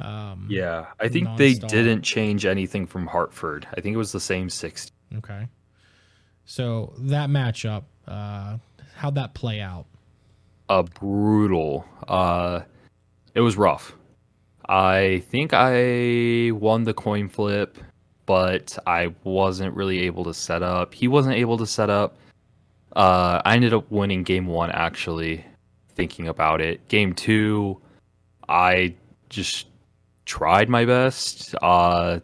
Um, 0.00 0.46
Yeah. 0.48 0.86
I 1.00 1.08
think 1.08 1.28
they 1.36 1.54
didn't 1.54 2.02
change 2.02 2.46
anything 2.46 2.86
from 2.86 3.06
Hartford. 3.06 3.66
I 3.76 3.80
think 3.80 3.94
it 3.94 3.98
was 3.98 4.12
the 4.12 4.20
same 4.20 4.48
60. 4.48 4.92
Okay. 5.16 5.48
So 6.48 6.94
that 7.00 7.28
matchup, 7.28 7.84
uh, 8.06 8.56
how'd 8.96 9.16
that 9.16 9.34
play 9.34 9.60
out? 9.60 9.84
A 10.70 10.82
brutal. 10.82 11.84
Uh 12.08 12.60
it 13.34 13.42
was 13.42 13.58
rough. 13.58 13.94
I 14.66 15.22
think 15.30 15.52
i 15.52 16.50
won 16.52 16.84
the 16.84 16.94
coin 16.94 17.28
flip 17.28 17.76
but 18.24 18.78
i 18.86 19.14
wasn't 19.24 19.74
really 19.74 20.00
able 20.00 20.24
to 20.24 20.32
set 20.32 20.62
up. 20.62 20.94
He 20.94 21.06
wasn't 21.06 21.34
able 21.36 21.58
to 21.58 21.66
set 21.66 21.90
up. 21.90 22.16
Uh 22.96 23.42
i 23.44 23.54
ended 23.54 23.74
up 23.74 23.90
winning 23.90 24.22
game 24.22 24.46
one 24.46 24.70
actually 24.70 25.44
thinking 25.96 26.28
about 26.28 26.62
it. 26.62 26.88
Game 26.88 27.12
two 27.12 27.78
i 28.48 28.94
just 29.28 29.66
tried 30.24 30.70
my 30.70 30.86
best. 30.86 31.54
Uh 31.60 32.20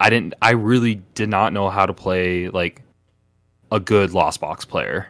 i 0.00 0.10
didn't 0.10 0.34
i 0.42 0.50
really 0.50 0.96
did 1.14 1.28
not 1.28 1.52
know 1.52 1.70
how 1.70 1.86
to 1.86 1.94
play 1.94 2.48
like 2.48 2.82
a 3.70 3.78
good 3.80 4.12
lost 4.12 4.40
box 4.40 4.64
player 4.64 5.08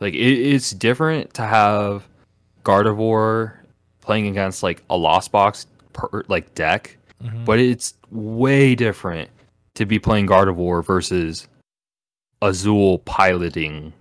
like 0.00 0.14
it, 0.14 0.18
it's 0.18 0.70
different 0.70 1.34
to 1.34 1.42
have 1.42 2.06
Gardevoir 2.64 3.54
playing 4.00 4.26
against 4.28 4.62
like 4.62 4.82
a 4.90 4.96
lost 4.96 5.32
box 5.32 5.66
per, 5.92 6.22
like 6.28 6.54
deck, 6.54 6.96
Mhm. 7.22 7.44
but 7.44 7.58
it's 7.58 7.94
way 8.12 8.74
different 8.76 9.28
to 9.74 9.84
be 9.86 9.98
playing 9.98 10.26
Gardevoir 10.28 10.84
versus 10.84 11.48
Azul 12.40 12.98
piloting 13.00 13.92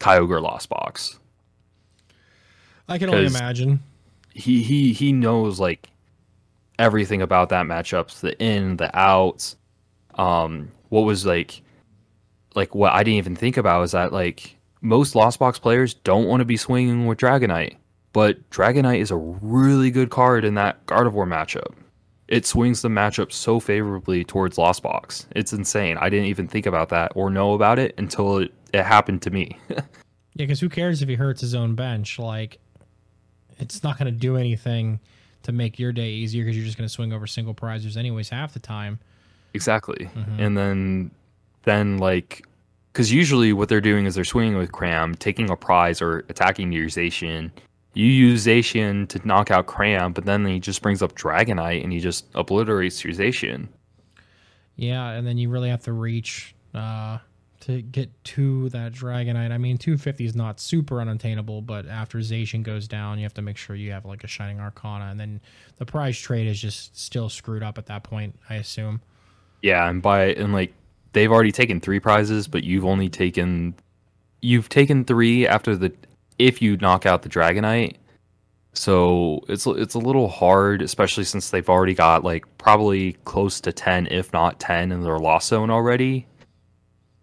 Kyogre 0.00 0.42
lost 0.42 0.68
box. 0.68 1.18
I 2.88 2.98
can 2.98 3.08
only 3.08 3.26
imagine. 3.26 3.82
He 4.34 4.62
he 4.62 4.92
he 4.92 5.12
knows 5.12 5.58
like 5.60 5.88
everything 6.78 7.22
about 7.22 7.48
that 7.50 7.66
matchups, 7.66 8.20
the 8.20 8.38
in, 8.42 8.76
the 8.76 8.90
outs. 8.98 9.56
Um, 10.16 10.70
what 10.90 11.02
was 11.02 11.24
like, 11.24 11.62
like 12.54 12.74
what 12.74 12.92
I 12.92 13.02
didn't 13.02 13.18
even 13.18 13.36
think 13.36 13.56
about 13.56 13.82
is 13.82 13.92
that 13.92 14.12
like 14.12 14.56
most 14.80 15.14
Lost 15.14 15.38
Box 15.38 15.58
players 15.58 15.94
don't 15.94 16.26
want 16.26 16.40
to 16.40 16.44
be 16.44 16.56
swinging 16.56 17.06
with 17.06 17.18
Dragonite, 17.18 17.76
but 18.12 18.50
Dragonite 18.50 19.00
is 19.00 19.10
a 19.10 19.16
really 19.16 19.90
good 19.90 20.10
card 20.10 20.44
in 20.44 20.54
that 20.54 20.84
Gardevoir 20.86 21.26
matchup. 21.26 21.74
It 22.28 22.46
swings 22.46 22.82
the 22.82 22.88
matchup 22.88 23.30
so 23.30 23.60
favorably 23.60 24.24
towards 24.24 24.58
Lost 24.58 24.82
Box. 24.82 25.26
It's 25.36 25.52
insane. 25.52 25.98
I 25.98 26.08
didn't 26.08 26.26
even 26.26 26.48
think 26.48 26.66
about 26.66 26.88
that 26.90 27.12
or 27.14 27.30
know 27.30 27.52
about 27.54 27.78
it 27.78 27.94
until 27.98 28.38
it, 28.38 28.52
it 28.72 28.84
happened 28.84 29.22
to 29.22 29.30
me. 29.30 29.58
yeah, 29.68 29.82
because 30.34 30.60
who 30.60 30.68
cares 30.68 31.02
if 31.02 31.08
he 31.08 31.14
hurts 31.14 31.40
his 31.42 31.54
own 31.54 31.74
bench? 31.74 32.18
Like, 32.18 32.58
it's 33.58 33.82
not 33.82 33.98
going 33.98 34.06
to 34.12 34.18
do 34.18 34.36
anything 34.36 34.98
to 35.42 35.52
make 35.52 35.78
your 35.78 35.92
day 35.92 36.08
easier 36.08 36.44
because 36.44 36.56
you're 36.56 36.64
just 36.64 36.78
going 36.78 36.88
to 36.88 36.92
swing 36.92 37.12
over 37.12 37.26
single 37.26 37.54
prizers 37.54 37.96
anyways 37.96 38.30
half 38.30 38.54
the 38.54 38.60
time. 38.60 38.98
Exactly. 39.54 40.10
Mm-hmm. 40.14 40.40
And 40.40 40.56
then, 40.56 41.10
then 41.64 41.98
like, 41.98 42.46
because 42.92 43.12
usually 43.12 43.52
what 43.52 43.68
they're 43.68 43.80
doing 43.80 44.06
is 44.06 44.14
they're 44.14 44.24
swinging 44.24 44.56
with 44.56 44.72
Cram, 44.72 45.14
taking 45.14 45.50
a 45.50 45.56
prize 45.56 46.02
or 46.02 46.24
attacking 46.28 46.72
your 46.72 46.86
Zacian. 46.86 47.50
You 47.94 48.06
use 48.06 48.46
Zacian 48.46 49.08
to 49.08 49.26
knock 49.26 49.50
out 49.50 49.66
Cram, 49.66 50.12
but 50.12 50.24
then 50.24 50.44
he 50.46 50.58
just 50.58 50.82
brings 50.82 51.02
up 51.02 51.14
Dragonite 51.14 51.82
and 51.82 51.92
he 51.92 52.00
just 52.00 52.26
obliterates 52.34 53.04
your 53.04 53.12
Zacian. 53.12 53.68
Yeah, 54.76 55.10
and 55.10 55.26
then 55.26 55.36
you 55.38 55.50
really 55.50 55.68
have 55.68 55.82
to 55.84 55.92
reach 55.92 56.54
uh, 56.74 57.18
to 57.60 57.82
get 57.82 58.10
to 58.24 58.68
that 58.70 58.92
Dragonite. 58.92 59.52
I 59.52 59.58
mean, 59.58 59.78
250 59.78 60.24
is 60.24 60.34
not 60.34 60.58
super 60.58 61.00
unattainable, 61.00 61.62
but 61.62 61.86
after 61.86 62.18
Zacian 62.18 62.62
goes 62.62 62.88
down, 62.88 63.18
you 63.18 63.24
have 63.24 63.34
to 63.34 63.42
make 63.42 63.56
sure 63.56 63.76
you 63.76 63.92
have 63.92 64.04
like 64.04 64.24
a 64.24 64.26
Shining 64.26 64.60
Arcana, 64.60 65.06
and 65.06 65.20
then 65.20 65.40
the 65.76 65.86
prize 65.86 66.18
trade 66.18 66.46
is 66.46 66.60
just 66.60 66.98
still 66.98 67.28
screwed 67.28 67.62
up 67.62 67.78
at 67.78 67.86
that 67.86 68.02
point, 68.02 68.34
I 68.50 68.56
assume. 68.56 69.00
Yeah, 69.60 69.88
and 69.88 70.02
by 70.02 70.32
and 70.32 70.52
like 70.52 70.74
they've 71.12 71.30
already 71.30 71.52
taken 71.52 71.80
three 71.80 72.00
prizes, 72.00 72.48
but 72.48 72.64
you've 72.64 72.84
only 72.84 73.08
taken 73.08 73.74
you've 74.40 74.68
taken 74.68 75.04
three 75.04 75.46
after 75.46 75.76
the 75.76 75.92
if 76.38 76.60
you 76.60 76.76
knock 76.76 77.06
out 77.06 77.22
the 77.22 77.28
Dragonite. 77.28 77.96
So 78.74 79.44
it's 79.48 79.66
it's 79.66 79.94
a 79.94 79.98
little 79.98 80.28
hard, 80.28 80.82
especially 80.82 81.24
since 81.24 81.50
they've 81.50 81.68
already 81.68 81.94
got 81.94 82.24
like 82.24 82.46
probably 82.58 83.14
close 83.24 83.60
to 83.62 83.72
ten, 83.72 84.06
if 84.10 84.32
not 84.32 84.58
ten, 84.58 84.92
in 84.92 85.02
their 85.02 85.18
loss 85.18 85.48
zone 85.48 85.70
already. 85.70 86.26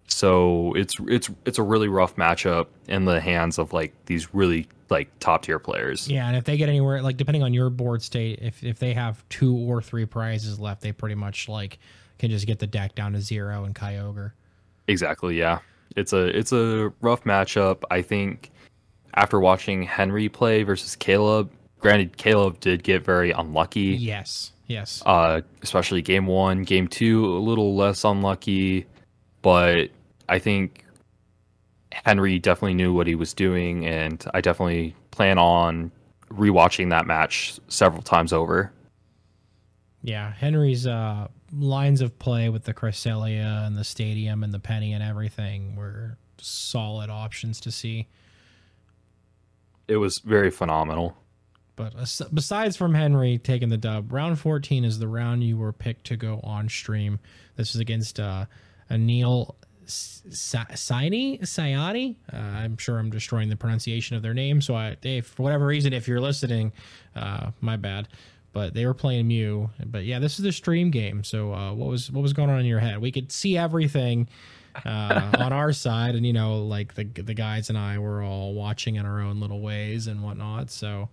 So 0.09 0.73
it's 0.73 0.95
it's 1.07 1.29
it's 1.45 1.57
a 1.57 1.63
really 1.63 1.87
rough 1.87 2.15
matchup 2.15 2.67
in 2.87 3.05
the 3.05 3.21
hands 3.21 3.57
of 3.57 3.73
like 3.73 3.93
these 4.05 4.33
really 4.33 4.67
like 4.89 5.07
top 5.19 5.43
tier 5.43 5.59
players. 5.59 6.09
Yeah, 6.09 6.27
and 6.27 6.35
if 6.35 6.43
they 6.43 6.57
get 6.57 6.67
anywhere, 6.67 7.01
like 7.01 7.17
depending 7.17 7.43
on 7.43 7.53
your 7.53 7.69
board 7.69 8.01
state, 8.01 8.39
if 8.41 8.63
if 8.63 8.79
they 8.79 8.93
have 8.93 9.23
two 9.29 9.55
or 9.55 9.81
three 9.81 10.05
prizes 10.05 10.59
left, 10.59 10.81
they 10.81 10.91
pretty 10.91 11.15
much 11.15 11.47
like 11.47 11.79
can 12.17 12.29
just 12.29 12.47
get 12.47 12.59
the 12.59 12.67
deck 12.67 12.95
down 12.95 13.13
to 13.13 13.21
zero 13.21 13.63
and 13.63 13.75
Kyogre. 13.75 14.31
Exactly. 14.87 15.37
Yeah, 15.37 15.59
it's 15.95 16.11
a 16.11 16.37
it's 16.37 16.51
a 16.51 16.91
rough 17.01 17.23
matchup. 17.23 17.83
I 17.91 18.01
think 18.01 18.51
after 19.13 19.39
watching 19.39 19.83
Henry 19.83 20.27
play 20.27 20.63
versus 20.63 20.95
Caleb, 20.95 21.51
granted 21.79 22.17
Caleb 22.17 22.59
did 22.59 22.83
get 22.83 23.05
very 23.05 23.31
unlucky. 23.31 23.95
Yes. 23.95 24.51
Yes. 24.67 25.01
Uh, 25.05 25.41
especially 25.63 26.01
game 26.01 26.27
one, 26.27 26.61
game 26.63 26.87
two, 26.87 27.25
a 27.25 27.39
little 27.39 27.75
less 27.75 28.03
unlucky, 28.03 28.85
but 29.41 29.89
I 30.29 30.39
think 30.39 30.85
Henry 31.91 32.39
definitely 32.39 32.75
knew 32.75 32.93
what 32.93 33.07
he 33.07 33.15
was 33.15 33.33
doing, 33.33 33.85
and 33.85 34.23
I 34.33 34.41
definitely 34.41 34.95
plan 35.11 35.37
on 35.37 35.91
rewatching 36.31 36.91
that 36.91 37.07
match 37.07 37.59
several 37.67 38.03
times 38.03 38.31
over. 38.31 38.71
Yeah, 40.01 40.31
Henry's 40.31 40.87
uh, 40.87 41.27
lines 41.51 42.01
of 42.01 42.17
play 42.19 42.49
with 42.49 42.63
the 42.63 42.73
Cresselia 42.73 43.65
and 43.65 43.77
the 43.77 43.83
stadium 43.83 44.43
and 44.43 44.53
the 44.53 44.59
penny 44.59 44.93
and 44.93 45.03
everything 45.03 45.75
were 45.75 46.17
solid 46.37 47.09
options 47.09 47.59
to 47.61 47.71
see. 47.71 48.07
It 49.87 49.97
was 49.97 50.19
very 50.19 50.51
phenomenal. 50.51 51.17
But 51.75 51.93
besides 52.33 52.77
from 52.77 52.93
Henry 52.93 53.37
taking 53.37 53.69
the 53.69 53.77
dub, 53.77 54.11
round 54.11 54.37
14 54.37 54.85
is 54.85 54.99
the 54.99 55.07
round 55.07 55.43
you 55.43 55.57
were 55.57 55.73
picked 55.73 56.05
to 56.07 56.17
go 56.17 56.39
on 56.43 56.69
stream. 56.69 57.19
This 57.55 57.73
is 57.73 57.81
against 57.81 58.19
uh, 58.19 58.45
Anil 58.91 59.55
Saini 59.89 61.41
Sayani. 61.41 62.15
Uh, 62.31 62.37
I'm 62.37 62.77
sure 62.77 62.99
I'm 62.99 63.09
destroying 63.09 63.49
the 63.49 63.55
pronunciation 63.55 64.15
of 64.15 64.21
their 64.21 64.33
name. 64.33 64.61
So 64.61 64.75
I, 64.75 64.95
Dave, 65.01 65.25
for 65.25 65.43
whatever 65.43 65.65
reason, 65.65 65.93
if 65.93 66.07
you're 66.07 66.21
listening, 66.21 66.71
uh, 67.15 67.51
my 67.61 67.77
bad 67.77 68.07
but 68.51 68.73
they 68.73 68.85
were 68.85 68.93
playing 68.93 69.27
Mew. 69.27 69.69
But 69.85 70.05
yeah, 70.05 70.19
this 70.19 70.39
is 70.39 70.43
the 70.43 70.51
stream 70.51 70.91
game. 70.91 71.23
So 71.23 71.53
uh, 71.53 71.73
what 71.73 71.89
was 71.89 72.11
what 72.11 72.21
was 72.21 72.33
going 72.33 72.49
on 72.49 72.59
in 72.59 72.65
your 72.65 72.79
head? 72.79 72.99
We 72.99 73.11
could 73.11 73.31
see 73.31 73.57
everything 73.57 74.27
uh, 74.85 75.31
on 75.39 75.53
our 75.53 75.71
side, 75.85 76.15
and 76.15 76.25
you 76.25 76.33
know, 76.33 76.63
like 76.63 76.95
the 76.95 77.03
the 77.03 77.33
guys 77.33 77.69
and 77.69 77.77
I 77.77 77.97
were 77.99 78.21
all 78.21 78.53
watching 78.53 78.95
in 78.95 79.05
our 79.05 79.21
own 79.21 79.39
little 79.39 79.61
ways 79.61 80.07
and 80.07 80.23
whatnot. 80.23 80.71
So 80.71 81.09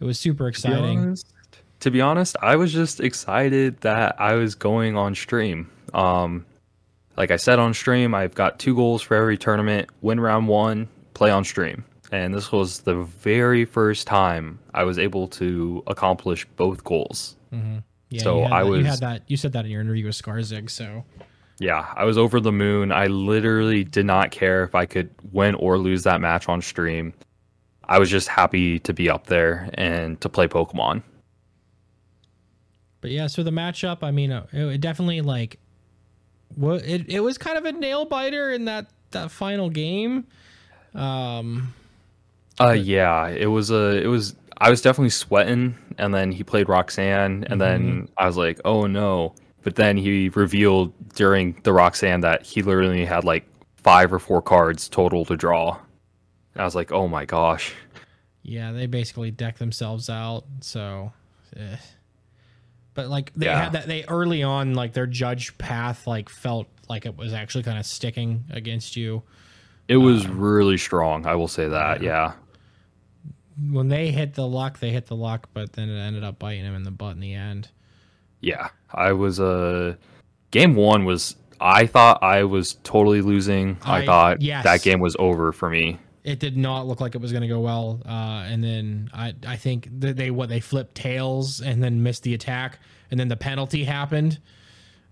it 0.00 0.04
was 0.04 0.18
super 0.18 0.48
exciting. 0.48 0.80
To 0.80 1.00
be 1.00 1.00
honest, 1.00 1.32
to 1.80 1.90
be 1.90 2.00
honest 2.00 2.36
I 2.42 2.56
was 2.56 2.72
just 2.72 3.00
excited 3.00 3.80
that 3.80 4.20
I 4.20 4.34
was 4.34 4.54
going 4.54 4.96
on 4.96 5.14
stream. 5.14 5.70
Um, 5.92 6.44
like 7.16 7.30
I 7.30 7.36
said 7.36 7.58
on 7.58 7.74
stream, 7.74 8.14
I've 8.14 8.34
got 8.34 8.58
two 8.58 8.74
goals 8.74 9.02
for 9.02 9.16
every 9.16 9.38
tournament: 9.38 9.88
win 10.02 10.20
round 10.20 10.48
one, 10.48 10.88
play 11.14 11.30
on 11.30 11.44
stream 11.44 11.84
and 12.14 12.32
this 12.32 12.52
was 12.52 12.80
the 12.80 12.94
very 12.94 13.64
first 13.64 14.06
time 14.06 14.60
I 14.72 14.84
was 14.84 14.98
able 14.98 15.26
to 15.28 15.82
accomplish 15.88 16.46
both 16.56 16.84
goals. 16.84 17.36
Mm-hmm. 17.52 17.78
Yeah, 18.10 18.22
so 18.22 18.44
I 18.44 18.62
that, 18.62 18.70
was. 18.70 18.78
You 18.78 18.84
had 18.84 19.00
that. 19.00 19.22
You 19.26 19.36
said 19.36 19.52
that 19.52 19.64
in 19.64 19.70
your 19.72 19.80
interview 19.80 20.06
with 20.06 20.14
Skarzig. 20.14 20.70
So. 20.70 21.04
Yeah, 21.58 21.92
I 21.96 22.04
was 22.04 22.16
over 22.16 22.40
the 22.40 22.52
moon. 22.52 22.92
I 22.92 23.06
literally 23.06 23.84
did 23.84 24.06
not 24.06 24.30
care 24.30 24.64
if 24.64 24.74
I 24.74 24.86
could 24.86 25.10
win 25.32 25.54
or 25.56 25.78
lose 25.78 26.02
that 26.04 26.20
match 26.20 26.48
on 26.48 26.60
stream. 26.62 27.14
I 27.84 27.98
was 27.98 28.10
just 28.10 28.28
happy 28.28 28.78
to 28.80 28.92
be 28.92 29.10
up 29.10 29.26
there 29.26 29.68
and 29.74 30.20
to 30.20 30.28
play 30.28 30.48
Pokemon. 30.48 31.02
But 33.00 33.10
yeah, 33.10 33.26
so 33.26 33.42
the 33.42 33.50
matchup, 33.50 34.02
I 34.02 34.10
mean, 34.10 34.32
uh, 34.32 34.46
it 34.52 34.80
definitely 34.80 35.20
like, 35.20 35.58
what 36.56 36.82
it, 36.82 37.08
it 37.08 37.20
was 37.20 37.38
kind 37.38 37.58
of 37.58 37.64
a 37.64 37.72
nail 37.72 38.04
biter 38.04 38.52
in 38.52 38.66
that 38.66 38.86
that 39.10 39.30
final 39.30 39.70
game. 39.70 40.26
Um, 40.94 41.74
uh, 42.60 42.70
yeah, 42.70 43.28
it 43.28 43.46
was 43.46 43.70
a, 43.70 44.02
it 44.02 44.06
was. 44.06 44.36
I 44.58 44.70
was 44.70 44.80
definitely 44.80 45.10
sweating, 45.10 45.76
and 45.98 46.14
then 46.14 46.30
he 46.30 46.44
played 46.44 46.68
Roxanne, 46.68 47.44
and 47.44 47.44
mm-hmm. 47.44 47.58
then 47.58 48.08
I 48.16 48.26
was 48.26 48.36
like, 48.36 48.60
oh 48.64 48.86
no. 48.86 49.34
But 49.62 49.76
then 49.76 49.96
he 49.96 50.28
revealed 50.28 50.92
during 51.14 51.58
the 51.62 51.72
Roxanne 51.72 52.20
that 52.20 52.44
he 52.44 52.62
literally 52.62 53.06
had 53.06 53.24
like 53.24 53.46
five 53.76 54.12
or 54.12 54.18
four 54.18 54.42
cards 54.42 54.88
total 54.88 55.24
to 55.24 55.36
draw. 55.36 55.78
And 56.52 56.60
I 56.60 56.64
was 56.64 56.74
like, 56.74 56.92
oh 56.92 57.08
my 57.08 57.24
gosh. 57.24 57.72
Yeah, 58.42 58.72
they 58.72 58.86
basically 58.86 59.30
deck 59.30 59.56
themselves 59.56 60.10
out. 60.10 60.44
So, 60.60 61.12
eh. 61.56 61.76
But 62.94 63.08
like 63.08 63.32
they 63.34 63.46
yeah. 63.46 63.64
had 63.64 63.72
that 63.72 63.86
they 63.86 64.04
early 64.04 64.42
on, 64.42 64.74
like 64.74 64.92
their 64.92 65.06
judge 65.06 65.56
path, 65.58 66.06
like 66.06 66.28
felt 66.28 66.66
like 66.88 67.06
it 67.06 67.16
was 67.16 67.32
actually 67.32 67.64
kind 67.64 67.78
of 67.78 67.86
sticking 67.86 68.44
against 68.50 68.96
you. 68.96 69.22
It 69.86 69.98
was 69.98 70.24
um, 70.24 70.38
really 70.38 70.78
strong. 70.78 71.26
I 71.26 71.34
will 71.34 71.48
say 71.48 71.68
that. 71.68 72.02
yeah. 72.02 72.10
yeah 72.10 72.32
when 73.70 73.88
they 73.88 74.10
hit 74.10 74.34
the 74.34 74.46
luck, 74.46 74.78
they 74.80 74.90
hit 74.90 75.06
the 75.06 75.16
luck, 75.16 75.48
but 75.52 75.72
then 75.74 75.88
it 75.88 75.98
ended 75.98 76.24
up 76.24 76.38
biting 76.38 76.64
him 76.64 76.74
in 76.74 76.82
the 76.82 76.90
butt 76.90 77.14
in 77.14 77.20
the 77.20 77.34
end. 77.34 77.68
Yeah, 78.40 78.68
I 78.92 79.12
was 79.12 79.40
uh 79.40 79.96
game 80.50 80.74
one 80.74 81.04
was 81.04 81.36
I 81.60 81.86
thought 81.86 82.22
I 82.22 82.44
was 82.44 82.74
totally 82.82 83.20
losing. 83.20 83.78
I, 83.82 84.00
I 84.00 84.06
thought 84.06 84.42
yes. 84.42 84.64
that 84.64 84.82
game 84.82 85.00
was 85.00 85.16
over 85.18 85.52
for 85.52 85.70
me. 85.70 85.98
It 86.24 86.40
did 86.40 86.56
not 86.56 86.86
look 86.86 87.00
like 87.00 87.14
it 87.14 87.20
was 87.20 87.32
going 87.32 87.42
to 87.42 87.48
go 87.48 87.60
well, 87.60 88.00
uh, 88.06 88.46
and 88.48 88.64
then 88.64 89.10
I 89.12 89.34
I 89.46 89.56
think 89.56 89.88
they 89.90 90.30
what 90.30 90.48
they 90.48 90.60
flipped 90.60 90.94
tails 90.94 91.60
and 91.60 91.82
then 91.82 92.02
missed 92.02 92.22
the 92.22 92.32
attack, 92.32 92.78
and 93.10 93.20
then 93.20 93.28
the 93.28 93.36
penalty 93.36 93.84
happened. 93.84 94.40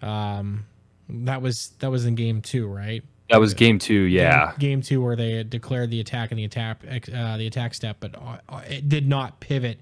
Um, 0.00 0.64
that 1.10 1.42
was 1.42 1.72
that 1.80 1.90
was 1.90 2.06
in 2.06 2.14
game 2.14 2.40
two, 2.40 2.66
right? 2.66 3.04
That 3.28 3.40
was 3.40 3.54
game 3.54 3.78
two, 3.78 4.02
yeah. 4.02 4.52
Game, 4.52 4.58
game 4.58 4.82
two, 4.82 5.02
where 5.02 5.16
they 5.16 5.42
declared 5.42 5.90
the 5.90 6.00
attack 6.00 6.32
and 6.32 6.38
the 6.38 6.44
attack, 6.44 6.82
uh, 6.84 7.36
the 7.36 7.46
attack 7.46 7.74
step, 7.74 7.96
but 8.00 8.14
uh, 8.14 8.60
it 8.68 8.88
did 8.88 9.08
not 9.08 9.40
pivot 9.40 9.78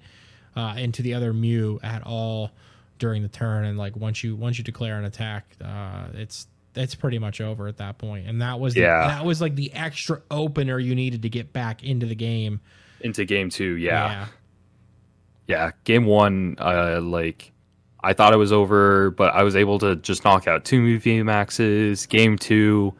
uh, 0.55 0.75
into 0.77 1.01
the 1.01 1.13
other 1.13 1.33
Mew 1.33 1.79
at 1.83 2.05
all 2.05 2.51
during 2.97 3.23
the 3.23 3.27
turn. 3.27 3.65
And 3.65 3.77
like 3.77 3.95
once 3.95 4.23
you 4.23 4.35
once 4.35 4.57
you 4.57 4.63
declare 4.63 4.97
an 4.97 5.05
attack, 5.05 5.45
uh, 5.63 6.07
it's 6.13 6.47
it's 6.75 6.95
pretty 6.95 7.19
much 7.19 7.41
over 7.41 7.67
at 7.67 7.77
that 7.77 7.97
point. 7.97 8.27
And 8.27 8.41
that 8.41 8.59
was 8.59 8.73
the, 8.73 8.81
yeah. 8.81 9.07
that 9.07 9.25
was 9.25 9.41
like 9.41 9.55
the 9.55 9.73
extra 9.73 10.21
opener 10.31 10.79
you 10.79 10.95
needed 10.95 11.21
to 11.23 11.29
get 11.29 11.53
back 11.53 11.83
into 11.83 12.05
the 12.05 12.15
game. 12.15 12.59
Into 13.01 13.25
game 13.25 13.49
two, 13.49 13.75
yeah. 13.75 14.11
Yeah. 14.11 14.27
yeah 15.47 15.71
game 15.83 16.05
one, 16.05 16.55
uh, 16.59 17.01
like 17.01 17.51
I 18.03 18.13
thought 18.13 18.33
it 18.33 18.37
was 18.37 18.51
over, 18.51 19.11
but 19.11 19.33
I 19.33 19.43
was 19.43 19.55
able 19.55 19.79
to 19.79 19.95
just 19.97 20.23
knock 20.23 20.47
out 20.47 20.65
two 20.65 20.81
Mew 20.81 20.99
VMAXes. 20.99 22.07
Game 22.07 22.37
two 22.37 22.93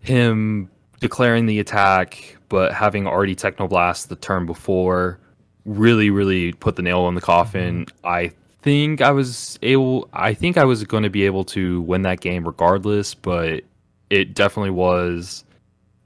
him 0.00 0.70
declaring 1.00 1.46
the 1.46 1.58
attack, 1.58 2.36
but 2.48 2.72
having 2.72 3.06
already 3.06 3.34
Technoblast 3.34 4.08
the 4.08 4.16
turn 4.16 4.46
before 4.46 5.18
really, 5.64 6.10
really 6.10 6.52
put 6.52 6.76
the 6.76 6.82
nail 6.82 7.08
in 7.08 7.14
the 7.14 7.20
coffin. 7.20 7.86
Mm-hmm. 7.86 8.06
I 8.06 8.32
think 8.64 9.02
I 9.02 9.10
was 9.10 9.58
able. 9.60 10.08
I 10.12 10.32
think 10.32 10.56
I 10.56 10.64
was 10.64 10.82
going 10.84 11.02
to 11.02 11.10
be 11.10 11.26
able 11.26 11.44
to 11.46 11.82
win 11.82 12.02
that 12.02 12.20
game 12.20 12.46
regardless, 12.46 13.14
but 13.14 13.62
it 14.08 14.34
definitely 14.34 14.70
was 14.70 15.44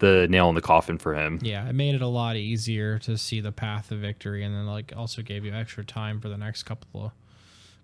the 0.00 0.26
nail 0.28 0.48
in 0.48 0.56
the 0.56 0.60
coffin 0.60 0.98
for 0.98 1.14
him. 1.14 1.38
Yeah, 1.40 1.68
it 1.68 1.74
made 1.74 1.94
it 1.94 2.02
a 2.02 2.08
lot 2.08 2.34
easier 2.34 2.98
to 3.00 3.16
see 3.16 3.40
the 3.40 3.52
path 3.52 3.92
of 3.92 4.00
victory, 4.00 4.42
and 4.42 4.52
then 4.52 4.66
like 4.66 4.92
also 4.96 5.22
gave 5.22 5.44
you 5.44 5.54
extra 5.54 5.84
time 5.84 6.20
for 6.20 6.28
the 6.28 6.36
next 6.36 6.64
couple 6.64 7.06
of 7.06 7.12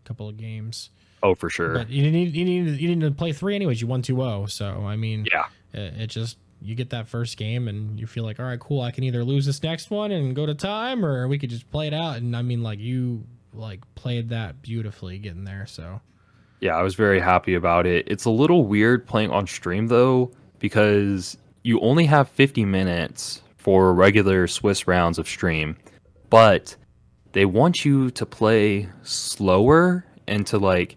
couple 0.05 0.29
of 0.29 0.37
games. 0.37 0.91
Oh, 1.22 1.37
for 1.37 1.49
sure. 1.49 1.75
But 1.75 1.89
you 1.89 2.11
need 2.11 2.35
you 2.35 2.45
need 2.45 2.81
you 2.81 2.89
need 2.89 3.01
to 3.01 3.12
play 3.12 3.33
three 3.33 3.55
anyways. 3.55 3.81
You 3.81 3.87
won 3.87 4.03
2-0, 4.03 4.51
so 4.51 4.85
I 4.85 4.97
mean, 4.97 5.25
yeah, 5.33 5.45
it, 5.72 6.01
it 6.01 6.07
just 6.09 6.37
you 6.61 6.75
get 6.75 6.91
that 6.91 7.09
first 7.09 7.37
game 7.37 7.68
and 7.68 8.01
you 8.01 8.09
feel 8.09 8.25
like, 8.25 8.41
all 8.41 8.47
right, 8.47 8.59
cool. 8.59 8.81
I 8.81 8.91
can 8.91 9.05
either 9.05 9.22
lose 9.22 9.47
this 9.47 9.62
next 9.62 9.91
one 9.91 10.11
and 10.11 10.35
go 10.35 10.47
to 10.47 10.55
time, 10.55 11.07
or 11.07 11.29
we 11.29 11.39
could 11.39 11.51
just 11.51 11.70
play 11.70 11.87
it 11.87 11.95
out. 11.95 12.16
And 12.16 12.37
I 12.37 12.43
mean, 12.43 12.62
like 12.62 12.81
you 12.81 13.25
like 13.55 13.81
played 13.95 14.31
that 14.31 14.63
beautifully 14.63 15.19
getting 15.19 15.45
there. 15.45 15.67
So 15.67 16.01
yeah, 16.61 16.77
I 16.77 16.83
was 16.83 16.95
very 16.95 17.21
happy 17.21 17.55
about 17.55 17.87
it. 17.87 18.07
It's 18.09 18.25
a 18.25 18.31
little 18.31 18.65
weird 18.65 19.07
playing 19.07 19.31
on 19.31 19.47
stream 19.47 19.89
though 19.89 20.31
because 20.59 21.37
you 21.63 21.81
only 21.81 22.07
have 22.07 22.29
50 22.29 22.65
minutes 22.65 23.43
for 23.57 23.93
regular 23.95 24.47
Swiss 24.47 24.87
rounds 24.87 25.19
of 25.19 25.29
stream, 25.29 25.77
but 26.31 26.77
they 27.33 27.45
want 27.45 27.85
you 27.85 28.11
to 28.13 28.27
play 28.27 28.89
slower 29.03 30.05
and 30.27 30.47
to 30.47 30.59
like 30.59 30.97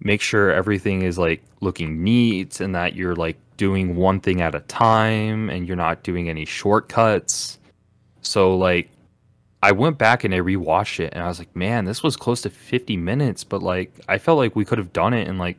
make 0.00 0.20
sure 0.20 0.50
everything 0.50 1.02
is 1.02 1.18
like 1.18 1.42
looking 1.60 2.02
neat 2.02 2.60
and 2.60 2.74
that 2.74 2.94
you're 2.94 3.14
like 3.14 3.36
doing 3.56 3.94
one 3.94 4.20
thing 4.20 4.40
at 4.40 4.54
a 4.54 4.60
time 4.60 5.48
and 5.48 5.66
you're 5.68 5.76
not 5.76 6.02
doing 6.02 6.28
any 6.28 6.44
shortcuts. 6.44 7.58
So 8.20 8.56
like 8.56 8.90
I 9.62 9.72
went 9.72 9.96
back 9.96 10.24
and 10.24 10.34
I 10.34 10.38
rewatched 10.38 11.00
it 11.00 11.12
and 11.14 11.22
I 11.22 11.28
was 11.28 11.38
like, 11.38 11.54
man, 11.54 11.84
this 11.84 12.02
was 12.02 12.16
close 12.16 12.42
to 12.42 12.50
50 12.50 12.96
minutes, 12.96 13.44
but 13.44 13.62
like 13.62 13.92
I 14.08 14.18
felt 14.18 14.38
like 14.38 14.56
we 14.56 14.64
could 14.64 14.78
have 14.78 14.92
done 14.92 15.14
it 15.14 15.28
in 15.28 15.38
like 15.38 15.56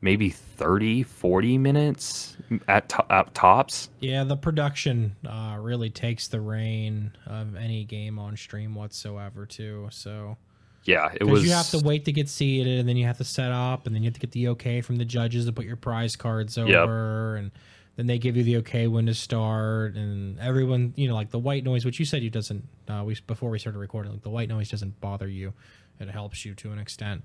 maybe 0.00 0.30
30, 0.30 1.02
40 1.02 1.58
minutes 1.58 2.36
at, 2.68 2.88
to- 2.90 3.12
at 3.12 3.34
tops. 3.34 3.88
Yeah, 4.00 4.24
the 4.24 4.36
production 4.36 5.16
uh, 5.26 5.56
really 5.60 5.90
takes 5.90 6.28
the 6.28 6.40
reign 6.40 7.12
of 7.26 7.56
any 7.56 7.84
game 7.84 8.18
on 8.18 8.36
stream 8.36 8.74
whatsoever, 8.74 9.46
too. 9.46 9.88
So 9.90 10.36
yeah, 10.84 11.10
it 11.14 11.24
was. 11.24 11.44
You 11.44 11.52
have 11.52 11.70
to 11.70 11.78
wait 11.78 12.04
to 12.06 12.12
get 12.12 12.28
seated, 12.28 12.80
and 12.80 12.88
then 12.88 12.96
you 12.96 13.06
have 13.06 13.18
to 13.18 13.24
set 13.24 13.52
up, 13.52 13.86
and 13.86 13.94
then 13.94 14.02
you 14.02 14.06
have 14.06 14.14
to 14.14 14.20
get 14.20 14.32
the 14.32 14.48
okay 14.48 14.80
from 14.80 14.96
the 14.96 15.04
judges 15.04 15.46
to 15.46 15.52
put 15.52 15.64
your 15.64 15.76
prize 15.76 16.16
cards 16.16 16.56
over, 16.56 17.34
yep. 17.34 17.42
and 17.42 17.50
then 17.98 18.06
they 18.06 18.16
give 18.16 18.36
you 18.36 18.44
the 18.44 18.58
okay 18.58 18.86
when 18.86 19.06
to 19.06 19.14
start, 19.14 19.96
and 19.96 20.38
everyone, 20.38 20.94
you 20.94 21.08
know, 21.08 21.16
like 21.16 21.30
the 21.30 21.38
white 21.38 21.64
noise, 21.64 21.84
which 21.84 21.98
you 21.98 22.04
said 22.04 22.22
you 22.22 22.30
doesn't. 22.30 22.64
Uh, 22.86 23.02
we 23.04 23.16
before 23.26 23.50
we 23.50 23.58
started 23.58 23.80
recording, 23.80 24.12
like 24.12 24.22
the 24.22 24.30
white 24.30 24.48
noise 24.48 24.70
doesn't 24.70 25.00
bother 25.00 25.26
you; 25.26 25.52
it 25.98 26.08
helps 26.08 26.44
you 26.44 26.54
to 26.54 26.70
an 26.70 26.78
extent, 26.78 27.24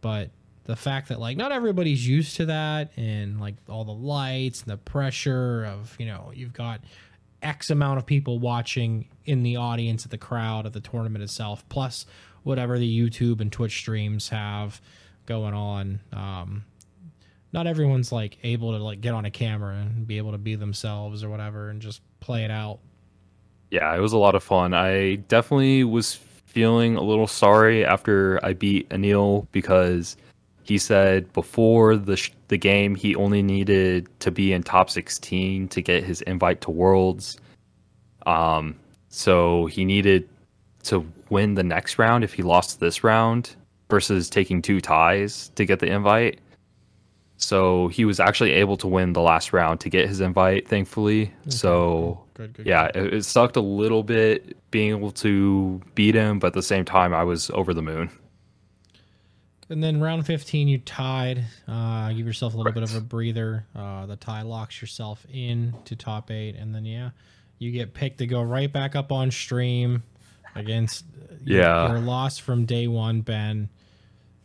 but 0.00 0.30
the 0.62 0.76
fact 0.76 1.08
that 1.08 1.18
like 1.18 1.36
not 1.36 1.50
everybody's 1.50 2.06
used 2.06 2.36
to 2.36 2.46
that 2.46 2.92
and 2.96 3.40
like 3.40 3.56
all 3.68 3.84
the 3.84 3.90
lights 3.90 4.62
and 4.62 4.70
the 4.70 4.76
pressure 4.76 5.64
of 5.64 5.96
you 5.98 6.06
know 6.06 6.30
you've 6.32 6.52
got 6.52 6.80
x 7.42 7.68
amount 7.68 7.98
of 7.98 8.06
people 8.06 8.38
watching 8.38 9.08
in 9.24 9.42
the 9.42 9.56
audience 9.56 10.04
at 10.04 10.12
the 10.12 10.18
crowd 10.18 10.64
of 10.64 10.72
the 10.72 10.80
tournament 10.80 11.20
itself 11.20 11.68
plus 11.68 12.06
whatever 12.44 12.78
the 12.78 13.00
youtube 13.00 13.40
and 13.40 13.50
twitch 13.50 13.76
streams 13.76 14.28
have 14.28 14.80
going 15.26 15.52
on 15.52 15.98
um 16.12 16.64
not 17.52 17.66
everyone's 17.66 18.12
like 18.12 18.38
able 18.42 18.72
to 18.72 18.82
like 18.82 19.00
get 19.00 19.14
on 19.14 19.24
a 19.24 19.30
camera 19.30 19.76
and 19.76 20.06
be 20.06 20.18
able 20.18 20.32
to 20.32 20.38
be 20.38 20.54
themselves 20.54 21.22
or 21.22 21.28
whatever 21.28 21.68
and 21.68 21.80
just 21.80 22.00
play 22.20 22.44
it 22.44 22.50
out 22.50 22.78
yeah 23.70 23.94
it 23.94 24.00
was 24.00 24.12
a 24.12 24.18
lot 24.18 24.34
of 24.34 24.42
fun 24.42 24.74
i 24.74 25.16
definitely 25.28 25.84
was 25.84 26.14
feeling 26.14 26.96
a 26.96 27.02
little 27.02 27.26
sorry 27.26 27.84
after 27.84 28.38
i 28.44 28.52
beat 28.52 28.88
anil 28.90 29.46
because 29.52 30.16
he 30.64 30.78
said 30.78 31.32
before 31.32 31.96
the 31.96 32.16
sh- 32.16 32.30
the 32.48 32.56
game 32.56 32.94
he 32.94 33.16
only 33.16 33.42
needed 33.42 34.08
to 34.20 34.30
be 34.30 34.52
in 34.52 34.62
top 34.62 34.90
16 34.90 35.68
to 35.68 35.82
get 35.82 36.04
his 36.04 36.22
invite 36.22 36.60
to 36.62 36.70
Worlds. 36.70 37.38
Um, 38.26 38.76
so 39.08 39.66
he 39.66 39.84
needed 39.84 40.28
to 40.84 41.06
win 41.30 41.54
the 41.54 41.62
next 41.62 41.98
round 41.98 42.24
if 42.24 42.34
he 42.34 42.42
lost 42.42 42.80
this 42.80 43.02
round 43.02 43.56
versus 43.90 44.30
taking 44.30 44.62
two 44.62 44.80
ties 44.80 45.48
to 45.56 45.64
get 45.64 45.80
the 45.80 45.86
invite. 45.86 46.40
So 47.36 47.88
he 47.88 48.04
was 48.04 48.20
actually 48.20 48.52
able 48.52 48.76
to 48.78 48.86
win 48.86 49.14
the 49.14 49.20
last 49.20 49.52
round 49.52 49.80
to 49.80 49.90
get 49.90 50.08
his 50.08 50.20
invite, 50.20 50.68
thankfully. 50.68 51.22
Okay. 51.22 51.50
So 51.50 52.24
good, 52.34 52.52
good, 52.52 52.66
yeah, 52.66 52.90
good. 52.92 53.06
It, 53.06 53.14
it 53.14 53.24
sucked 53.24 53.56
a 53.56 53.60
little 53.60 54.04
bit 54.04 54.56
being 54.70 54.90
able 54.90 55.10
to 55.12 55.80
beat 55.94 56.14
him, 56.14 56.38
but 56.38 56.48
at 56.48 56.52
the 56.52 56.62
same 56.62 56.84
time, 56.84 57.12
I 57.12 57.24
was 57.24 57.50
over 57.50 57.74
the 57.74 57.82
moon. 57.82 58.10
And 59.68 59.82
then 59.82 60.00
round 60.00 60.26
15, 60.26 60.68
you 60.68 60.78
tied. 60.78 61.44
Uh, 61.66 62.12
give 62.12 62.26
yourself 62.26 62.52
a 62.52 62.56
little 62.58 62.70
right. 62.72 62.74
bit 62.74 62.82
of 62.82 62.94
a 62.94 63.00
breather. 63.00 63.66
Uh, 63.74 64.04
the 64.04 64.16
tie 64.16 64.42
locks 64.42 64.80
yourself 64.80 65.24
in 65.32 65.74
to 65.86 65.96
top 65.96 66.30
eight. 66.30 66.56
And 66.56 66.74
then, 66.74 66.84
yeah, 66.84 67.10
you 67.58 67.72
get 67.72 67.94
picked 67.94 68.18
to 68.18 68.26
go 68.26 68.42
right 68.42 68.70
back 68.70 68.94
up 68.94 69.10
on 69.10 69.30
stream 69.30 70.02
against 70.54 71.06
yeah. 71.44 71.86
your, 71.86 71.96
your 71.96 72.04
loss 72.04 72.36
from 72.36 72.66
day 72.66 72.86
one, 72.86 73.22
Ben. 73.22 73.70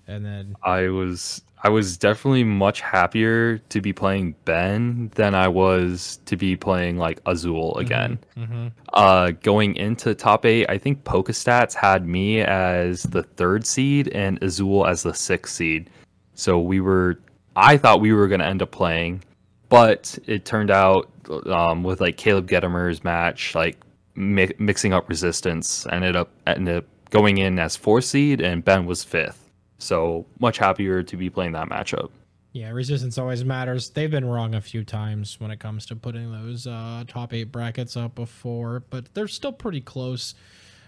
And 0.08 0.26
then 0.26 0.56
I 0.64 0.88
was 0.88 1.42
I 1.64 1.70
was 1.70 1.98
definitely 1.98 2.44
much 2.44 2.82
happier 2.82 3.58
to 3.58 3.82
be 3.82 3.92
playing 3.92 4.36
Ben 4.46 5.12
than 5.16 5.34
I 5.34 5.48
was 5.48 6.20
to 6.26 6.38
be 6.38 6.56
playing 6.56 6.98
like 6.98 7.20
Azul 7.26 7.74
mm-hmm, 7.74 7.80
again. 7.80 8.20
Mm-hmm. 8.38 8.68
Uh, 8.94 9.32
going 9.42 9.76
into 9.76 10.14
top 10.14 10.46
eight, 10.46 10.68
I 10.70 10.78
think 10.78 11.04
PokeStats 11.04 11.74
had 11.74 12.08
me 12.08 12.42
as 12.42 13.04
the 13.04 13.24
third 13.24 13.66
seed 13.66 14.10
and 14.10 14.42
Azul 14.44 14.86
as 14.86 15.04
the 15.04 15.14
sixth 15.14 15.56
seed. 15.56 15.90
So 16.36 16.60
we 16.60 16.80
were, 16.80 17.20
I 17.56 17.78
thought 17.78 18.02
we 18.02 18.14
were 18.14 18.28
going 18.28 18.42
to 18.42 18.46
end 18.46 18.62
up 18.62 18.70
playing, 18.70 19.24
but 19.70 20.18
it 20.28 20.46
turned 20.46 20.70
out 20.70 21.10
um, 21.48 21.84
with 21.84 22.02
like 22.02 22.18
Caleb 22.18 22.48
Gedemer's 22.48 23.04
match, 23.04 23.56
like 23.56 23.78
mi- 24.16 24.54
mixing 24.60 24.94
up 24.94 25.10
resistance, 25.10 25.88
ended 25.92 26.16
up 26.16 26.30
ended 26.46 26.78
up 26.78 26.86
going 27.10 27.40
in 27.40 27.58
as 27.58 27.76
fourth 27.76 28.06
seed, 28.06 28.42
and 28.42 28.64
Ben 28.64 28.86
was 28.86 29.04
fifth. 29.04 29.47
So 29.80 30.26
much 30.40 30.58
happier 30.58 31.04
to 31.04 31.18
be 31.18 31.30
playing 31.30 31.52
that 31.54 31.70
matchup. 31.70 32.10
Yeah, 32.54 32.72
resistance 32.72 33.18
always 33.18 33.46
matters. 33.46 33.92
They've 33.92 34.10
been 34.10 34.26
wrong 34.26 34.56
a 34.56 34.62
few 34.62 34.84
times 34.84 35.40
when 35.40 35.52
it 35.52 35.60
comes 35.60 35.86
to 35.88 35.96
putting 35.96 36.32
those 36.32 36.66
uh, 36.66 37.04
top 37.08 37.34
eight 37.34 37.52
brackets 37.52 37.96
up 37.96 38.16
before, 38.16 38.84
but 38.90 39.14
they're 39.14 39.28
still 39.28 39.52
pretty 39.52 39.82
close 39.82 40.34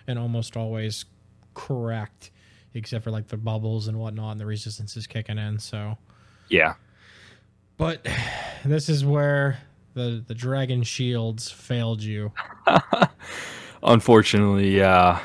and 0.08 0.18
almost 0.18 0.58
always 0.58 1.06
correct, 1.54 2.32
except 2.74 3.04
for 3.04 3.12
like 3.12 3.28
the 3.28 3.38
bubbles 3.38 3.88
and 3.88 4.00
whatnot, 4.00 4.32
and 4.32 4.42
the 4.42 4.46
resistance 4.46 4.98
is 4.98 5.06
kicking 5.06 5.38
in. 5.38 5.60
So, 5.60 5.98
yeah. 6.50 6.74
But 7.78 8.08
this 8.66 8.90
is 8.90 9.06
where 9.06 9.60
the 9.94 10.24
the 10.26 10.34
dragon 10.34 10.82
shields 10.82 11.52
failed 11.52 12.02
you. 12.02 12.32
Unfortunately, 13.84 14.76
yeah. 14.76 15.20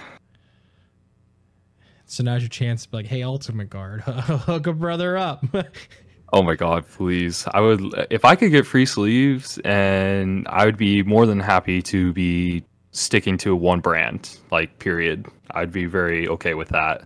So 2.14 2.22
now's 2.22 2.42
your 2.42 2.48
chance 2.48 2.84
to 2.84 2.90
be 2.90 2.98
like, 2.98 3.06
hey, 3.06 3.24
Ultimate 3.24 3.70
Guard, 3.70 4.02
hook 4.02 4.68
a 4.68 4.72
brother 4.72 5.16
up. 5.16 5.44
oh 6.32 6.44
my 6.44 6.54
god, 6.54 6.88
please. 6.88 7.44
I 7.52 7.60
would 7.60 7.82
if 8.08 8.24
I 8.24 8.36
could 8.36 8.52
get 8.52 8.68
free 8.68 8.86
sleeves 8.86 9.58
and 9.64 10.46
I 10.48 10.64
would 10.64 10.76
be 10.76 11.02
more 11.02 11.26
than 11.26 11.40
happy 11.40 11.82
to 11.82 12.12
be 12.12 12.62
sticking 12.92 13.36
to 13.38 13.56
one 13.56 13.80
brand, 13.80 14.38
like 14.52 14.78
period. 14.78 15.26
I'd 15.50 15.72
be 15.72 15.86
very 15.86 16.28
okay 16.28 16.54
with 16.54 16.68
that. 16.68 17.02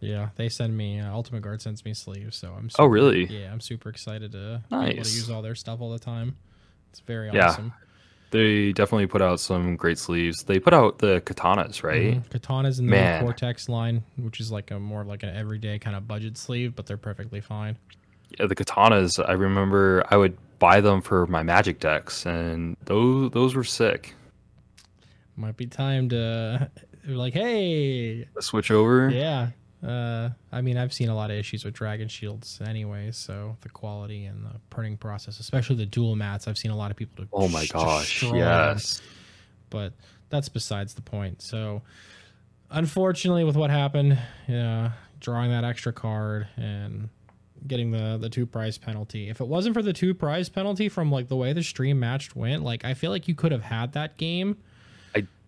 Yeah, 0.00 0.30
they 0.36 0.48
send 0.48 0.78
me 0.78 0.98
uh, 0.98 1.12
Ultimate 1.12 1.42
Guard 1.42 1.60
sends 1.60 1.84
me 1.84 1.92
sleeves, 1.92 2.34
so 2.34 2.54
I'm. 2.56 2.70
Super, 2.70 2.82
oh 2.84 2.86
really? 2.86 3.26
Yeah, 3.26 3.52
I'm 3.52 3.60
super 3.60 3.90
excited 3.90 4.32
to 4.32 4.62
nice. 4.70 4.86
be 4.86 4.94
able 4.94 5.04
to 5.04 5.10
use 5.10 5.30
all 5.30 5.42
their 5.42 5.54
stuff 5.54 5.82
all 5.82 5.90
the 5.90 5.98
time. 5.98 6.38
It's 6.88 7.00
very 7.00 7.30
yeah. 7.30 7.48
awesome. 7.48 7.74
They 8.32 8.72
definitely 8.72 9.06
put 9.06 9.20
out 9.20 9.40
some 9.40 9.76
great 9.76 9.98
sleeves. 9.98 10.44
They 10.44 10.58
put 10.58 10.72
out 10.72 10.98
the 10.98 11.20
katanas, 11.20 11.82
right? 11.82 12.16
Mm-hmm. 12.16 12.36
Katanas 12.36 12.78
in 12.78 12.86
the. 12.86 13.18
Cortex 13.20 13.68
line, 13.68 14.02
which 14.16 14.40
is 14.40 14.50
like 14.50 14.70
a 14.70 14.80
more 14.80 15.04
like 15.04 15.22
an 15.22 15.36
everyday 15.36 15.78
kind 15.78 15.94
of 15.94 16.08
budget 16.08 16.38
sleeve, 16.38 16.74
but 16.74 16.86
they're 16.86 16.96
perfectly 16.96 17.42
fine. 17.42 17.76
Yeah, 18.40 18.46
the 18.46 18.56
katanas. 18.56 19.22
I 19.22 19.32
remember 19.32 20.02
I 20.10 20.16
would 20.16 20.38
buy 20.58 20.80
them 20.80 21.02
for 21.02 21.26
my 21.26 21.42
magic 21.42 21.78
decks, 21.78 22.24
and 22.24 22.74
those 22.86 23.30
those 23.32 23.54
were 23.54 23.64
sick. 23.64 24.14
Might 25.36 25.58
be 25.58 25.66
time 25.66 26.08
to 26.08 26.70
like, 27.06 27.34
hey, 27.34 28.26
switch 28.40 28.70
over. 28.70 29.10
Yeah, 29.10 29.50
uh, 29.86 30.30
I 30.52 30.60
mean, 30.60 30.76
I've 30.76 30.92
seen 30.92 31.08
a 31.08 31.14
lot 31.14 31.30
of 31.30 31.36
issues 31.36 31.64
with 31.64 31.74
Dragon 31.74 32.06
Shields 32.06 32.60
anyway, 32.64 33.10
so 33.10 33.56
the 33.62 33.68
quality 33.68 34.26
and 34.26 34.44
the 34.44 34.60
printing 34.70 34.96
process, 34.96 35.40
especially 35.40 35.76
the 35.76 35.86
dual 35.86 36.14
mats, 36.14 36.46
I've 36.46 36.58
seen 36.58 36.70
a 36.70 36.76
lot 36.76 36.90
of 36.90 36.96
people. 36.96 37.24
Do. 37.24 37.28
Oh 37.32 37.48
my 37.48 37.66
gosh! 37.66 38.22
Yes, 38.22 38.98
them. 38.98 39.06
but 39.70 39.92
that's 40.28 40.48
besides 40.48 40.94
the 40.94 41.02
point. 41.02 41.42
So, 41.42 41.82
unfortunately, 42.70 43.42
with 43.42 43.56
what 43.56 43.70
happened, 43.70 44.18
yeah, 44.46 44.92
drawing 45.18 45.50
that 45.50 45.64
extra 45.64 45.92
card 45.92 46.46
and 46.56 47.08
getting 47.66 47.90
the 47.90 48.18
the 48.20 48.28
two 48.28 48.46
prize 48.46 48.78
penalty. 48.78 49.28
If 49.28 49.40
it 49.40 49.48
wasn't 49.48 49.74
for 49.74 49.82
the 49.82 49.92
two 49.92 50.14
prize 50.14 50.48
penalty 50.48 50.88
from 50.88 51.10
like 51.10 51.28
the 51.28 51.36
way 51.36 51.52
the 51.52 51.62
stream 51.62 51.98
matched 51.98 52.36
went, 52.36 52.62
like 52.62 52.84
I 52.84 52.94
feel 52.94 53.10
like 53.10 53.26
you 53.26 53.34
could 53.34 53.50
have 53.50 53.62
had 53.62 53.92
that 53.94 54.16
game. 54.16 54.58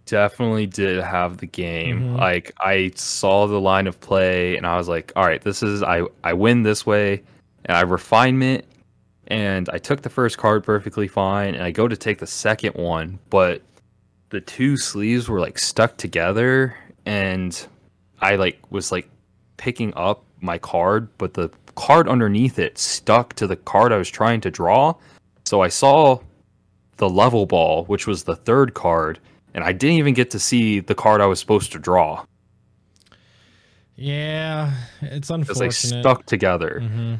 Definitely 0.07 0.67
did 0.67 1.03
have 1.03 1.39
the 1.39 1.47
game. 1.47 2.01
Mhm. 2.01 2.19
Like 2.19 2.53
I 2.61 2.93
saw 2.95 3.47
the 3.47 3.61
line 3.61 3.87
of 3.87 4.01
play 4.01 4.57
and 4.57 4.67
I 4.67 4.77
was 4.77 4.89
like, 4.89 5.13
all 5.17 5.25
right, 5.25 5.41
this 5.41 5.63
is 5.63 5.83
I 5.83 6.03
I 6.23 6.33
win 6.35 6.63
this 6.63 6.85
way 6.85 7.23
and 7.65 7.77
I 7.77 7.81
refinement 7.83 8.65
and 9.29 9.69
I 9.73 9.79
took 9.79 10.03
the 10.03 10.11
first 10.11 10.37
card 10.37 10.63
perfectly 10.65 11.09
fine 11.09 11.55
and 11.55 11.65
I 11.65 11.71
go 11.71 11.89
to 11.89 11.97
take 11.97 12.19
the 12.19 12.27
second 12.27 12.75
one, 12.75 13.19
but 13.31 13.63
the 14.29 14.41
two 14.41 14.77
sleeves 14.77 15.29
were 15.29 15.41
like 15.41 15.59
stuck 15.59 15.97
together 15.97 16.77
and 17.07 17.67
I 18.21 18.37
like 18.37 18.59
was 18.71 18.93
like 18.93 19.09
picking 19.57 19.93
up 19.97 20.25
my 20.41 20.59
card, 20.59 21.09
but 21.17 21.33
the 21.35 21.51
card 21.77 22.09
underneath 22.09 22.59
it 22.59 22.77
stuck 22.77 23.33
to 23.35 23.47
the 23.47 23.57
card 23.57 23.93
I 23.93 23.97
was 23.97 24.11
trying 24.11 24.41
to 24.43 24.51
draw. 24.51 24.95
So 25.45 25.63
I 25.63 25.69
saw 25.69 26.19
the 26.99 27.09
level 27.09 27.47
ball, 27.47 27.85
which 27.87 28.07
was 28.07 28.25
the 28.25 28.37
third 28.37 28.75
card, 28.75 29.19
and 29.55 29.65
I 29.65 29.73
didn't 29.73 29.97
even 29.97 30.15
get 30.15 30.31
to 30.33 30.39
see 30.39 30.81
the 30.81 30.95
card 30.95 31.21
I 31.21 31.27
was 31.27 31.41
supposed 31.41 31.73
to 31.73 31.79
draw. 31.79 32.25
Yeah, 33.97 34.73
it's 35.01 35.31
It 35.31 35.49
was 35.49 35.61
like 35.61 35.73
stuck 35.73 36.27
together. 36.27 36.81
Mhm. 36.83 37.19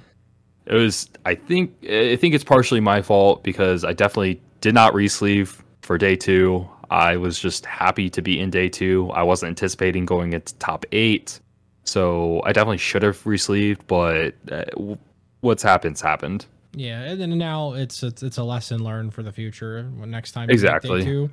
It 0.67 0.75
was 0.75 1.09
I 1.25 1.35
think 1.35 1.73
I 1.85 2.17
think 2.17 2.35
it's 2.35 2.45
partially 2.45 2.81
my 2.81 3.03
fault 3.03 3.45
because 3.45 3.85
I 3.85 3.93
definitely 3.93 4.41
did 4.61 4.75
not 4.75 4.93
resleeve 4.93 5.63
for 5.83 5.99
day 5.99 6.17
two. 6.17 6.69
I 6.91 7.17
was 7.17 7.39
just 7.39 7.65
happy 7.67 8.11
to 8.11 8.23
be 8.23 8.41
in 8.41 8.51
day 8.51 8.69
two. 8.69 9.11
I 9.11 9.23
wasn't 9.23 9.51
anticipating 9.51 10.05
going 10.05 10.33
into 10.33 10.55
top 10.57 10.85
eight. 10.93 11.41
So 11.85 12.43
I 12.45 12.53
definitely 12.53 12.79
should 12.79 13.03
have 13.03 13.23
resleeved, 13.25 13.81
but 13.87 14.35
uh, 14.51 14.95
what's 15.41 15.63
happened's 15.63 16.01
happened. 16.01 16.47
Yeah, 16.75 17.03
and 17.03 17.21
then 17.21 17.37
now 17.39 17.75
it's 17.75 18.03
it's, 18.03 18.23
it's 18.23 18.39
a 18.39 18.43
lesson 18.45 18.83
learned 18.83 19.15
for 19.15 19.23
the 19.23 19.33
future. 19.33 19.83
Next 19.85 20.33
time, 20.33 20.51
Exactly. 20.51 21.01
day 21.01 21.05
two, 21.05 21.31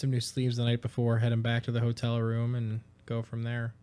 some 0.00 0.10
new 0.10 0.20
sleeves 0.20 0.56
the 0.56 0.64
night 0.64 0.82
before, 0.82 1.18
head 1.18 1.30
'em 1.32 1.42
back 1.42 1.62
to 1.64 1.70
the 1.72 1.80
hotel 1.80 2.20
room, 2.20 2.54
and 2.54 2.80
go 3.06 3.22
from 3.22 3.42
there. 3.44 3.74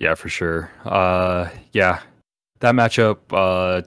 Yeah, 0.00 0.14
for 0.14 0.28
sure. 0.28 0.70
Uh, 0.84 1.48
yeah, 1.72 2.00
that 2.60 2.74
matchup. 2.74 3.18
Uh, 3.30 3.82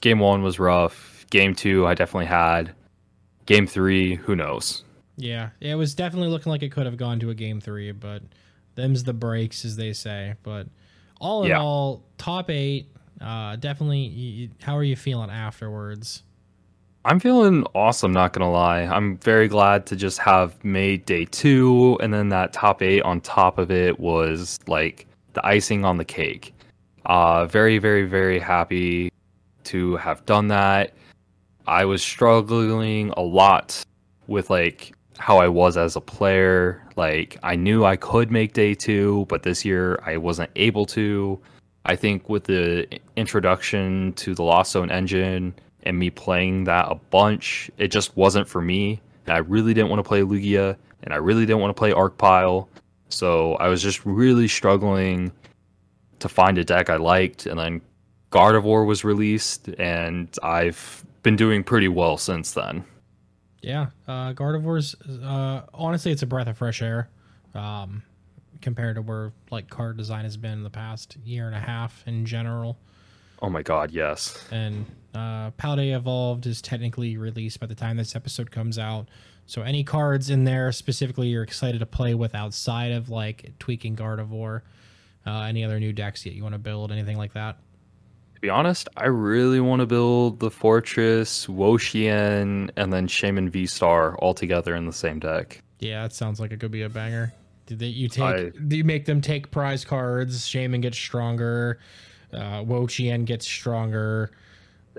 game 0.00 0.18
one 0.20 0.42
was 0.42 0.58
rough. 0.58 1.26
Game 1.30 1.54
two, 1.54 1.86
I 1.86 1.94
definitely 1.94 2.26
had. 2.26 2.74
Game 3.46 3.66
three, 3.66 4.14
who 4.16 4.34
knows? 4.36 4.84
Yeah, 5.16 5.50
it 5.60 5.74
was 5.74 5.94
definitely 5.94 6.28
looking 6.28 6.50
like 6.50 6.62
it 6.62 6.70
could 6.70 6.86
have 6.86 6.96
gone 6.96 7.18
to 7.20 7.30
a 7.30 7.34
game 7.34 7.60
three, 7.60 7.92
but 7.92 8.22
them's 8.76 9.04
the 9.04 9.12
breaks, 9.12 9.64
as 9.64 9.76
they 9.76 9.92
say. 9.92 10.34
But 10.42 10.68
all 11.20 11.42
in 11.44 11.50
Yeah. 11.50 11.60
all, 11.60 12.04
top 12.18 12.50
eight. 12.50 12.94
Uh, 13.20 13.56
definitely. 13.56 14.50
How 14.62 14.76
are 14.76 14.84
you 14.84 14.94
feeling 14.96 15.30
afterwards? 15.30 16.22
I'm 17.08 17.20
feeling 17.20 17.64
awesome, 17.74 18.12
not 18.12 18.34
gonna 18.34 18.50
lie. 18.50 18.82
I'm 18.82 19.16
very 19.16 19.48
glad 19.48 19.86
to 19.86 19.96
just 19.96 20.18
have 20.18 20.62
made 20.62 21.06
day 21.06 21.24
two, 21.24 21.96
and 22.02 22.12
then 22.12 22.28
that 22.28 22.52
top 22.52 22.82
eight 22.82 23.00
on 23.00 23.22
top 23.22 23.56
of 23.56 23.70
it 23.70 23.98
was 23.98 24.58
like 24.66 25.06
the 25.32 25.44
icing 25.46 25.86
on 25.86 25.96
the 25.96 26.04
cake. 26.04 26.52
Uh, 27.06 27.46
very, 27.46 27.78
very, 27.78 28.04
very 28.04 28.38
happy 28.38 29.10
to 29.64 29.96
have 29.96 30.26
done 30.26 30.48
that. 30.48 30.92
I 31.66 31.86
was 31.86 32.02
struggling 32.02 33.08
a 33.16 33.22
lot 33.22 33.82
with 34.26 34.50
like 34.50 34.94
how 35.16 35.38
I 35.38 35.48
was 35.48 35.78
as 35.78 35.96
a 35.96 36.02
player. 36.02 36.84
Like 36.96 37.38
I 37.42 37.56
knew 37.56 37.86
I 37.86 37.96
could 37.96 38.30
make 38.30 38.52
day 38.52 38.74
two, 38.74 39.24
but 39.30 39.44
this 39.44 39.64
year 39.64 39.98
I 40.04 40.18
wasn't 40.18 40.50
able 40.56 40.84
to. 40.84 41.40
I 41.86 41.96
think 41.96 42.28
with 42.28 42.44
the 42.44 42.86
introduction 43.16 44.12
to 44.16 44.34
the 44.34 44.42
Lost 44.42 44.72
Zone 44.72 44.90
engine 44.90 45.54
and 45.88 45.98
me 45.98 46.10
playing 46.10 46.64
that 46.64 46.86
a 46.90 46.94
bunch, 46.94 47.70
it 47.78 47.88
just 47.88 48.14
wasn't 48.14 48.46
for 48.46 48.60
me. 48.60 49.00
And 49.26 49.34
I 49.34 49.38
really 49.38 49.72
didn't 49.72 49.88
want 49.88 50.00
to 50.00 50.06
play 50.06 50.20
Lugia, 50.20 50.76
and 51.02 51.14
I 51.14 51.16
really 51.16 51.46
didn't 51.46 51.60
want 51.60 51.74
to 51.74 51.78
play 51.78 51.92
Arcpile. 51.92 52.68
So 53.08 53.54
I 53.54 53.68
was 53.68 53.82
just 53.82 54.04
really 54.04 54.48
struggling 54.48 55.32
to 56.18 56.28
find 56.28 56.58
a 56.58 56.64
deck 56.64 56.90
I 56.90 56.96
liked, 56.96 57.46
and 57.46 57.58
then 57.58 57.80
Gardevoir 58.30 58.86
was 58.86 59.02
released, 59.02 59.68
and 59.78 60.28
I've 60.42 61.06
been 61.22 61.36
doing 61.36 61.64
pretty 61.64 61.88
well 61.88 62.18
since 62.18 62.52
then. 62.52 62.84
Yeah, 63.62 63.86
uh, 64.06 64.34
Gardevoir's. 64.34 64.94
Uh, 65.22 65.62
honestly, 65.72 66.12
it's 66.12 66.22
a 66.22 66.26
breath 66.26 66.48
of 66.48 66.58
fresh 66.58 66.82
air, 66.82 67.08
um, 67.54 68.02
compared 68.60 68.96
to 68.96 69.02
where 69.02 69.32
like 69.50 69.70
card 69.70 69.96
design 69.96 70.24
has 70.24 70.36
been 70.36 70.52
in 70.52 70.62
the 70.64 70.70
past 70.70 71.16
year 71.24 71.46
and 71.46 71.56
a 71.56 71.60
half 71.60 72.04
in 72.06 72.26
general. 72.26 72.76
Oh 73.40 73.48
my 73.48 73.62
god, 73.62 73.90
yes. 73.90 74.46
and 74.50 74.84
uh, 75.14 75.50
Palday 75.52 75.90
Evolved 75.90 76.46
is 76.46 76.60
technically 76.62 77.16
released 77.16 77.60
by 77.60 77.66
the 77.66 77.74
time 77.74 77.96
this 77.96 78.14
episode 78.14 78.50
comes 78.50 78.78
out. 78.78 79.08
So 79.46 79.62
any 79.62 79.82
cards 79.82 80.28
in 80.28 80.44
there 80.44 80.70
specifically 80.72 81.28
you're 81.28 81.42
excited 81.42 81.78
to 81.78 81.86
play 81.86 82.14
with 82.14 82.34
outside 82.34 82.92
of 82.92 83.08
like 83.08 83.52
tweaking 83.58 83.96
Gardevoir, 83.96 84.62
uh, 85.26 85.40
any 85.42 85.64
other 85.64 85.80
new 85.80 85.92
decks 85.92 86.24
that 86.24 86.34
you 86.34 86.42
want 86.42 86.54
to 86.54 86.58
build, 86.58 86.92
anything 86.92 87.16
like 87.16 87.32
that? 87.32 87.56
To 88.34 88.40
be 88.40 88.50
honest, 88.50 88.88
I 88.96 89.06
really 89.06 89.58
want 89.58 89.80
to 89.80 89.86
build 89.86 90.38
the 90.38 90.50
Forretress, 90.50 91.48
Wo-Chien, 91.48 92.70
and 92.76 92.92
then 92.92 93.08
Shaymin 93.08 93.48
V 93.48 93.66
Star 93.66 94.16
all 94.18 94.32
together 94.32 94.76
in 94.76 94.86
the 94.86 94.92
same 94.92 95.18
deck. 95.18 95.62
Yeah, 95.80 96.02
that 96.02 96.12
sounds 96.12 96.38
like 96.38 96.52
it 96.52 96.60
could 96.60 96.70
be 96.70 96.82
a 96.82 96.88
banger. 96.88 97.32
Did 97.66 97.80
they, 97.80 97.86
you 97.86 98.08
take? 98.08 98.24
I- 98.24 98.50
do 98.50 98.76
you 98.76 98.84
make 98.84 99.06
them 99.06 99.20
take 99.20 99.50
prize 99.50 99.84
cards? 99.84 100.46
Shaymin 100.46 100.82
gets 100.82 100.96
stronger. 100.96 101.80
Uh, 102.32 102.62
Wo-Chien 102.64 103.24
gets 103.24 103.46
stronger. 103.46 104.30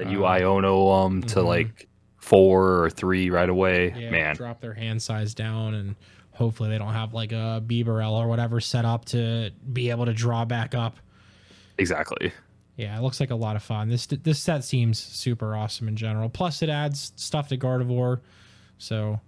You 0.08 0.20
Iono 0.20 1.04
them 1.04 1.24
to 1.24 1.39
mhm. 1.39 1.45
like 1.45 1.88
four 2.18 2.84
or 2.84 2.89
three 2.89 3.30
right 3.30 3.50
away. 3.50 3.93
Yeah, 3.95 4.12
Man, 4.12 4.36
drop 4.36 4.62
their 4.62 4.74
hand 4.74 5.02
size 5.02 5.34
down, 5.34 5.74
and 5.74 5.95
hopefully 6.32 6.70
they 6.70 6.78
don't 6.78 6.93
have 6.93 7.14
like 7.14 7.32
a 7.32 7.62
Bibarel 7.66 8.14
or 8.14 8.28
whatever 8.28 8.60
set 8.60 8.86
up 8.86 9.06
to 9.06 9.52
be 9.74 9.89
able 9.89 10.06
to 10.06 10.14
draw 10.14 10.45
back 10.45 10.76
up. 10.76 10.97
exactly. 11.78 12.32
Yeah, 12.78 12.97
it 12.97 13.02
looks 13.02 13.20
like 13.20 13.30
a 13.30 13.36
lot 13.36 13.58
of 13.58 13.64
fun. 13.64 13.89
This 13.89 14.06
this 14.08 14.39
set 14.39 14.64
seems 14.64 15.00
super 15.00 15.54
awesome 15.54 15.89
in 15.89 15.97
general. 15.97 16.30
Plus, 16.30 16.62
it 16.62 16.70
adds 16.70 17.12
stuff 17.18 17.50
to 17.50 17.58
Gardevoir, 17.58 18.22
so 18.78 19.20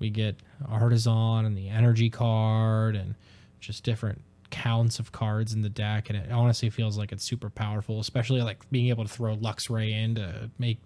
we 0.00 0.10
get 0.10 0.36
Artazon 0.68 1.46
and 1.46 1.56
the 1.56 1.68
Energy 1.68 2.10
card 2.10 2.96
and 2.96 3.14
just 3.60 3.84
different 3.84 4.22
counts 4.50 4.98
of 4.98 5.12
cards 5.12 5.52
in 5.52 5.62
the 5.62 5.68
deck. 5.68 6.10
And 6.10 6.18
it 6.18 6.30
honestly 6.30 6.70
feels 6.70 6.98
like 6.98 7.12
it's 7.12 7.24
super 7.24 7.50
powerful, 7.50 8.00
especially 8.00 8.42
like 8.42 8.68
being 8.70 8.88
able 8.88 9.04
to 9.04 9.10
throw 9.10 9.36
Luxray 9.36 9.92
in 9.92 10.14
to 10.16 10.50
make 10.58 10.78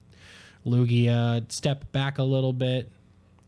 Lugia 0.66 1.50
step 1.50 1.90
back 1.92 2.18
a 2.18 2.22
little 2.22 2.52
bit. 2.52 2.90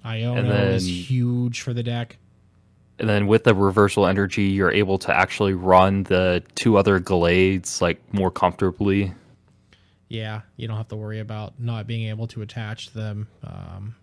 Iono 0.05 0.73
is 0.73 0.85
then- 0.85 0.95
huge 0.95 1.61
for 1.61 1.73
the 1.73 1.83
deck. 1.83 2.19
And 2.99 3.09
then 3.09 3.27
with 3.27 3.45
the 3.45 3.55
reversal 3.55 4.07
energy, 4.07 4.45
you're 4.45 4.71
able 4.71 4.99
to 4.99 5.17
actually 5.17 5.55
run 5.55 6.05
the 6.05 6.43
two 6.55 6.77
other 6.77 7.01
Gallades 7.01 7.81
like 7.81 8.01
more 8.13 8.31
comfortably. 8.31 9.13
Yeah, 10.09 10.43
you 10.57 10.69
don't 10.69 10.77
have 10.77 10.89
to 10.89 10.97
worry 10.97 11.19
about 11.19 11.59
not 11.59 11.87
being 11.87 12.09
able 12.09 12.27
to 12.29 12.43
attach 12.43 12.93
them. 12.93 13.29
Um, 13.43 13.97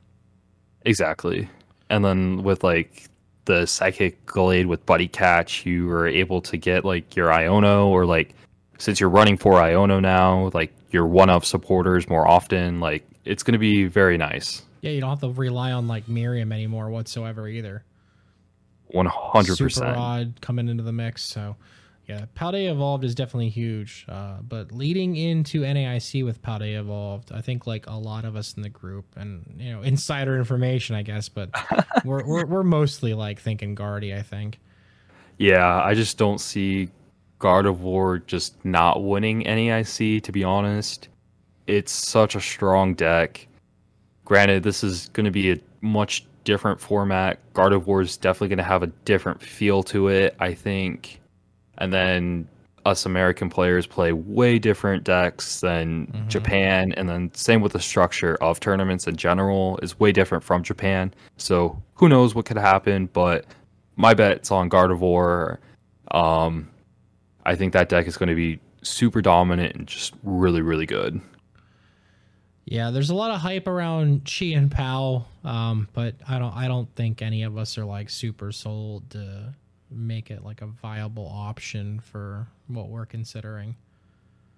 Exactly. 0.86 1.50
And 1.90 2.04
then 2.04 2.44
with 2.44 2.64
like 2.64 3.09
the 3.50 3.66
psychic 3.66 4.28
Gallade 4.28 4.68
with 4.68 4.86
Buddy 4.86 5.08
Catch, 5.08 5.66
you 5.66 5.88
were 5.88 6.08
able 6.08 6.40
to 6.42 6.56
get 6.56 6.86
like 6.86 7.16
your 7.16 7.30
Iono 7.30 7.88
or 7.88 8.06
like 8.06 8.36
since 8.78 9.00
you're 9.00 9.10
running 9.10 9.38
for 9.38 9.54
Iono 9.54 10.00
now, 10.00 10.52
like 10.54 10.72
your 10.92 11.08
one 11.08 11.32
of 11.32 11.44
supporters 11.44 12.08
more 12.08 12.28
often. 12.28 12.80
Like 12.80 13.08
it's 13.26 13.42
gonna 13.42 13.58
be 13.58 13.86
very 13.86 14.18
nice. 14.20 14.62
Yeah, 14.82 14.92
you 14.92 15.02
don't 15.02 15.10
have 15.10 15.22
to 15.22 15.32
rely 15.32 15.72
on 15.72 15.88
like 15.88 16.08
Miriam 16.08 16.52
anymore 16.52 16.92
whatsoever 16.92 17.48
either. 17.48 17.84
100% 18.94 19.46
Super 19.46 19.64
percent. 19.64 19.98
odd 19.98 20.42
coming 20.42 20.70
into 20.70 20.84
the 20.84 20.94
mix. 20.94 21.24
So 21.24 21.56
yeah, 22.10 22.26
Paldea 22.36 22.72
Evolved 22.72 23.04
is 23.04 23.14
definitely 23.14 23.50
huge. 23.50 24.04
Uh, 24.10 24.38
but 24.42 24.72
leading 24.72 25.16
into 25.16 25.62
NAIC 25.62 26.26
with 26.26 26.42
Paldea 26.42 26.80
Evolved, 26.80 27.32
I 27.32 27.42
think 27.42 27.68
like 27.68 27.86
a 27.86 27.94
lot 27.94 28.26
of 28.26 28.36
us 28.36 28.56
in 28.56 28.64
the 28.64 28.70
group 28.70 29.06
and 29.16 29.46
you 29.60 29.72
know 29.72 29.84
insider 29.84 30.36
information, 30.36 30.96
I 30.96 31.04
guess, 31.04 31.30
but 31.30 31.52
we're, 32.06 32.26
we're 32.26 32.46
we're 32.48 32.64
mostly 32.64 33.14
like 33.14 33.40
thinking 33.40 33.76
Guardy. 33.76 34.16
I 34.16 34.24
think. 34.24 34.60
Yeah, 35.38 35.84
I 35.84 35.94
just 35.94 36.18
don't 36.18 36.42
see 36.42 36.90
Gardevoir 37.40 38.26
just 38.26 38.66
not 38.66 39.04
winning 39.04 39.44
NAIC, 39.44 40.24
to 40.24 40.32
be 40.32 40.44
honest. 40.44 41.10
It's 41.68 41.92
such 41.92 42.34
a 42.34 42.42
strong 42.42 42.96
deck. 42.96 43.48
Granted, 44.26 44.64
this 44.64 44.84
is 44.84 45.10
going 45.10 45.26
to 45.26 45.32
be 45.32 45.52
a 45.52 45.60
much 45.82 46.26
different 46.44 46.82
format. 46.82 47.40
Gardevoir 47.54 48.02
is 48.02 48.18
definitely 48.18 48.50
going 48.50 48.58
to 48.58 48.64
have 48.64 48.82
a 48.82 48.88
different 48.88 49.42
feel 49.42 49.84
to 49.84 50.08
it, 50.08 50.36
I 50.40 50.56
think. 50.56 51.19
And 51.80 51.92
then 51.92 52.48
us 52.86 53.06
American 53.06 53.50
players 53.50 53.86
play 53.86 54.14
way 54.14 54.58
different 54.58 55.04
decks 55.04 55.60
than 55.60 56.08
Mhm. 56.08 56.28
Japan. 56.30 56.94
And 56.94 57.10
then 57.10 57.30
same 57.34 57.62
with 57.62 57.74
the 57.74 57.80
structure 57.80 58.36
of 58.42 58.60
tournaments 58.60 59.08
in 59.08 59.16
general 59.16 59.78
is 59.82 60.00
way 60.00 60.12
different 60.12 60.44
from 60.44 60.64
Japan. 60.64 61.14
So 61.38 61.82
who 61.96 62.08
knows 62.08 62.36
what 62.36 62.46
could 62.46 62.58
happen, 62.58 63.10
but 63.12 63.46
my 63.96 64.14
bet's 64.14 64.50
on 64.50 64.70
Gardevoir. 64.70 65.58
Um, 66.12 66.70
I 67.46 67.56
think 67.56 67.74
that 67.74 67.90
deck 67.90 68.08
is 68.08 68.18
going 68.18 68.30
to 68.30 68.36
be 68.36 68.60
super 68.82 69.22
dominant 69.22 69.76
and 69.76 69.88
just 69.88 70.14
really, 70.24 70.62
really 70.62 70.86
good. 70.86 71.20
Yeah, 72.66 72.92
there's 72.92 73.10
a 73.10 73.16
lot 73.16 73.32
of 73.32 73.42
hype 73.42 73.68
around 73.68 74.26
Chien-Pao, 74.26 75.26
um, 75.44 75.88
but 75.94 76.16
I 76.28 76.38
don't 76.40 76.56
I 76.56 76.68
don't 76.68 76.94
think 76.96 77.22
any 77.22 77.44
of 77.44 77.58
us 77.58 77.78
are 77.78 77.86
like 77.86 78.10
super 78.10 78.52
sold 78.52 79.10
to 79.12 79.54
make 79.92 80.30
it 80.32 80.44
like 80.44 80.62
a 80.62 80.68
viable 80.68 81.28
option 81.28 82.00
for 82.00 82.48
what 82.68 82.90
we're 82.90 83.06
considering. 83.06 83.76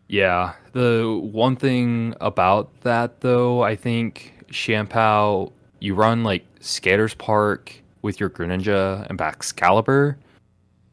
Yeah. 0.08 0.54
The 0.74 1.20
one 1.22 1.56
thing 1.56 2.16
about 2.20 2.70
that 2.82 3.22
though, 3.22 3.64
I 3.64 3.76
think 3.76 4.34
Chien-Pao, 4.52 5.52
you 5.80 5.96
run 5.96 6.24
like 6.24 6.46
Skaters 6.60 7.14
Park 7.14 7.74
with 8.02 8.20
your 8.20 8.30
Greninja 8.30 9.08
and 9.10 9.18
Baxcalibur. 9.18 10.16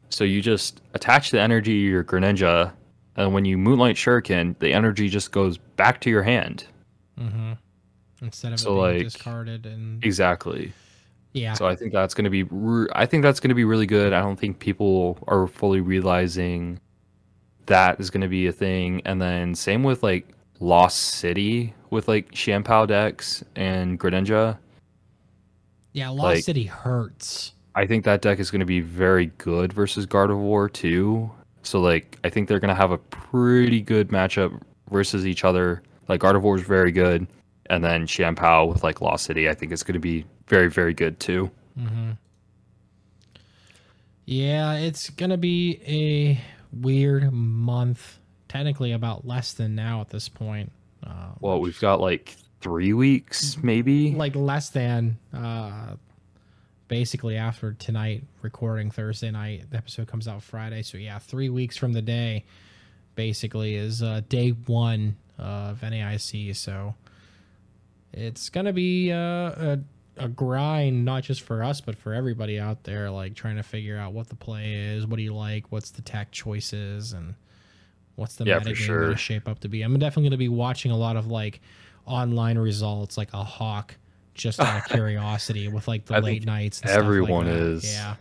So 0.09 0.23
you 0.23 0.41
just 0.41 0.81
attach 0.93 1.31
the 1.31 1.39
energy 1.39 1.73
to 1.73 1.89
your 1.89 2.03
Greninja, 2.03 2.71
and 3.15 3.33
when 3.33 3.45
you 3.45 3.57
Moonlight 3.57 3.95
Shuriken, 3.95 4.57
the 4.59 4.73
energy 4.73 5.07
just 5.09 5.31
goes 5.31 5.57
back 5.57 6.01
to 6.01 6.09
your 6.09 6.23
hand. 6.23 6.65
Mm-hmm. 7.19 7.53
Instead 8.21 8.53
of 8.53 8.59
So, 8.59 8.71
it 8.71 8.91
being 8.91 8.97
like, 8.97 9.13
discarded 9.13 9.65
and 9.65 10.03
Exactly. 10.03 10.73
Yeah, 11.33 11.53
So 11.53 11.67
I 11.67 11.75
think 11.75 11.93
that's 11.93 12.13
going 12.15 12.23
to 12.23 12.29
be 12.31 12.43
re- 12.43 12.87
I 12.93 13.05
think 13.05 13.21
that's 13.21 13.39
going 13.39 13.49
to 13.49 13.55
be 13.55 13.63
really 13.63 13.85
good. 13.85 14.13
I 14.13 14.19
don't 14.19 14.39
think 14.39 14.59
people 14.59 15.19
are 15.27 15.45
fully 15.47 15.79
realizing 15.79 16.79
that 17.67 17.99
is 17.99 18.09
going 18.09 18.21
to 18.21 18.27
be 18.27 18.47
a 18.47 18.51
thing. 18.51 19.01
And 19.05 19.21
then 19.21 19.53
same 19.53 19.83
with 19.83 20.01
like 20.01 20.27
Lost 20.59 20.97
City 20.97 21.73
with 21.91 22.07
like 22.07 22.31
Chien-Pao 22.31 22.87
decks 22.87 23.43
and 23.55 23.99
Greninja. 23.99 24.57
yeah. 25.93 26.09
Lost 26.09 26.21
like- 26.23 26.43
City 26.43 26.63
hurts. 26.63 27.53
I 27.75 27.85
think 27.85 28.03
that 28.05 28.21
deck 28.21 28.39
is 28.39 28.49
going 28.51 28.59
to 28.59 28.65
be 28.65 28.81
very 28.81 29.27
good 29.37 29.71
versus 29.71 30.05
Gardevoir 30.07 30.73
too. 30.73 31.29
So 31.61 31.79
like 31.79 32.17
I 32.23 32.29
think 32.29 32.47
they're 32.49 32.59
going 32.59 32.69
to 32.69 32.75
have 32.75 32.91
a 32.91 32.97
pretty 32.97 33.81
good 33.81 34.09
matchup 34.09 34.59
versus 34.89 35.27
each 35.27 35.43
other. 35.43 35.83
Like 36.07 36.21
Gardevoir 36.21 36.57
is 36.57 36.63
very 36.63 36.91
good, 36.91 37.27
and 37.69 37.83
then 37.83 38.07
Chien-Pao 38.07 38.65
with 38.65 38.83
like 38.83 38.99
Lost 38.99 39.25
City, 39.25 39.47
I 39.47 39.53
think 39.53 39.71
is 39.71 39.83
going 39.83 39.93
to 39.93 39.99
be 39.99 40.25
very 40.49 40.69
very 40.69 40.93
good 40.93 41.19
too. 41.19 41.49
Mm-hmm. 41.79 42.11
Yeah, 44.25 44.73
it's 44.75 45.09
gonna 45.09 45.37
be 45.37 45.79
a 45.87 46.41
weird 46.71 47.31
month. 47.31 48.17
Technically, 48.47 48.91
about 48.93 49.25
less 49.27 49.53
than 49.53 49.75
now 49.75 50.01
at 50.01 50.09
this 50.09 50.27
point. 50.27 50.71
Uh, 51.05 51.29
Well, 51.39 51.59
we've 51.61 51.79
got 51.79 52.01
like 52.01 52.35
three 52.61 52.91
weeks 52.93 53.57
maybe. 53.63 54.11
like 54.11 54.35
less 54.35 54.69
than 54.69 55.17
uh 55.33 55.95
basically 56.89 57.37
after 57.37 57.71
tonight 57.71 58.21
recording 58.41 58.91
thursday 58.91 59.31
night 59.31 59.63
the 59.71 59.77
episode 59.77 60.07
comes 60.09 60.27
out 60.27 60.43
friday 60.43 60.81
so 60.81 60.97
yeah 60.97 61.17
three 61.19 61.47
weeks 61.47 61.77
from 61.77 61.93
the 61.93 62.01
day 62.01 62.43
basically 63.15 63.75
is 63.75 64.03
uh 64.03 64.19
day 64.27 64.49
one 64.49 65.15
of 65.37 65.81
naic 65.83 66.53
so 66.53 66.93
it's 68.11 68.49
gonna 68.49 68.73
be 68.73 69.09
uh, 69.09 69.15
a, 69.17 69.79
a 70.17 70.27
grind 70.27 71.05
not 71.05 71.23
just 71.23 71.41
for 71.41 71.63
us 71.63 71.79
but 71.81 71.95
for 71.95 72.13
everybody 72.13 72.59
out 72.59 72.83
there 72.83 73.09
like 73.09 73.35
trying 73.35 73.55
to 73.55 73.63
figure 73.63 73.97
out 73.97 74.11
what 74.13 74.27
the 74.29 74.35
play 74.35 74.73
is 74.73 75.07
what 75.07 75.15
do 75.17 75.23
you 75.23 75.33
like 75.33 75.65
what's 75.71 75.91
the 75.91 76.01
tech 76.01 76.31
choices 76.31 77.13
and 77.13 77.33
what's 78.15 78.35
the 78.35 78.45
Yeah, 78.45 78.59
sure. 78.73 79.03
gonna 79.05 79.15
shape 79.17 79.47
up 79.47 79.59
to 79.59 79.69
be 79.69 79.81
i'm 79.81 79.97
definitely 79.97 80.29
gonna 80.29 80.37
be 80.37 80.49
watching 80.49 80.91
a 80.91 80.97
lot 80.97 81.15
of 81.15 81.27
like 81.27 81.61
online 82.05 82.57
results 82.57 83.17
like 83.17 83.33
a 83.33 83.43
hawk 83.43 83.95
just 84.33 84.59
out 84.59 84.77
of 84.83 84.85
curiosity 84.89 85.67
with 85.69 85.87
like 85.87 86.05
the 86.05 86.15
I 86.15 86.19
late 86.19 86.45
nights 86.45 86.81
and 86.81 86.89
stuff 86.89 86.97
like 86.99 87.05
everyone 87.05 87.45
that. 87.45 87.55
is. 87.55 87.85
yeah 87.93 88.15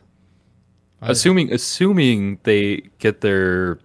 assuming 1.03 1.53
assuming 1.53 2.39
they 2.45 2.83
get 2.99 3.21
their 3.21 3.79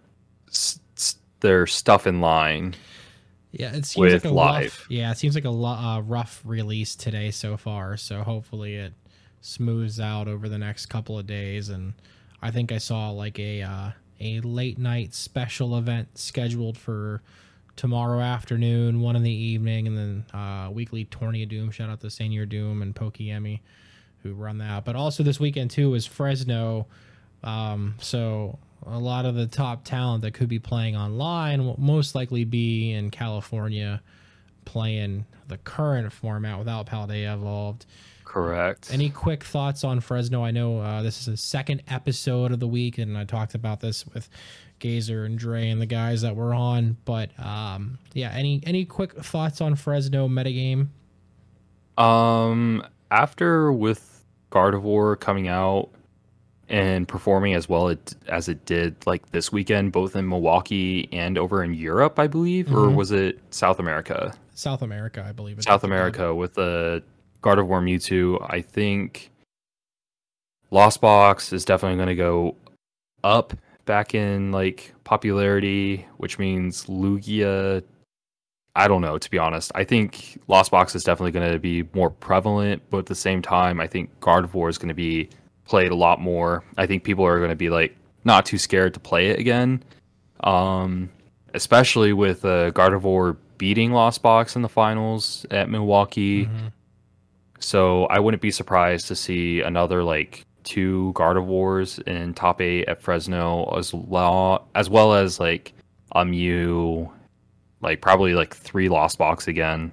their 1.41 1.67
stuff 1.67 2.07
in 2.07 2.21
line. 2.21 2.73
Yeah, 3.53 3.75
it 3.75 3.85
seems 3.85 4.13
like 4.13 4.25
a 4.25 4.29
live. 4.29 4.63
rough. 4.63 4.87
Yeah, 4.89 5.11
it 5.11 5.17
seems 5.17 5.35
like 5.35 5.45
a 5.45 5.49
lo- 5.49 5.69
uh, 5.69 6.01
rough 6.01 6.41
release 6.43 6.95
today 6.95 7.31
so 7.31 7.55
far. 7.55 7.97
So 7.97 8.23
hopefully 8.23 8.75
it 8.75 8.93
smooths 9.41 9.99
out 9.99 10.27
over 10.27 10.49
the 10.49 10.57
next 10.57 10.87
couple 10.87 11.19
of 11.19 11.27
days. 11.27 11.69
And 11.69 11.93
I 12.41 12.49
think 12.49 12.71
I 12.71 12.79
saw 12.79 13.11
like 13.11 13.39
a 13.39 13.61
uh, 13.61 13.91
a 14.19 14.39
late 14.41 14.79
night 14.79 15.13
special 15.13 15.77
event 15.77 16.17
scheduled 16.17 16.77
for 16.77 17.21
tomorrow 17.75 18.19
afternoon, 18.19 19.01
one 19.01 19.15
in 19.15 19.23
the 19.23 19.31
evening, 19.31 19.87
and 19.87 19.97
then 19.97 20.25
uh, 20.39 20.69
weekly 20.71 21.05
tourney 21.05 21.43
of 21.43 21.49
Doom. 21.49 21.69
Shout 21.71 21.89
out 21.89 22.01
to 22.01 22.09
Senior 22.09 22.45
Doom 22.45 22.81
and 22.81 22.95
Pokeyemi 22.95 23.59
who 24.23 24.33
run 24.33 24.57
that. 24.57 24.85
But 24.85 24.95
also 24.95 25.21
this 25.21 25.39
weekend 25.39 25.69
too 25.69 25.93
is 25.93 26.05
Fresno. 26.05 26.87
Um, 27.43 27.95
so 27.99 28.57
a 28.87 28.99
lot 28.99 29.25
of 29.25 29.35
the 29.35 29.47
top 29.47 29.83
talent 29.83 30.21
that 30.23 30.33
could 30.33 30.49
be 30.49 30.59
playing 30.59 30.95
online 30.95 31.65
will 31.65 31.79
most 31.79 32.15
likely 32.15 32.43
be 32.43 32.91
in 32.91 33.11
California 33.11 34.01
playing 34.65 35.25
the 35.47 35.57
current 35.57 36.11
format 36.11 36.57
without 36.57 36.87
Paldea 36.87 37.33
evolved. 37.33 37.85
Correct. 38.23 38.91
Any 38.91 39.09
quick 39.09 39.43
thoughts 39.43 39.83
on 39.83 39.99
Fresno? 39.99 40.43
I 40.43 40.51
know 40.51 40.79
uh, 40.79 41.03
this 41.03 41.19
is 41.19 41.25
the 41.25 41.37
second 41.37 41.83
episode 41.87 42.51
of 42.51 42.59
the 42.59 42.67
week, 42.67 42.97
and 42.97 43.17
I 43.17 43.25
talked 43.25 43.53
about 43.53 43.79
this 43.79 44.07
with 44.07 44.29
Gazer 44.79 45.25
and 45.25 45.37
Dre 45.37 45.69
and 45.69 45.79
the 45.79 45.85
guys 45.85 46.21
that 46.21 46.35
were 46.35 46.53
on. 46.53 46.97
But 47.05 47.37
um, 47.39 47.99
yeah, 48.13 48.31
any 48.31 48.63
any 48.65 48.85
quick 48.85 49.13
thoughts 49.13 49.61
on 49.61 49.75
Fresno 49.75 50.27
metagame? 50.27 50.87
Um, 51.97 52.83
after 53.11 53.71
with 53.71 54.23
Gardevoir 54.51 55.19
coming 55.19 55.47
out 55.47 55.89
and 56.69 57.07
performing 57.07 57.53
as 57.53 57.67
well 57.67 57.89
it, 57.89 58.15
as 58.27 58.47
it 58.47 58.63
did 58.65 58.95
like 59.05 59.31
this 59.31 59.51
weekend, 59.51 59.91
both 59.91 60.15
in 60.15 60.27
Milwaukee 60.27 61.09
and 61.11 61.37
over 61.37 61.63
in 61.63 61.73
Europe, 61.73 62.17
I 62.19 62.27
believe, 62.27 62.71
or 62.73 62.87
Mhm. 62.87 62.95
was 62.95 63.11
it 63.11 63.39
South 63.49 63.79
America? 63.79 64.33
South 64.55 64.81
America, 64.81 65.25
I 65.27 65.31
believe. 65.31 65.57
it 65.59 65.63
South. 65.63 65.83
America 65.83 66.33
with 66.33 66.53
the 66.53 67.03
Gardevoir 67.41 67.83
Mewtwo. 67.83 68.45
I 68.49 68.61
think 68.61 69.29
Lost 70.71 71.01
Box 71.01 71.51
is 71.53 71.65
definitely 71.65 71.97
going 71.97 72.07
to 72.09 72.15
go 72.15 72.55
up 73.23 73.53
back 73.85 74.15
in 74.15 74.51
like 74.51 74.93
popularity, 75.03 76.05
which 76.17 76.39
means 76.39 76.85
Lugia. 76.85 77.83
I 78.75 78.87
don't 78.87 79.01
know 79.01 79.17
to 79.19 79.29
be 79.29 79.37
honest. 79.37 79.71
I 79.75 79.83
think 79.83 80.39
Lost 80.47 80.71
Box 80.71 80.95
is 80.95 81.03
definitely 81.03 81.31
going 81.31 81.51
to 81.51 81.59
be 81.59 81.83
more 81.93 82.09
prevalent, 82.09 82.81
but 82.89 82.99
at 82.99 83.05
the 83.07 83.15
same 83.15 83.41
time, 83.41 83.79
I 83.79 83.85
think 83.87 84.09
Gardevoir 84.19 84.69
is 84.69 84.77
going 84.77 84.87
to 84.89 84.95
be 84.95 85.29
played 85.65 85.91
a 85.91 85.95
lot 85.95 86.19
more. 86.21 86.63
I 86.77 86.85
think 86.85 87.03
people 87.03 87.25
are 87.25 87.37
going 87.37 87.49
to 87.49 87.55
be 87.55 87.69
like 87.69 87.95
not 88.23 88.45
too 88.45 88.57
scared 88.57 88.93
to 88.95 88.99
play 88.99 89.27
it 89.29 89.39
again. 89.39 89.83
Um, 90.43 91.09
especially 91.53 92.13
with 92.13 92.43
uh, 92.43 92.71
Gardevoir 92.71 93.37
beating 93.57 93.91
Lost 93.91 94.21
Box 94.21 94.55
in 94.55 94.61
the 94.61 94.69
finals 94.69 95.45
at 95.51 95.69
Milwaukee. 95.69 96.45
Mhm. 96.45 96.71
So 97.59 98.05
I 98.07 98.19
wouldn't 98.19 98.41
be 98.41 98.51
surprised 98.51 99.07
to 99.07 99.15
see 99.15 99.61
another 99.61 100.03
like 100.03 100.45
two 100.63 101.13
Gardevoirs 101.15 102.01
in 102.07 102.33
top 102.33 102.59
eight 102.61 102.87
at 102.87 103.01
Fresno 103.01 103.73
as 103.77 103.93
well 103.93 104.67
as 104.75 104.89
well 104.89 105.13
as 105.13 105.39
like 105.39 105.73
a 106.13 106.25
Mew, 106.25 107.09
like 107.81 108.01
probably 108.01 108.33
like 108.33 108.53
three 108.53 108.89
Lost 108.89 109.17
Box 109.17 109.47
again, 109.47 109.91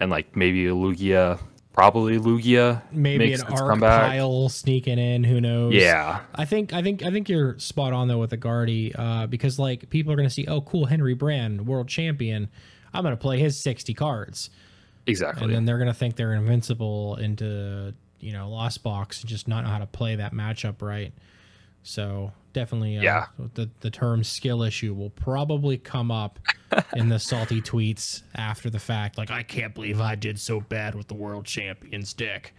and 0.00 0.10
like 0.10 0.36
maybe 0.36 0.66
a 0.66 0.72
Lugia, 0.72 1.38
probably 1.74 2.18
Lugia 2.18 2.80
Maybe 2.90 3.26
an 3.26 3.32
its 3.32 3.42
arc 3.42 3.80
pile 3.80 4.48
sneaking 4.48 4.98
in. 4.98 5.24
Who 5.24 5.40
knows? 5.40 5.74
Yeah, 5.74 6.20
I 6.34 6.46
think 6.46 6.72
I 6.72 6.82
think 6.82 7.02
I 7.02 7.10
think 7.10 7.28
you're 7.28 7.58
spot 7.58 7.92
on 7.92 8.08
though 8.08 8.18
with 8.18 8.30
the 8.30 8.36
Guardy, 8.38 8.94
uh, 8.94 9.26
because 9.26 9.58
like 9.58 9.90
people 9.90 10.12
are 10.12 10.16
gonna 10.16 10.30
see, 10.30 10.46
oh 10.46 10.62
cool, 10.62 10.86
Henry 10.86 11.14
Brand, 11.14 11.66
world 11.66 11.88
champion. 11.88 12.48
I'm 12.94 13.02
gonna 13.02 13.16
play 13.16 13.40
his 13.40 13.60
60 13.60 13.92
cards, 13.92 14.50
exactly. 15.06 15.44
and 15.44 15.52
then 15.52 15.64
they're 15.64 15.78
gonna 15.78 15.92
think 15.92 16.16
they're 16.16 16.34
invincible 16.34 17.16
into 17.16 17.92
you 18.20 18.32
know 18.32 18.48
Lost 18.48 18.82
Box 18.82 19.20
and 19.20 19.28
just 19.28 19.48
not 19.48 19.64
know 19.64 19.70
how 19.70 19.78
to 19.78 19.86
play 19.86 20.16
that 20.16 20.32
matchup 20.32 20.80
right. 20.80 21.12
So 21.82 22.32
definitely, 22.54 22.96
uh, 22.96 23.02
Yeah. 23.02 23.26
the 23.52 23.68
the 23.80 23.90
term 23.90 24.24
skill 24.24 24.62
issue 24.62 24.94
will 24.94 25.10
probably 25.10 25.76
come 25.76 26.10
up 26.10 26.38
in 26.96 27.10
the 27.10 27.18
salty 27.18 27.60
tweets 27.60 28.22
after 28.34 28.70
the 28.70 28.78
fact. 28.78 29.18
Like 29.18 29.30
I 29.30 29.42
can't 29.42 29.74
believe 29.74 30.00
I 30.00 30.14
did 30.14 30.40
so 30.40 30.60
bad 30.62 30.94
with 30.94 31.08
the 31.08 31.14
world 31.14 31.44
champion's 31.44 32.14
deck. 32.14 32.54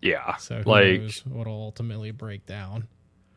yeah, 0.00 0.36
So 0.36 0.62
like 0.64 1.12
what'll 1.28 1.52
ultimately 1.60 2.10
break 2.10 2.46
down. 2.46 2.88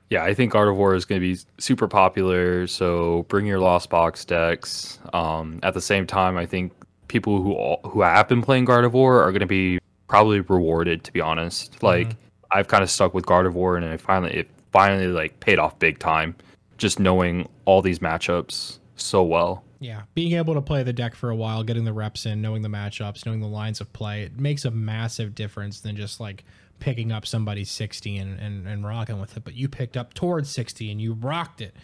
Yeah, 0.10 0.24
I 0.24 0.34
think 0.34 0.54
Gardevoir 0.54 0.96
is 0.96 1.06
going 1.06 1.20
to 1.20 1.28
be 1.28 1.40
super 1.58 1.88
popular. 1.88 2.68
So 2.68 3.26
bring 3.30 3.46
your 3.48 3.60
Lost 3.60 3.90
Box 3.90 4.24
decks. 4.24 5.00
Um, 5.12 5.60
at 5.64 5.74
the 5.74 5.82
same 5.82 6.06
time, 6.06 6.38
I 6.38 6.46
think 6.46 6.72
people 7.08 7.42
who 7.42 7.54
all, 7.54 7.80
who 7.90 8.02
have 8.02 8.28
been 8.28 8.42
playing 8.44 8.66
Gardevoir 8.68 9.22
are 9.24 9.32
going 9.32 9.40
to 9.40 9.46
be 9.48 9.80
probably 10.08 10.40
rewarded. 10.42 11.04
To 11.06 11.12
be 11.12 11.20
honest, 11.20 11.82
like 11.82 12.16
I've 12.52 12.68
kind 12.68 12.84
of 12.84 12.92
stuck 12.92 13.16
with 13.16 13.26
Gardevoir, 13.26 13.76
and 13.78 13.86
I 13.86 13.98
finally 13.98 14.34
it 14.34 14.50
finally 14.74 15.08
like 15.08 15.40
paid 15.40 15.60
off 15.60 15.80
big 15.80 16.00
time. 16.00 16.36
Just 16.78 17.00
knowing 17.00 17.48
all 17.66 17.82
these 17.82 18.00
matchups 18.00 18.80
so 18.96 19.24
well. 19.24 19.64
Yeah, 19.80 20.04
being 20.16 20.34
able 20.34 20.54
to 20.54 20.62
play 20.62 20.84
the 20.84 20.94
deck 20.94 21.14
for 21.14 21.30
a 21.30 21.36
while, 21.36 21.64
getting 21.64 21.84
the 21.84 21.94
reps 21.94 22.26
in, 22.26 22.42
knowing 22.42 22.62
the 22.62 22.70
matchups, 22.70 23.26
knowing 23.26 23.42
the 23.42 23.48
lines 23.48 23.82
of 23.82 23.92
play, 23.94 24.24
it 24.24 24.40
makes 24.40 24.66
a 24.66 24.72
massive 24.72 25.36
difference 25.36 25.82
than 25.82 25.96
just 25.96 26.20
like 26.20 26.44
picking 26.80 27.12
up 27.12 27.26
somebody's 27.26 27.70
60 27.70 28.18
and, 28.18 28.40
and, 28.40 28.68
and 28.68 28.86
rocking 28.86 29.20
with 29.20 29.38
it. 29.38 29.44
But 29.44 29.56
you 29.56 29.68
picked 29.70 29.98
up 29.98 30.14
Tord's 30.14 30.50
60 30.50 30.92
and 30.92 31.02
you 31.02 31.14
rocked 31.14 31.62
it. 31.62 31.76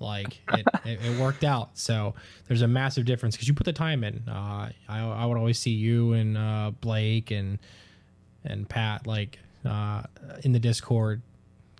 Like 0.00 0.40
it, 0.52 0.66
it, 0.84 1.00
it 1.04 1.20
worked 1.20 1.44
out. 1.44 1.78
So 1.78 2.14
there's 2.48 2.62
a 2.62 2.68
massive 2.68 3.04
difference 3.04 3.36
because 3.36 3.48
you 3.48 3.54
put 3.54 3.64
the 3.64 3.72
time 3.72 4.04
in. 4.04 4.22
Uh, 4.28 4.70
I 4.88 5.00
I 5.00 5.24
would 5.24 5.38
always 5.38 5.58
see 5.58 5.70
you 5.70 6.12
and 6.12 6.36
uh, 6.36 6.72
Blake 6.80 7.30
and 7.30 7.58
and 8.44 8.68
Pat 8.68 9.06
like 9.06 9.38
uh, 9.64 10.02
in 10.42 10.52
the 10.52 10.58
Discord 10.58 11.22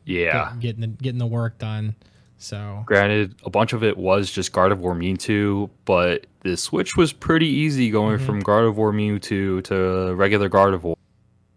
Yeah. 0.06 0.52
get- 0.54 0.60
getting 0.60 0.80
the 0.80 0.86
getting 0.86 1.18
the 1.18 1.26
work 1.26 1.58
done. 1.58 1.94
So 2.38 2.82
Granted, 2.86 3.34
a 3.44 3.50
bunch 3.50 3.72
of 3.72 3.82
it 3.82 3.96
was 3.96 4.30
just 4.30 4.52
Guard 4.52 4.70
of 4.72 4.78
Gardevoir 4.78 4.96
Mewtwo, 4.96 5.70
but 5.86 6.26
the 6.42 6.56
switch 6.56 6.96
was 6.96 7.12
pretty 7.12 7.46
easy 7.48 7.90
going 7.90 8.18
Mhm. 8.18 8.26
from 8.26 8.42
Gardevoir 8.42 8.92
Mewtwo 8.94 9.62
to 9.64 10.14
regular 10.14 10.48
Gardevoir. 10.50 10.96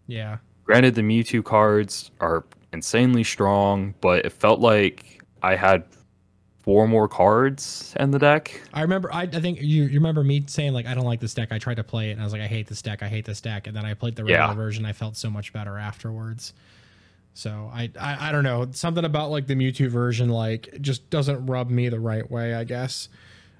yeah, 0.06 0.38
Granted, 0.64 0.94
the 0.94 1.02
Mewtwo 1.02 1.44
cards 1.44 2.10
are 2.20 2.44
insanely 2.72 3.24
strong, 3.24 3.94
but 4.00 4.24
it 4.24 4.32
felt 4.32 4.60
like 4.60 5.22
I 5.42 5.54
had 5.56 5.82
four 6.62 6.86
more 6.86 7.08
cards 7.08 7.94
in 7.98 8.10
the 8.10 8.18
deck. 8.18 8.60
I 8.72 8.82
remember. 8.82 9.12
I, 9.12 9.22
I 9.22 9.26
think 9.40 9.60
you, 9.60 9.84
you 9.84 9.94
remember 9.98 10.22
me 10.22 10.44
saying 10.46 10.72
like 10.72 10.86
I 10.86 10.94
don't 10.94 11.04
like 11.06 11.20
this 11.20 11.34
deck. 11.34 11.48
I 11.52 11.58
tried 11.58 11.76
to 11.76 11.84
play 11.84 12.10
it 12.10 12.12
and 12.12 12.20
I 12.20 12.24
was 12.24 12.32
like 12.32 12.42
I 12.42 12.46
hate 12.46 12.68
this 12.68 12.80
deck. 12.82 13.02
I 13.02 13.08
hate 13.08 13.24
this 13.24 13.40
deck. 13.40 13.66
And 13.66 13.74
then 13.76 13.84
I 13.84 13.94
played 13.94 14.14
the 14.16 14.22
regular 14.24 14.40
Yeah. 14.48 14.54
version. 14.54 14.84
I 14.86 14.92
felt 14.92 15.16
so 15.16 15.28
much 15.30 15.52
better 15.52 15.78
afterwards. 15.78 16.52
So 17.34 17.70
I, 17.72 17.90
I 17.98 18.28
I 18.28 18.32
don't 18.32 18.44
know 18.44 18.68
something 18.72 19.04
about 19.04 19.30
like 19.30 19.46
the 19.46 19.54
Mewtwo 19.54 19.88
version 19.88 20.28
like 20.28 20.68
just 20.80 21.08
doesn't 21.10 21.46
rub 21.46 21.70
me 21.70 21.88
the 21.88 22.00
right 22.00 22.28
way. 22.30 22.54
I 22.54 22.64
guess. 22.64 23.08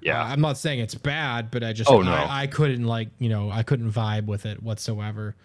Yeah. 0.01 0.21
Uh, 0.21 0.25
I'm 0.25 0.41
not 0.41 0.57
saying 0.57 0.79
it's 0.79 0.95
bad, 0.95 1.51
but 1.51 1.63
I 1.63 1.73
just 1.73 1.89
Oh, 1.89 2.01
no. 2.01 2.11
I, 2.11 2.43
I 2.43 2.47
couldn't 2.47 2.85
like 2.85 3.09
you 3.19 3.29
know 3.29 3.49
I 3.51 3.63
couldn't 3.63 3.91
vibe 3.91 4.25
with 4.25 4.45
it 4.45 4.61
whatsoever. 4.61 5.35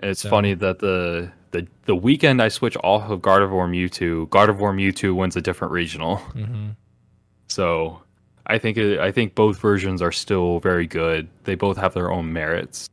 And 0.00 0.10
it's 0.10 0.20
So- 0.22 0.30
funny 0.30 0.54
that 0.54 0.78
the, 0.78 1.30
the 1.50 1.66
the 1.84 1.94
weekend 1.94 2.40
I 2.42 2.48
switch 2.48 2.76
off 2.82 3.10
of 3.10 3.20
Gardevoir 3.20 3.68
Mewtwo, 3.68 4.26
Gardevoir 4.28 4.74
Mewtwo 4.74 5.14
wins 5.14 5.36
a 5.36 5.40
different 5.42 5.72
regional. 5.72 6.16
hmm 6.32 6.70
So 7.48 8.02
I 8.46 8.58
think 8.58 8.78
it, 8.78 8.98
I 8.98 9.12
think 9.12 9.34
both 9.34 9.58
versions 9.60 10.00
are 10.02 10.12
still 10.12 10.58
very 10.60 10.86
good. 10.86 11.28
They 11.44 11.54
both 11.54 11.76
have 11.76 11.92
their 11.94 12.10
own 12.10 12.32
merits. 12.32 12.88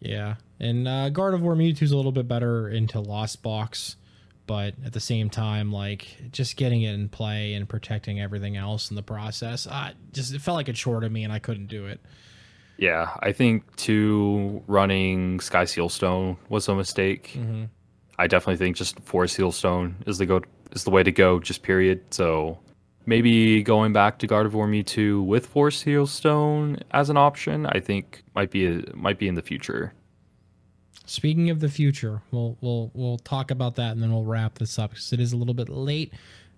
Yeah, 0.00 0.34
and 0.62 0.88
uh, 0.88 1.10
Gardevoir 1.10 1.56
Mewtwo's 1.56 1.92
a 1.92 1.96
little 1.96 2.12
bit 2.12 2.28
better 2.28 2.68
into 2.68 3.00
Lost 3.00 3.42
Box, 3.42 3.96
but 4.46 4.74
at 4.84 4.92
the 4.92 5.00
same 5.00 5.28
time, 5.28 5.72
like 5.72 6.30
just 6.30 6.56
getting 6.56 6.82
it 6.82 6.94
in 6.94 7.08
play 7.08 7.54
and 7.54 7.68
protecting 7.68 8.20
everything 8.20 8.56
else 8.56 8.90
in 8.90 8.96
the 8.96 9.02
process, 9.02 9.66
I 9.66 9.94
just 10.12 10.32
it 10.32 10.40
felt 10.40 10.56
like 10.56 10.68
it 10.68 10.76
chore 10.76 11.00
to 11.00 11.10
me, 11.10 11.24
and 11.24 11.32
I 11.32 11.38
couldn't 11.38 11.66
do 11.66 11.86
it. 11.86 12.00
Yeah, 12.78 13.10
I 13.20 13.32
think 13.32 13.76
two 13.76 14.62
running 14.66 15.40
Sky 15.40 15.64
Seal 15.64 15.88
Stone 15.88 16.36
was 16.48 16.68
a 16.68 16.74
mistake. 16.74 17.32
Mm-hmm. 17.34 17.64
I 18.18 18.26
definitely 18.26 18.56
think 18.56 18.76
just 18.76 19.00
four 19.00 19.24
Sealstone 19.24 19.94
is 20.06 20.18
the 20.18 20.26
go 20.26 20.42
is 20.72 20.84
the 20.84 20.90
way 20.90 21.02
to 21.02 21.12
go. 21.12 21.40
Just 21.40 21.62
period. 21.62 22.02
So 22.10 22.58
maybe 23.06 23.62
going 23.62 23.92
back 23.92 24.18
to 24.20 24.28
Gardevoir 24.28 24.68
Mewtwo 24.68 25.24
with 25.24 25.46
four 25.46 25.70
Seal 25.70 26.06
Stone 26.06 26.78
as 26.92 27.10
an 27.10 27.16
option, 27.16 27.66
I 27.66 27.80
think 27.80 28.22
might 28.34 28.50
be 28.50 28.66
a, 28.66 28.82
might 28.94 29.18
be 29.18 29.28
in 29.28 29.34
the 29.34 29.42
future. 29.42 29.92
Speaking 31.04 31.50
of 31.50 31.60
the 31.60 31.68
future, 31.68 32.22
we'll 32.30 32.56
we'll 32.60 32.90
we'll 32.94 33.18
talk 33.18 33.50
about 33.50 33.76
that, 33.76 33.92
and 33.92 34.02
then 34.02 34.12
we'll 34.12 34.24
wrap 34.24 34.58
this 34.58 34.78
up 34.78 34.90
because 34.90 35.12
it 35.12 35.20
is 35.20 35.32
a 35.32 35.36
little 35.36 35.54
bit 35.54 35.68
late. 35.68 36.12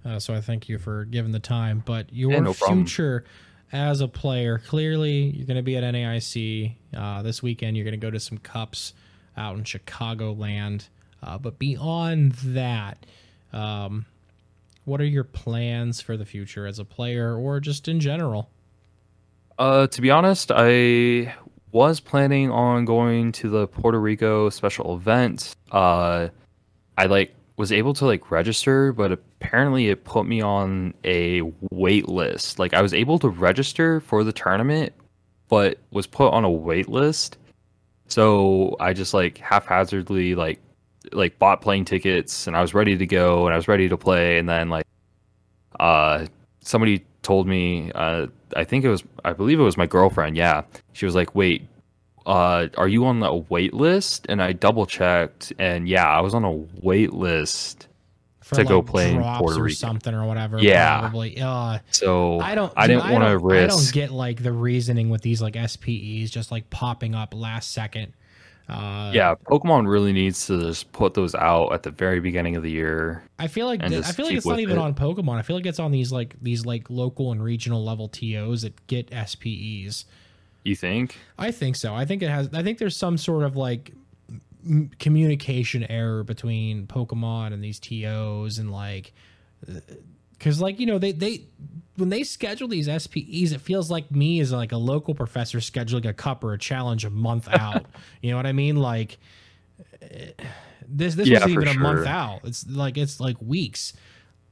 Uh, 0.05 0.19
so 0.19 0.35
I 0.35 0.41
thank 0.41 0.69
you 0.69 0.79
for 0.79 1.07
giving 1.07 1.33
the 1.33 1.41
time. 1.41 1.83
But 1.85 2.13
your 2.13 2.33
Yeah, 2.33 2.41
no 2.41 2.53
problem. 2.55 2.85
future 2.85 3.25
as 3.73 4.01
a 4.03 4.09
player, 4.09 4.59
clearly 4.59 5.31
you're 5.31 5.47
going 5.47 5.57
to 5.57 5.63
be 5.63 5.77
at 5.77 5.83
NAIC 5.83 6.75
uh, 6.95 7.23
this 7.23 7.43
weekend. 7.43 7.77
You're 7.77 7.85
going 7.85 7.99
to 7.99 8.07
go 8.07 8.11
to 8.11 8.21
some 8.21 8.39
cups 8.39 8.93
out 9.37 9.57
in 9.57 9.65
Chicagoland. 9.65 10.89
Uh, 11.23 11.39
but 11.39 11.59
beyond 11.59 12.33
that, 12.33 12.99
um, 13.55 14.05
what 14.85 15.01
are 15.01 15.07
your 15.07 15.25
plans 15.25 16.03
for 16.03 16.19
the 16.19 16.27
future 16.27 16.67
as 16.67 16.79
a 16.79 16.85
player 16.85 17.35
or 17.35 17.59
just 17.61 17.89
in 17.89 17.99
general? 17.99 18.51
Uh, 19.59 19.87
to 19.87 20.03
be 20.03 20.11
honest, 20.11 20.53
I 20.55 21.35
was 21.75 21.99
planning 21.99 22.53
on 22.53 22.85
going 22.85 23.33
to 23.33 23.51
the 23.51 23.67
Puerto 23.67 24.01
Rico 24.01 24.49
special 24.49 24.95
event. 24.95 25.57
Uh, 25.73 26.29
I 26.97 27.07
like 27.07 27.35
was 27.57 27.73
able 27.73 27.93
to 27.95 28.07
like 28.07 28.31
register, 28.31 28.93
but 28.93 29.11
apparently 29.11 29.89
it 29.89 30.05
put 30.05 30.25
me 30.25 30.41
on 30.41 30.95
a 31.05 31.43
wait 31.73 32.09
list. 32.09 32.61
Like 32.61 32.75
I 32.75 32.81
was 32.81 32.95
able 32.95 33.19
to 33.19 33.29
register 33.29 33.99
for 34.01 34.23
the 34.23 34.33
tournament, 34.33 34.93
but 35.49 35.79
was 35.91 36.07
put 36.07 36.33
on 36.33 36.45
a 36.45 36.51
wait 36.51 36.89
list. 36.89 37.39
So 38.07 38.77
I 38.79 38.93
just 38.93 39.13
like 39.13 39.39
haphazardly 39.39 40.37
like 40.37 40.61
like 41.13 41.41
bought 41.41 41.61
plane 41.61 41.85
tickets 41.85 42.47
and 42.47 42.57
I 42.57 42.63
was 42.63 42.73
ready 42.73 42.97
to 42.97 43.07
go 43.07 43.47
and 43.47 43.53
I 43.53 43.57
was 43.57 43.67
ready 43.67 43.89
to 43.89 43.97
play 43.97 44.39
and 44.39 44.49
then 44.49 44.71
like 44.71 44.87
uh 45.81 46.27
somebody 46.61 47.05
told 47.25 47.49
me 47.49 47.91
uh 47.95 48.29
I 48.57 48.63
think 48.63 48.85
it 48.85 48.89
was 48.89 49.03
I 49.25 49.33
believe 49.33 49.59
it 49.59 49.65
was 49.65 49.77
my 49.77 49.87
girlfriend, 49.87 50.37
yeah. 50.37 50.63
She 50.93 51.05
was 51.07 51.17
like, 51.17 51.35
"Wait, 51.35 51.67
uh 52.27 52.69
are 52.77 52.87
you 52.89 53.05
on 53.07 53.19
the 53.21 53.35
wait 53.49 53.75
list?" 53.75 54.27
And 54.29 54.41
I 54.41 54.53
double 54.53 54.87
checked 54.87 55.53
and 55.59 55.89
yeah, 55.89 56.07
I 56.09 56.21
was 56.21 56.35
on 56.35 56.45
a 56.45 56.53
wait 56.81 57.13
list. 57.13 57.89
For 58.43 58.57
To 58.57 58.65
go 58.65 58.79
like 58.81 58.87
play 58.87 59.11
in 59.15 59.23
Puerto 59.23 59.59
or 59.59 59.63
Rico. 59.65 59.75
something 59.75 60.15
or 60.15 60.27
whatever. 60.27 60.59
Yeah. 60.59 61.01
probably. 61.01 61.41
Uh, 61.41 61.79
So 61.91 62.41
I 62.41 62.55
don't. 62.55 62.71
I 62.77 62.87
didn't 62.87 63.11
want 63.11 63.25
to 63.25 63.39
don't- 63.39 63.53
I 63.53 63.67
don't 63.69 63.93
get 63.93 64.11
like 64.11 64.43
the 64.43 64.53
reasoning 64.53 65.09
with 65.09 65.23
these 65.23 65.41
like 65.41 65.57
SPEs 65.57 66.31
just 66.31 66.53
like 66.53 66.69
popping 66.69 67.15
up 67.15 67.33
last 67.35 67.73
second. 67.73 68.13
Uh, 68.69 69.11
Yeah, 69.15 69.35
Pokemon 69.47 69.89
really 69.89 70.13
needs 70.13 70.47
to 70.47 70.59
just 70.59 70.91
put 70.93 71.15
those 71.15 71.35
out 71.35 71.73
at 71.73 71.83
the 71.83 71.91
very 71.91 72.21
beginning 72.21 72.57
of 72.57 72.63
the 72.63 72.71
year. 72.71 73.23
I 73.39 73.47
feel 73.47 73.67
like 73.67 73.81
th- 73.81 74.05
I 74.05 74.13
feel 74.13 74.27
like 74.27 74.37
it's 74.37 74.47
not 74.47 74.59
even 74.61 74.77
it. 74.77 74.81
on 74.81 74.95
Pokemon. 74.95 75.37
I 75.37 75.43
feel 75.43 75.57
like 75.57 75.67
it's 75.67 75.79
on 75.79 75.91
these 75.91 76.11
like 76.11 76.35
these 76.41 76.65
like 76.65 76.89
local 76.89 77.31
and 77.33 77.43
regional 77.43 77.85
level 77.85 78.09
TOs 78.09 78.63
that 78.63 78.87
get 78.87 79.11
SPEs. 79.13 80.07
You 80.63 80.75
think? 80.77 81.19
I 81.39 81.51
think 81.51 81.77
so. 81.77 81.95
I 81.95 82.07
think 82.07 82.23
it 82.23 82.31
has. 82.31 82.49
I 82.55 82.63
think 82.63 82.79
there's 82.79 82.97
some 82.97 83.19
sort 83.19 83.45
of 83.45 83.55
like 83.55 83.93
m- 84.67 84.91
communication 84.99 85.85
error 85.91 86.25
between 86.25 86.87
Pokemon 86.87 87.53
and 87.53 87.63
these 87.63 87.79
TOs, 87.79 88.57
and 88.59 88.73
like, 88.73 89.13
because 90.39 90.63
like 90.63 90.81
you 90.81 90.87
know 90.87 90.99
they 90.99 91.13
they 91.13 91.45
when 91.97 92.09
they 92.09 92.25
schedule 92.25 92.69
these 92.69 92.87
SPEs, 92.87 93.53
it 93.53 93.61
feels 93.61 93.91
like 93.91 94.11
me 94.11 94.41
as 94.41 94.53
like 94.53 94.73
a 94.73 94.77
local 94.77 95.15
professor 95.15 95.59
scheduling 95.59 96.07
a 96.07 96.13
cup 96.13 96.43
or 96.43 96.53
a 96.53 96.59
challenge 96.59 97.05
a 97.05 97.11
month 97.11 97.49
out. 97.53 97.87
you 98.21 98.31
know 98.31 98.37
what 98.37 98.47
I 98.47 98.53
mean? 98.53 98.77
Like 98.77 99.19
eh, 100.03 100.33
this 100.87 101.15
this 101.15 101.29
Yeah, 101.29 101.41
for 101.41 101.49
even 101.49 101.69
a 101.69 101.75
month 101.75 102.07
out. 102.07 102.41
It's 102.45 102.69
like 102.69 102.97
it's 102.99 103.21
like 103.21 103.37
weeks. 103.41 103.93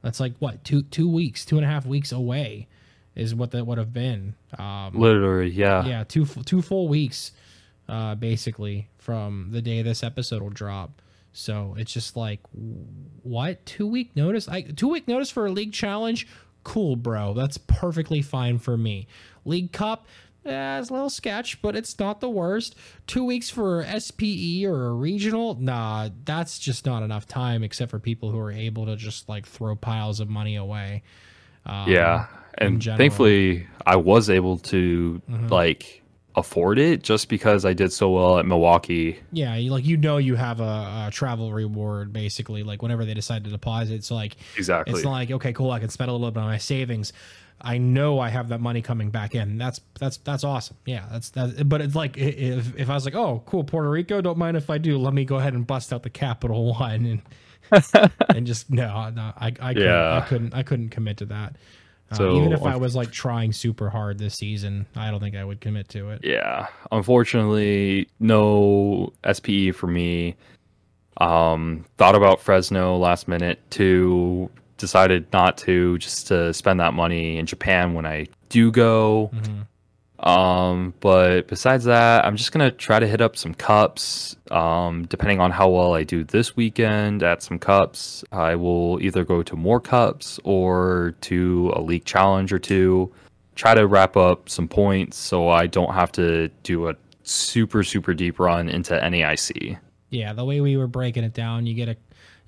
That's 0.01 0.19
like 0.19 0.33
what 0.39 0.63
two 0.63 0.83
two 0.83 1.09
weeks, 1.09 1.45
two 1.45 1.57
and 1.57 1.65
a 1.65 1.69
half 1.69 1.85
weeks 1.85 2.11
away, 2.11 2.67
is 3.15 3.33
what 3.35 3.51
that 3.51 3.65
would 3.65 3.77
have 3.77 3.93
been. 3.93 4.35
Um, 4.57 4.93
Literally, 4.93 5.49
yeah. 5.49 5.85
yeah, 5.85 6.03
two 6.03 6.25
two 6.25 6.61
full 6.61 6.87
weeks, 6.87 7.31
uh, 7.87 8.15
basically 8.15 8.89
from 8.97 9.49
the 9.51 9.61
day 9.61 9.81
this 9.81 10.03
episode 10.03 10.41
will 10.41 10.49
drop. 10.49 11.01
So 11.33 11.75
it's 11.77 11.91
just 11.91 12.15
like, 12.15 12.39
what 13.23 13.65
two 13.65 13.87
week 13.87 14.15
notice? 14.15 14.47
I 14.47 14.61
two 14.61 14.87
week 14.89 15.07
notice 15.07 15.29
for 15.31 15.45
a 15.45 15.51
league 15.51 15.73
challenge? 15.73 16.27
Cool, 16.63 16.95
bro. 16.95 17.33
That's 17.33 17.57
perfectly 17.57 18.21
fine 18.21 18.57
for 18.59 18.77
me. 18.77 19.07
League 19.45 19.71
Cup, 19.71 20.05
eh, 20.45 20.79
it's 20.79 20.89
a 20.89 20.93
little 20.93 21.09
sketch, 21.09 21.61
but 21.61 21.75
it's 21.75 21.99
not 21.99 22.19
the 22.21 22.29
worst. 22.29 22.75
Two 23.07 23.23
weeks 23.25 23.49
for 23.49 23.83
SPE 23.83 24.65
or 24.65 24.87
a 24.87 24.93
regional? 24.93 25.55
Nah, 25.55 26.09
that's 26.25 26.59
just 26.59 26.85
not 26.85 27.03
enough 27.03 27.27
time, 27.27 27.63
except 27.63 27.91
for 27.91 27.99
people 27.99 28.31
who 28.31 28.39
are 28.39 28.51
able 28.51 28.85
to 28.85 28.95
just 28.95 29.27
like 29.27 29.45
throw 29.45 29.75
piles 29.75 30.19
of 30.19 30.29
money 30.29 30.55
away. 30.55 31.03
Um, 31.65 31.89
Yeah. 31.89 32.27
And 32.59 32.83
thankfully 32.83 33.65
I 33.85 33.95
was 33.95 34.29
able 34.29 34.59
to 34.59 35.21
Mhm. 35.29 35.49
like 35.49 36.02
afford 36.35 36.79
it 36.79 37.03
just 37.03 37.29
because 37.29 37.65
I 37.65 37.73
did 37.73 37.93
so 37.93 38.09
well 38.09 38.39
at 38.39 38.45
Milwaukee. 38.45 39.19
Yeah, 39.31 39.55
like 39.69 39.85
you 39.85 39.97
know, 39.97 40.17
you 40.17 40.35
have 40.35 40.59
a, 40.59 41.05
a 41.07 41.09
travel 41.11 41.51
reward 41.53 42.11
basically. 42.13 42.63
Like 42.63 42.81
whenever 42.81 43.05
they 43.05 43.13
decide 43.13 43.43
to 43.43 43.49
deposit, 43.49 44.03
so 44.03 44.15
like 44.15 44.37
Exactly. 44.57 44.93
it's 44.93 45.05
like 45.05 45.31
okay, 45.31 45.53
cool, 45.53 45.71
I 45.71 45.79
can 45.79 45.89
spend 45.89 46.09
a 46.09 46.13
little 46.13 46.31
bit 46.31 46.39
on 46.39 46.47
my 46.47 46.57
savings. 46.57 47.13
I 47.61 47.77
know 47.77 48.19
I 48.19 48.29
have 48.29 48.49
that 48.49 48.59
money 48.59 48.81
coming 48.81 49.09
back 49.09 49.35
in. 49.35 49.57
That's 49.57 49.79
that's 49.99 50.17
that's 50.17 50.43
awesome. 50.43 50.75
Yeah, 50.85 51.05
that's 51.11 51.29
that. 51.31 51.69
But 51.69 51.81
it's 51.81 51.95
like 51.95 52.17
if 52.17 52.75
if 52.77 52.89
I 52.89 52.93
was 52.93 53.05
like, 53.05 53.15
oh, 53.15 53.41
cool, 53.45 53.63
Puerto 53.63 53.89
Rico, 53.89 54.19
don't 54.21 54.37
mind 54.37 54.57
if 54.57 54.69
I 54.69 54.77
do. 54.77 54.97
Let 54.97 55.13
me 55.13 55.23
go 55.23 55.37
ahead 55.37 55.53
and 55.53 55.65
bust 55.65 55.93
out 55.93 56.03
the 56.03 56.09
Capital 56.09 56.73
One 56.73 57.05
and 57.05 57.21
and 58.29 58.45
just 58.45 58.69
no, 58.69 59.09
no, 59.11 59.31
I 59.37 59.53
I 59.59 59.73
couldn't, 59.73 59.87
I 59.87 60.21
couldn't 60.27 60.53
I 60.55 60.63
couldn't 60.63 60.89
commit 60.89 61.17
to 61.17 61.25
that. 61.27 61.55
Uh, 62.13 62.17
So, 62.17 62.37
even 62.37 62.53
if 62.53 62.63
I 62.63 62.75
was 62.75 62.95
like 62.95 63.11
trying 63.11 63.51
super 63.51 63.89
hard 63.89 64.17
this 64.17 64.35
season, 64.35 64.85
I 64.95 65.11
don't 65.11 65.19
think 65.19 65.35
I 65.35 65.43
would 65.43 65.59
commit 65.61 65.89
to 65.89 66.09
it. 66.11 66.21
Yeah. 66.23 66.67
Unfortunately, 66.91 68.07
no 68.19 69.11
SPE 69.31 69.71
for 69.71 69.87
me. 69.87 70.35
Um, 71.17 71.85
thought 71.97 72.15
about 72.15 72.41
Fresno 72.41 72.97
last 72.97 73.27
minute 73.27 73.59
too. 73.69 74.49
Decided 74.77 75.31
not 75.31 75.57
to 75.59 75.97
just 75.99 76.27
to 76.27 76.53
spend 76.53 76.79
that 76.79 76.93
money 76.93 77.37
in 77.37 77.45
Japan 77.45 77.93
when 77.93 78.05
I 78.05 78.27
do 78.49 78.71
go. 78.71 79.29
Mhm. 79.33 79.67
Um, 80.23 80.93
but 81.01 81.47
besides 81.47 81.83
that, 81.83 82.25
I'm 82.25 82.37
just 82.37 82.53
gonna 82.53 82.71
try 82.71 82.99
to 82.99 83.07
hit 83.07 83.21
up 83.21 83.35
some 83.35 83.53
cups. 83.53 84.37
Um, 84.51 85.05
depending 85.05 85.41
on 85.41 85.51
how 85.51 85.69
well 85.69 85.93
I 85.93 86.03
do 86.03 86.23
this 86.23 86.55
weekend 86.55 87.23
at 87.23 87.43
some 87.43 87.59
cups, 87.59 88.23
I 88.31 88.55
will 88.55 89.01
either 89.01 89.25
go 89.25 89.43
to 89.43 89.55
more 89.55 89.81
cups 89.81 90.39
or 90.43 91.15
to 91.21 91.73
a 91.75 91.81
league 91.81 92.05
challenge 92.05 92.53
or 92.53 92.59
two. 92.59 93.11
Try 93.55 93.75
to 93.75 93.85
wrap 93.85 94.15
up 94.15 94.49
some 94.49 94.67
points 94.67 95.17
so 95.17 95.49
I 95.49 95.67
don't 95.67 95.93
have 95.93 96.11
to 96.13 96.47
do 96.63 96.87
a 96.87 96.95
super 97.23 97.83
super 97.83 98.13
deep 98.13 98.39
run 98.39 98.69
into 98.69 98.93
NAIC. 98.93 99.77
Yeah, 100.09 100.33
the 100.33 100.45
way 100.45 100.61
we 100.61 100.77
were 100.77 100.87
breaking 100.87 101.23
it 101.23 101.33
down, 101.33 101.65
you 101.65 101.73
get 101.73 101.89
a 101.89 101.97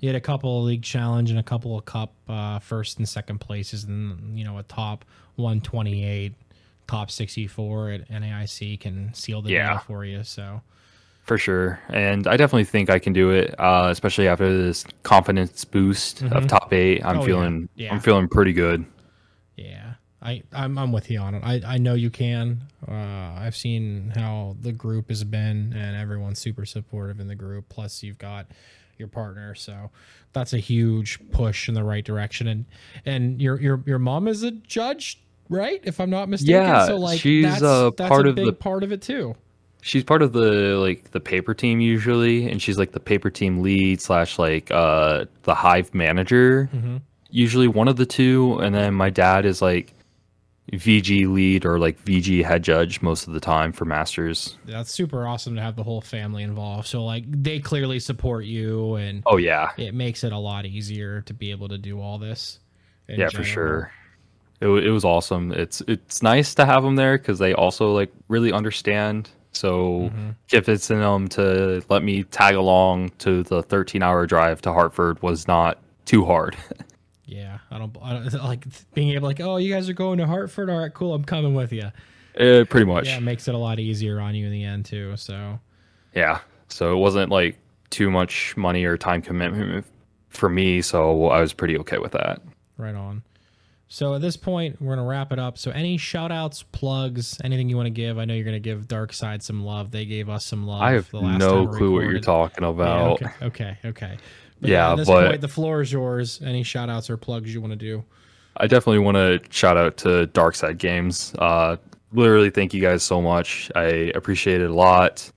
you 0.00 0.10
get 0.10 0.16
a 0.16 0.20
couple 0.20 0.60
of 0.60 0.64
league 0.64 0.82
challenge 0.82 1.30
and 1.30 1.38
a 1.38 1.42
couple 1.42 1.76
of 1.76 1.84
cup 1.84 2.12
uh, 2.28 2.58
first 2.58 2.98
and 2.98 3.08
second 3.08 3.38
places, 3.38 3.84
and 3.84 4.38
you 4.38 4.44
know 4.44 4.58
a 4.58 4.62
top 4.62 5.04
128, 5.36 6.32
top 6.86 7.10
64 7.10 7.90
at 7.90 8.08
NAIC 8.08 8.78
can 8.80 9.12
seal 9.14 9.42
the 9.42 9.50
Yeah. 9.52 9.70
deal 9.74 9.78
for 9.80 10.04
you. 10.04 10.22
So 10.24 10.62
For 11.22 11.38
sure. 11.38 11.80
And 11.88 12.26
I 12.28 12.36
definitely 12.36 12.64
think 12.64 12.88
I 12.88 12.98
can 13.00 13.12
do 13.12 13.30
it, 13.30 13.54
uh, 13.58 13.88
especially 13.90 14.28
after 14.28 14.62
this 14.62 14.84
confidence 15.02 15.64
boost 15.64 16.22
of 16.22 16.46
top 16.46 16.72
eight. 16.72 17.04
I'm 17.04 17.16
Oh, 17.16 17.20
yeah. 17.20 17.26
feeling 17.26 17.68
Yeah. 17.74 17.92
I'm 17.94 18.00
feeling 18.00 18.28
pretty 18.28 18.52
good. 18.52 18.84
yeah, 19.56 19.94
I 20.22 20.42
I'm, 20.52 20.78
I'm 20.78 20.92
with 20.92 21.10
you 21.10 21.18
on 21.18 21.34
it. 21.34 21.42
I 21.44 21.60
I 21.74 21.78
know 21.78 21.94
you 21.94 22.10
can. 22.10 22.62
Uh, 22.86 22.92
I've 22.92 23.56
seen 23.56 24.12
how 24.14 24.56
the 24.60 24.70
group 24.72 25.08
has 25.08 25.24
been, 25.24 25.72
and 25.74 25.96
everyone's 25.96 26.38
super 26.38 26.64
supportive 26.64 27.18
in 27.20 27.26
the 27.26 27.34
group. 27.34 27.68
Plus, 27.68 28.02
you've 28.04 28.18
got 28.18 28.46
your 28.98 29.08
partner, 29.08 29.54
so 29.54 29.90
that's 30.32 30.52
a 30.52 30.58
huge 30.58 31.18
push 31.32 31.68
in 31.68 31.74
the 31.74 31.84
right 31.84 32.04
direction. 32.04 32.46
And 32.46 32.64
and 33.04 33.42
your 33.42 33.60
your 33.60 33.82
your 33.86 33.98
mom 33.98 34.28
is 34.28 34.42
a 34.42 34.52
judge, 34.52 35.20
right? 35.48 35.80
If 35.84 36.00
I'm 36.00 36.10
not 36.10 36.28
mistaken. 36.28 36.62
Yeah, 36.62 36.86
so 36.86 36.96
like 36.96 37.20
she's, 37.20 37.44
that's, 37.44 37.62
uh, 37.62 37.90
that's 37.96 38.08
part 38.08 38.26
a 38.26 38.30
of 38.30 38.34
big 38.36 38.46
the- 38.46 38.52
part 38.52 38.82
of 38.82 38.92
it 38.92 39.02
too. 39.02 39.34
She's 39.82 40.02
part 40.02 40.20
of 40.22 40.32
the 40.32 40.76
like 40.80 41.12
the 41.12 41.20
paper 41.20 41.54
team 41.54 41.80
usually, 41.80 42.50
and 42.50 42.60
she's 42.60 42.76
like 42.76 42.90
the 42.90 42.98
paper 42.98 43.30
team 43.30 43.62
lead 43.62 44.00
slash 44.00 44.36
like 44.38 44.68
uh 44.72 45.26
the 45.44 45.54
hive 45.54 45.94
manager. 45.94 46.68
Mm-hmm. 46.74 46.96
Usually 47.30 47.68
one 47.68 47.86
of 47.86 47.94
the 47.96 48.06
two, 48.06 48.58
and 48.58 48.74
then 48.74 48.94
my 48.94 49.10
dad 49.10 49.46
is 49.46 49.62
like 49.62 49.92
VG 50.72 51.32
lead 51.32 51.64
or 51.64 51.78
like 51.78 52.04
VG 52.04 52.44
head 52.44 52.64
judge 52.64 53.00
most 53.00 53.28
of 53.28 53.34
the 53.34 53.38
time 53.40 53.72
for 53.72 53.84
masters. 53.84 54.56
Yeah, 54.66 54.78
That's 54.78 54.90
super 54.90 55.24
awesome 55.26 55.54
to 55.54 55.62
have 55.62 55.76
the 55.76 55.84
whole 55.84 56.00
family 56.00 56.42
involved. 56.42 56.88
So 56.88 57.04
like 57.04 57.24
they 57.28 57.60
clearly 57.60 58.00
support 58.00 58.44
you, 58.44 58.94
and 58.96 59.22
Oh 59.26 59.36
yeah, 59.36 59.70
it 59.78 59.94
makes 59.94 60.24
it 60.24 60.32
a 60.32 60.38
lot 60.38 60.66
easier 60.66 61.20
to 61.22 61.34
be 61.34 61.52
able 61.52 61.68
to 61.68 61.78
do 61.78 62.00
all 62.00 62.18
this. 62.18 62.58
yeah 63.08 63.28
for 63.28 63.44
sure. 63.44 63.92
It, 64.60 64.66
it 64.68 64.90
was 64.90 65.04
awesome. 65.04 65.52
It's 65.52 65.82
it's 65.86 66.22
nice 66.22 66.54
to 66.54 66.64
have 66.66 66.82
them 66.82 66.96
there 66.96 67.18
because 67.18 67.38
they 67.38 67.52
also 67.54 67.92
like 67.92 68.10
really 68.28 68.52
understand. 68.52 69.30
So 69.52 70.10
Mm-hmm. 70.10 70.30
if 70.52 70.68
it's 70.68 70.90
in 70.90 71.00
them 71.00 71.28
to 71.28 71.82
let 71.88 72.02
me 72.02 72.24
tag 72.24 72.54
along 72.56 73.10
to 73.18 73.42
the 73.42 73.62
13 73.62 74.02
hour 74.02 74.26
drive 74.26 74.60
to 74.62 74.72
Hartford 74.72 75.22
was 75.22 75.46
not 75.48 75.78
too 76.04 76.24
hard. 76.24 76.56
Yeah, 77.28 77.58
I 77.72 77.78
don't, 77.78 77.96
I 78.00 78.12
don't 78.12 78.32
like 78.44 78.64
being 78.94 79.10
able 79.10 79.26
like, 79.26 79.40
oh, 79.40 79.56
you 79.56 79.74
guys 79.74 79.88
are 79.88 79.92
going 79.94 80.18
to 80.18 80.26
Hartford. 80.28 80.70
All 80.70 80.78
right, 80.78 80.94
cool. 80.94 81.12
I'm 81.12 81.24
coming 81.24 81.54
with 81.56 81.72
you. 81.72 81.90
Uh, 82.38 82.64
pretty 82.70 82.84
much. 82.86 83.06
Yeah, 83.08 83.16
it 83.16 83.22
makes 83.24 83.48
it 83.48 83.54
a 83.56 83.58
lot 83.58 83.80
easier 83.80 84.20
on 84.20 84.36
you 84.36 84.46
in 84.46 84.52
the 84.52 84.62
end 84.62 84.84
too. 84.84 85.16
So 85.16 85.58
Yeah. 86.14 86.38
So 86.68 86.92
it 86.92 86.98
wasn't 87.00 87.32
like 87.32 87.58
too 87.90 88.12
much 88.12 88.56
money 88.56 88.84
or 88.84 88.96
time 88.96 89.22
commitment 89.22 89.84
for 90.28 90.48
me. 90.48 90.80
So 90.82 91.26
I 91.26 91.40
was 91.40 91.52
pretty 91.52 91.76
okay 91.78 91.98
with 91.98 92.12
that. 92.12 92.40
right 92.78 92.94
on. 92.94 93.24
So 93.88 94.14
at 94.14 94.20
this 94.20 94.36
point, 94.36 94.80
we're 94.82 94.96
gonna 94.96 95.06
wrap 95.08 95.32
it 95.32 95.38
up. 95.38 95.58
So 95.58 95.70
any 95.70 95.96
shout 95.96 96.32
outs, 96.32 96.64
plugs, 96.72 97.38
anything 97.44 97.68
you 97.68 97.76
want 97.76 97.86
to 97.86 97.90
give? 97.90 98.18
I 98.18 98.24
know 98.24 98.34
you're 98.34 98.44
gonna 98.44 98.58
give 98.58 98.88
Darkside 98.88 99.42
some 99.42 99.64
love. 99.64 99.90
They 99.92 100.04
gave 100.04 100.28
us 100.28 100.44
some 100.44 100.66
love. 100.66 100.82
I 100.82 100.92
have 100.92 101.08
the 101.10 101.20
last 101.20 101.38
no 101.38 101.68
clue 101.68 101.92
what 101.92 102.04
you're 102.04 102.18
talking 102.18 102.64
Yeah, 102.64 102.70
about. 102.70 103.22
okay, 103.22 103.30
okay, 103.42 103.78
okay. 103.84 104.16
But 104.60 104.70
Yeah, 104.70 104.92
at 104.92 104.96
this 104.96 105.06
but- 105.08 105.28
point, 105.28 105.40
the 105.40 105.48
floor 105.48 105.80
is 105.82 105.92
yours. 105.92 106.40
Any 106.44 106.62
shout 106.64 106.90
outs 106.90 107.10
or 107.10 107.16
plugs 107.16 107.52
you 107.54 107.60
want 107.60 107.72
to 107.72 107.76
do? 107.78 108.04
I 108.56 108.66
definitely 108.66 109.00
want 109.00 109.16
to 109.16 109.40
shout 109.50 109.76
out 109.76 109.98
to 109.98 110.26
Darkside 110.32 110.78
Games. 110.78 111.34
Uh, 111.38 111.76
literally, 112.12 112.48
thank 112.50 112.72
you 112.74 112.80
guys 112.80 113.02
so 113.02 113.20
much. 113.20 113.70
I 113.76 114.10
appreciate 114.14 114.62
it 114.62 114.70
a 114.70 114.74
lot. 114.74 115.30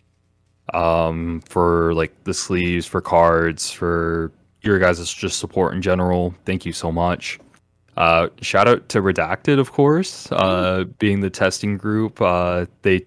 Um, 0.74 1.42
for 1.46 1.94
like 1.96 2.24
the 2.24 2.34
sleeves, 2.34 2.86
for 2.86 3.02
cards, 3.02 3.72
for 3.72 4.32
your 4.62 4.80
guys' 4.80 5.12
just 5.14 5.38
support 5.40 5.74
in 5.74 5.82
general. 5.82 6.34
Thank 6.46 6.66
you 6.66 6.72
so 6.74 6.92
much. 6.92 7.40
Uh, 8.00 8.30
shout 8.42 8.66
out 8.66 8.88
to 8.88 9.02
Redacted, 9.02 9.60
of 9.60 9.74
course, 9.74 10.32
uh, 10.32 10.86
being 11.00 11.20
the 11.20 11.30
testing 11.30 11.78
group. 11.78 12.22
Uh, 12.22 12.66
they 12.82 13.06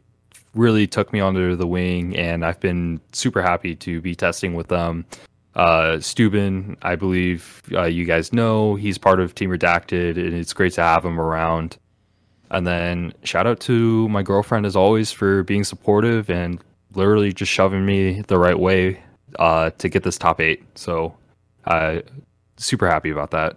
really 0.54 0.86
took 0.86 1.14
me 1.14 1.20
under 1.20 1.56
the 1.56 1.66
wing, 1.66 2.14
and 2.14 2.44
I've 2.44 2.60
been 2.60 3.00
super 3.12 3.40
happy 3.40 3.74
to 3.76 4.02
be 4.02 4.14
testing 4.14 4.52
with 4.52 4.68
them. 4.68 5.06
Uh, 5.54 5.96
st00ben, 5.96 6.76
I 6.82 6.96
believe 6.96 7.62
uh, 7.72 7.84
you 7.84 8.04
guys 8.04 8.34
know, 8.34 8.74
he's 8.74 8.98
part 8.98 9.18
of 9.18 9.34
Team 9.34 9.48
Redacted, 9.48 10.18
and 10.18 10.34
it's 10.34 10.52
great 10.52 10.74
to 10.74 10.82
have 10.82 11.06
him 11.06 11.18
around. 11.18 11.78
And 12.50 12.66
then 12.66 13.14
shout 13.24 13.46
out 13.46 13.60
to 13.60 14.10
my 14.10 14.22
girlfriend 14.22 14.66
as 14.66 14.76
always 14.76 15.10
for 15.10 15.42
being 15.42 15.64
supportive 15.64 16.28
and 16.28 16.62
literally 16.94 17.32
just 17.32 17.50
shoving 17.50 17.86
me 17.86 18.20
the 18.20 18.38
right 18.38 18.58
way 18.58 19.02
to 19.38 19.88
get 19.88 20.02
this 20.02 20.18
top 20.18 20.38
eight. 20.38 20.62
So, 20.76 21.16
super 22.58 22.90
happy 22.90 23.08
about 23.08 23.30
that. 23.30 23.56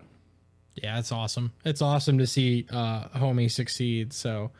Yeah, 0.75 0.99
it's 0.99 1.11
awesome. 1.11 1.51
It's 1.63 1.81
awesome 1.81 2.17
to 2.17 2.27
see 2.27 2.65
uh, 2.69 3.07
homie 3.09 3.49
succeed. 3.49 4.11
So 4.13 4.51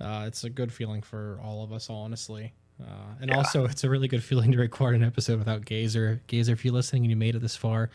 uh, 0.00 0.24
it's 0.26 0.44
a 0.44 0.50
good 0.50 0.72
feeling 0.72 1.02
for 1.02 1.38
all 1.44 1.62
of 1.62 1.72
us, 1.72 1.88
honestly. 1.90 2.54
Uh, 2.82 2.86
and 3.20 3.30
also, 3.30 3.66
it's 3.66 3.84
a 3.84 3.90
really 3.90 4.08
good 4.08 4.24
feeling 4.24 4.52
to 4.52 4.58
record 4.58 4.94
an 4.94 5.04
episode 5.04 5.38
without 5.38 5.66
Gazer. 5.66 6.22
Gazer, 6.28 6.54
if 6.54 6.64
you're 6.64 6.72
listening 6.72 7.02
and 7.02 7.10
you 7.10 7.16
made 7.16 7.34
it 7.34 7.40
this 7.40 7.54
far, 7.54 7.90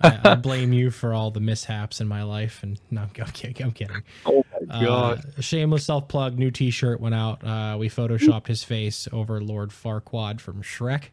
I, 0.00 0.18
I 0.24 0.34
blame 0.34 0.72
you 0.72 0.90
for 0.90 1.14
all 1.14 1.30
the 1.30 1.38
mishaps 1.38 2.00
in 2.00 2.08
my 2.08 2.24
life. 2.24 2.60
And 2.64 2.80
no, 2.90 3.02
I'm 3.02 3.10
kidding. 3.10 3.62
I'm 3.64 3.70
kidding. 3.70 4.02
Oh 4.26 4.44
my 4.66 4.84
Uh, 4.86 5.16
shameless 5.38 5.86
self 5.86 6.08
plug. 6.08 6.36
New 6.36 6.50
T-shirt 6.50 7.00
went 7.00 7.14
out. 7.14 7.44
Uh, 7.44 7.76
we 7.78 7.88
photoshopped 7.88 8.48
his 8.48 8.64
face 8.64 9.06
over 9.12 9.40
Lord 9.40 9.70
Farquaad 9.70 10.40
from 10.40 10.62
Shrek. 10.64 11.04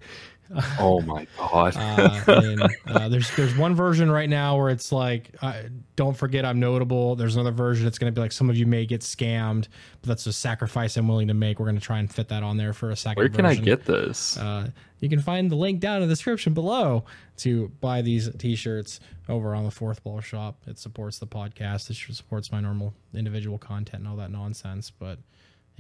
Oh 0.80 1.02
my 1.02 1.28
god. 1.38 1.76
Uh, 1.82 2.22
and 2.28 2.62
uh, 2.88 3.10
there's 3.10 3.34
there's 3.36 3.56
one 3.56 3.76
version 3.76 4.10
right 4.12 4.30
now 4.30 4.58
where 4.58 4.70
it's 4.70 4.92
like, 4.92 5.36
uh, 5.42 5.64
don't 5.96 6.16
forget 6.16 6.46
I'm 6.46 6.60
notable. 6.60 7.16
There's 7.16 7.36
another 7.36 7.52
version. 7.52 7.88
It's 7.88 7.98
going 7.98 8.12
to 8.12 8.16
be 8.16 8.22
like 8.22 8.32
some 8.32 8.50
of 8.50 8.56
you 8.56 8.66
may 8.66 8.86
get 8.86 9.02
scammed, 9.02 9.68
but 10.02 10.08
that's 10.10 10.26
a 10.26 10.34
sacrifice 10.34 10.98
I'm 10.98 11.08
willing 11.08 11.28
to 11.28 11.34
make. 11.34 11.60
We're 11.60 11.66
going 11.66 11.80
to 11.80 11.82
try 11.82 12.00
and 12.00 12.12
fit 12.12 12.30
that 12.30 12.44
on 12.44 12.58
there 12.58 12.74
for 12.74 12.92
a 12.92 12.96
second. 12.96 13.22
Where 13.22 13.30
can 13.30 13.46
I 13.46 13.56
get 13.56 13.86
this? 13.86 14.38
Uh, 14.38 14.70
you 15.00 15.10
can 15.10 15.20
find 15.20 15.50
the 15.50 15.56
link 15.56 15.80
down 15.80 16.02
in 16.02 16.08
the 16.08 16.14
description 16.14 16.54
below 16.54 17.06
to 17.38 17.70
buy 17.82 18.02
these 18.02 18.30
t-shirts 18.38 19.00
over 19.28 19.56
on 19.56 19.64
the 19.64 19.72
Fourthwall 19.72 20.22
Shop. 20.22 20.58
It 20.68 20.78
supports 20.78 21.20
the 21.20 21.28
podcast. 21.28 21.90
It 21.90 22.16
supports 22.16 22.52
my 22.52 22.62
normal 22.62 22.94
individual 23.14 23.58
content 23.58 24.04
and 24.04 24.08
all 24.08 24.18
that 24.18 24.32
nonsense. 24.32 24.92
But 24.92 25.20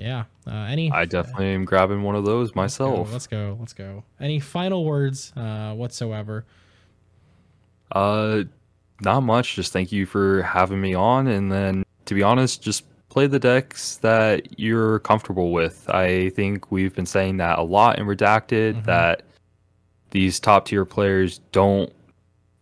yeah, 0.02 0.24
uh, 0.47 0.66
any 0.70 0.91
I 0.91 1.06
definitely 1.06 1.54
am 1.54 1.66
grabbing 1.66 2.04
one 2.04 2.16
of 2.16 2.26
those 2.26 2.56
myself. 2.56 3.12
let's 3.12 3.28
go. 3.28 3.58
Let's 3.60 3.74
go. 3.74 4.04
Any 4.20 4.39
final 4.39 4.84
words 4.84 5.32
uh, 5.36 5.74
whatsoever? 5.74 6.45
Uh, 7.91 8.43
not 9.02 9.22
much. 9.22 9.56
Just 9.56 9.74
thank 9.74 9.91
you 9.91 10.06
for 10.06 10.41
having 10.41 10.82
me 10.82 10.93
on, 10.93 11.28
and 11.28 11.52
then 11.52 11.84
to 12.06 12.14
be 12.16 12.24
honest, 12.24 12.62
just 12.62 12.84
play 13.10 13.28
the 13.28 13.39
decks 13.39 13.97
that 13.97 14.60
you're 14.60 14.99
comfortable 14.99 15.52
with. 15.52 15.89
I 15.89 16.30
think 16.30 16.72
we've 16.72 16.95
been 16.95 17.06
saying 17.06 17.38
that 17.38 17.60
a 17.60 17.64
lot 17.64 17.99
in 17.99 18.06
Redacted 18.06 18.86
that 18.86 19.24
these 20.12 20.39
top 20.39 20.66
tier 20.66 20.86
players 20.86 21.39
don't 21.52 21.91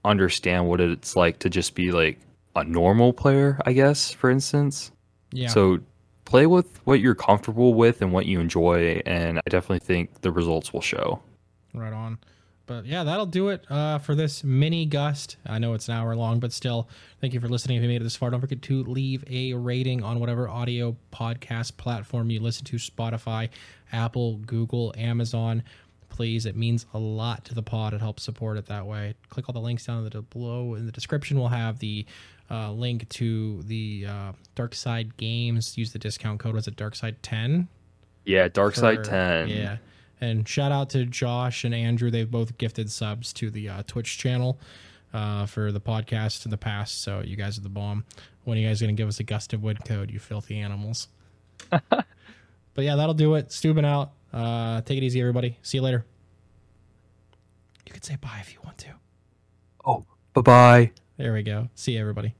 understand 0.03 0.67
what 0.67 0.81
it's 0.81 1.15
like 1.15 1.39
to 1.39 1.49
just 1.49 1.75
be 1.75 1.91
like 1.91 2.19
a 2.55 2.63
normal 2.63 3.13
player. 3.13 3.59
I 3.65 3.73
guess, 3.73 4.11
for 4.11 4.29
instance. 4.29 4.91
Yeah. 5.31 5.49
So 5.49 5.79
play 6.29 6.45
with 6.45 6.79
what 6.85 6.99
you're 6.99 7.15
comfortable 7.15 7.73
with 7.73 8.03
and 8.03 8.13
what 8.13 8.27
you 8.27 8.39
enjoy, 8.39 9.01
and 9.05 9.39
I 9.39 9.41
definitely 9.49 9.79
think 9.79 10.21
the 10.21 10.31
results 10.31 10.71
will 10.71 10.81
show. 10.81 11.21
Right 11.73 11.91
on. 11.91 12.19
But 12.67 12.85
yeah, 12.85 13.03
that'll 13.03 13.25
do 13.25 13.49
it 13.49 13.65
uh, 13.71 13.97
for 13.97 14.13
this 14.13 14.43
mini 14.43 14.85
gust. 14.85 15.37
I 15.47 15.57
know 15.57 15.73
it's 15.73 15.87
an 15.87 15.95
hour 15.95 16.15
long, 16.15 16.39
but 16.39 16.53
still, 16.53 16.87
thank 17.19 17.33
you 17.33 17.39
for 17.39 17.47
listening. 17.47 17.77
If 17.77 17.83
you 17.83 17.89
made 17.89 18.01
it 18.01 18.03
this 18.03 18.15
far, 18.15 18.29
don't 18.29 18.41
forget 18.41 18.61
to 18.61 18.83
leave 18.83 19.23
a 19.27 19.55
rating 19.55 20.03
on 20.03 20.19
whatever 20.19 20.47
audio 20.47 20.95
podcast 21.11 21.77
platform 21.77 22.29
you 22.29 22.39
listen 22.39 22.63
to 22.65 22.75
Spotify, 22.75 23.49
Apple, 23.91 24.35
Google, 24.37 24.93
Amazon. 24.99 25.63
Please, 26.09 26.45
it 26.45 26.55
means 26.55 26.85
a 26.93 26.99
lot 26.99 27.43
to 27.45 27.55
the 27.55 27.63
pod. 27.63 27.95
It 27.95 28.01
helps 28.01 28.21
support 28.21 28.57
it 28.57 28.67
that 28.67 28.85
way. 28.85 29.15
Click 29.29 29.49
all 29.49 29.53
the 29.53 29.59
links 29.59 29.87
down 29.87 30.07
below 30.29 30.75
in 30.75 30.85
the 30.85 30.91
description. 30.91 31.39
We'll 31.39 31.47
have 31.47 31.79
the 31.79 32.05
uh, 32.51 32.71
link 32.71 33.07
to 33.09 33.61
the 33.63 34.05
uh, 34.07 34.31
Darkside 34.55 35.15
Games. 35.17 35.77
Use 35.77 35.91
the 35.93 35.99
discount 35.99 36.39
code. 36.39 36.55
Was 36.55 36.67
it 36.67 36.75
Darkside 36.75 37.15
10? 37.21 37.67
Yeah, 38.25 38.47
Darkside 38.47 39.03
Ten. 39.03 39.49
Yeah. 39.49 39.77
And 40.21 40.47
shout 40.47 40.71
out 40.71 40.89
to 40.91 41.05
Josh 41.05 41.63
and 41.63 41.73
Andrew. 41.73 42.11
They've 42.11 42.29
both 42.29 42.57
gifted 42.57 42.91
subs 42.91 43.31
to 43.33 43.49
the 43.49 43.69
uh, 43.69 43.83
Twitch 43.87 44.17
channel 44.17 44.59
uh, 45.13 45.45
for 45.45 45.71
the 45.71 45.79
podcast 45.79 46.45
in 46.45 46.51
the 46.51 46.57
past. 46.57 47.01
So 47.01 47.21
you 47.21 47.35
guys 47.35 47.57
are 47.57 47.61
the 47.61 47.69
bomb. 47.69 48.05
When 48.43 48.57
are 48.57 48.61
you 48.61 48.67
guys 48.67 48.81
going 48.81 48.95
to 48.95 48.99
give 48.99 49.07
us 49.07 49.19
a 49.19 49.23
gust 49.23 49.53
of 49.53 49.63
wood 49.63 49.83
code, 49.85 50.11
you 50.11 50.19
filthy 50.19 50.59
animals? 50.59 51.07
but 51.69 52.05
yeah, 52.77 52.95
that'll 52.95 53.13
do 53.13 53.35
it. 53.35 53.49
st00ben 53.49 53.85
out. 53.85 54.11
Uh, 54.31 54.81
take 54.81 54.97
it 54.97 55.03
easy, 55.03 55.19
everybody. 55.19 55.57
See 55.61 55.77
you 55.77 55.81
later. 55.81 56.05
You 57.85 57.93
can 57.93 58.03
say 58.03 58.15
bye 58.17 58.37
if 58.41 58.53
you 58.53 58.59
want 58.63 58.77
to. 58.79 58.89
Oh, 59.85 60.05
bye 60.33 60.41
bye. 60.41 60.91
There 61.17 61.33
we 61.33 61.41
go. 61.41 61.69
See 61.73 61.93
you, 61.93 61.99
everybody. 61.99 62.35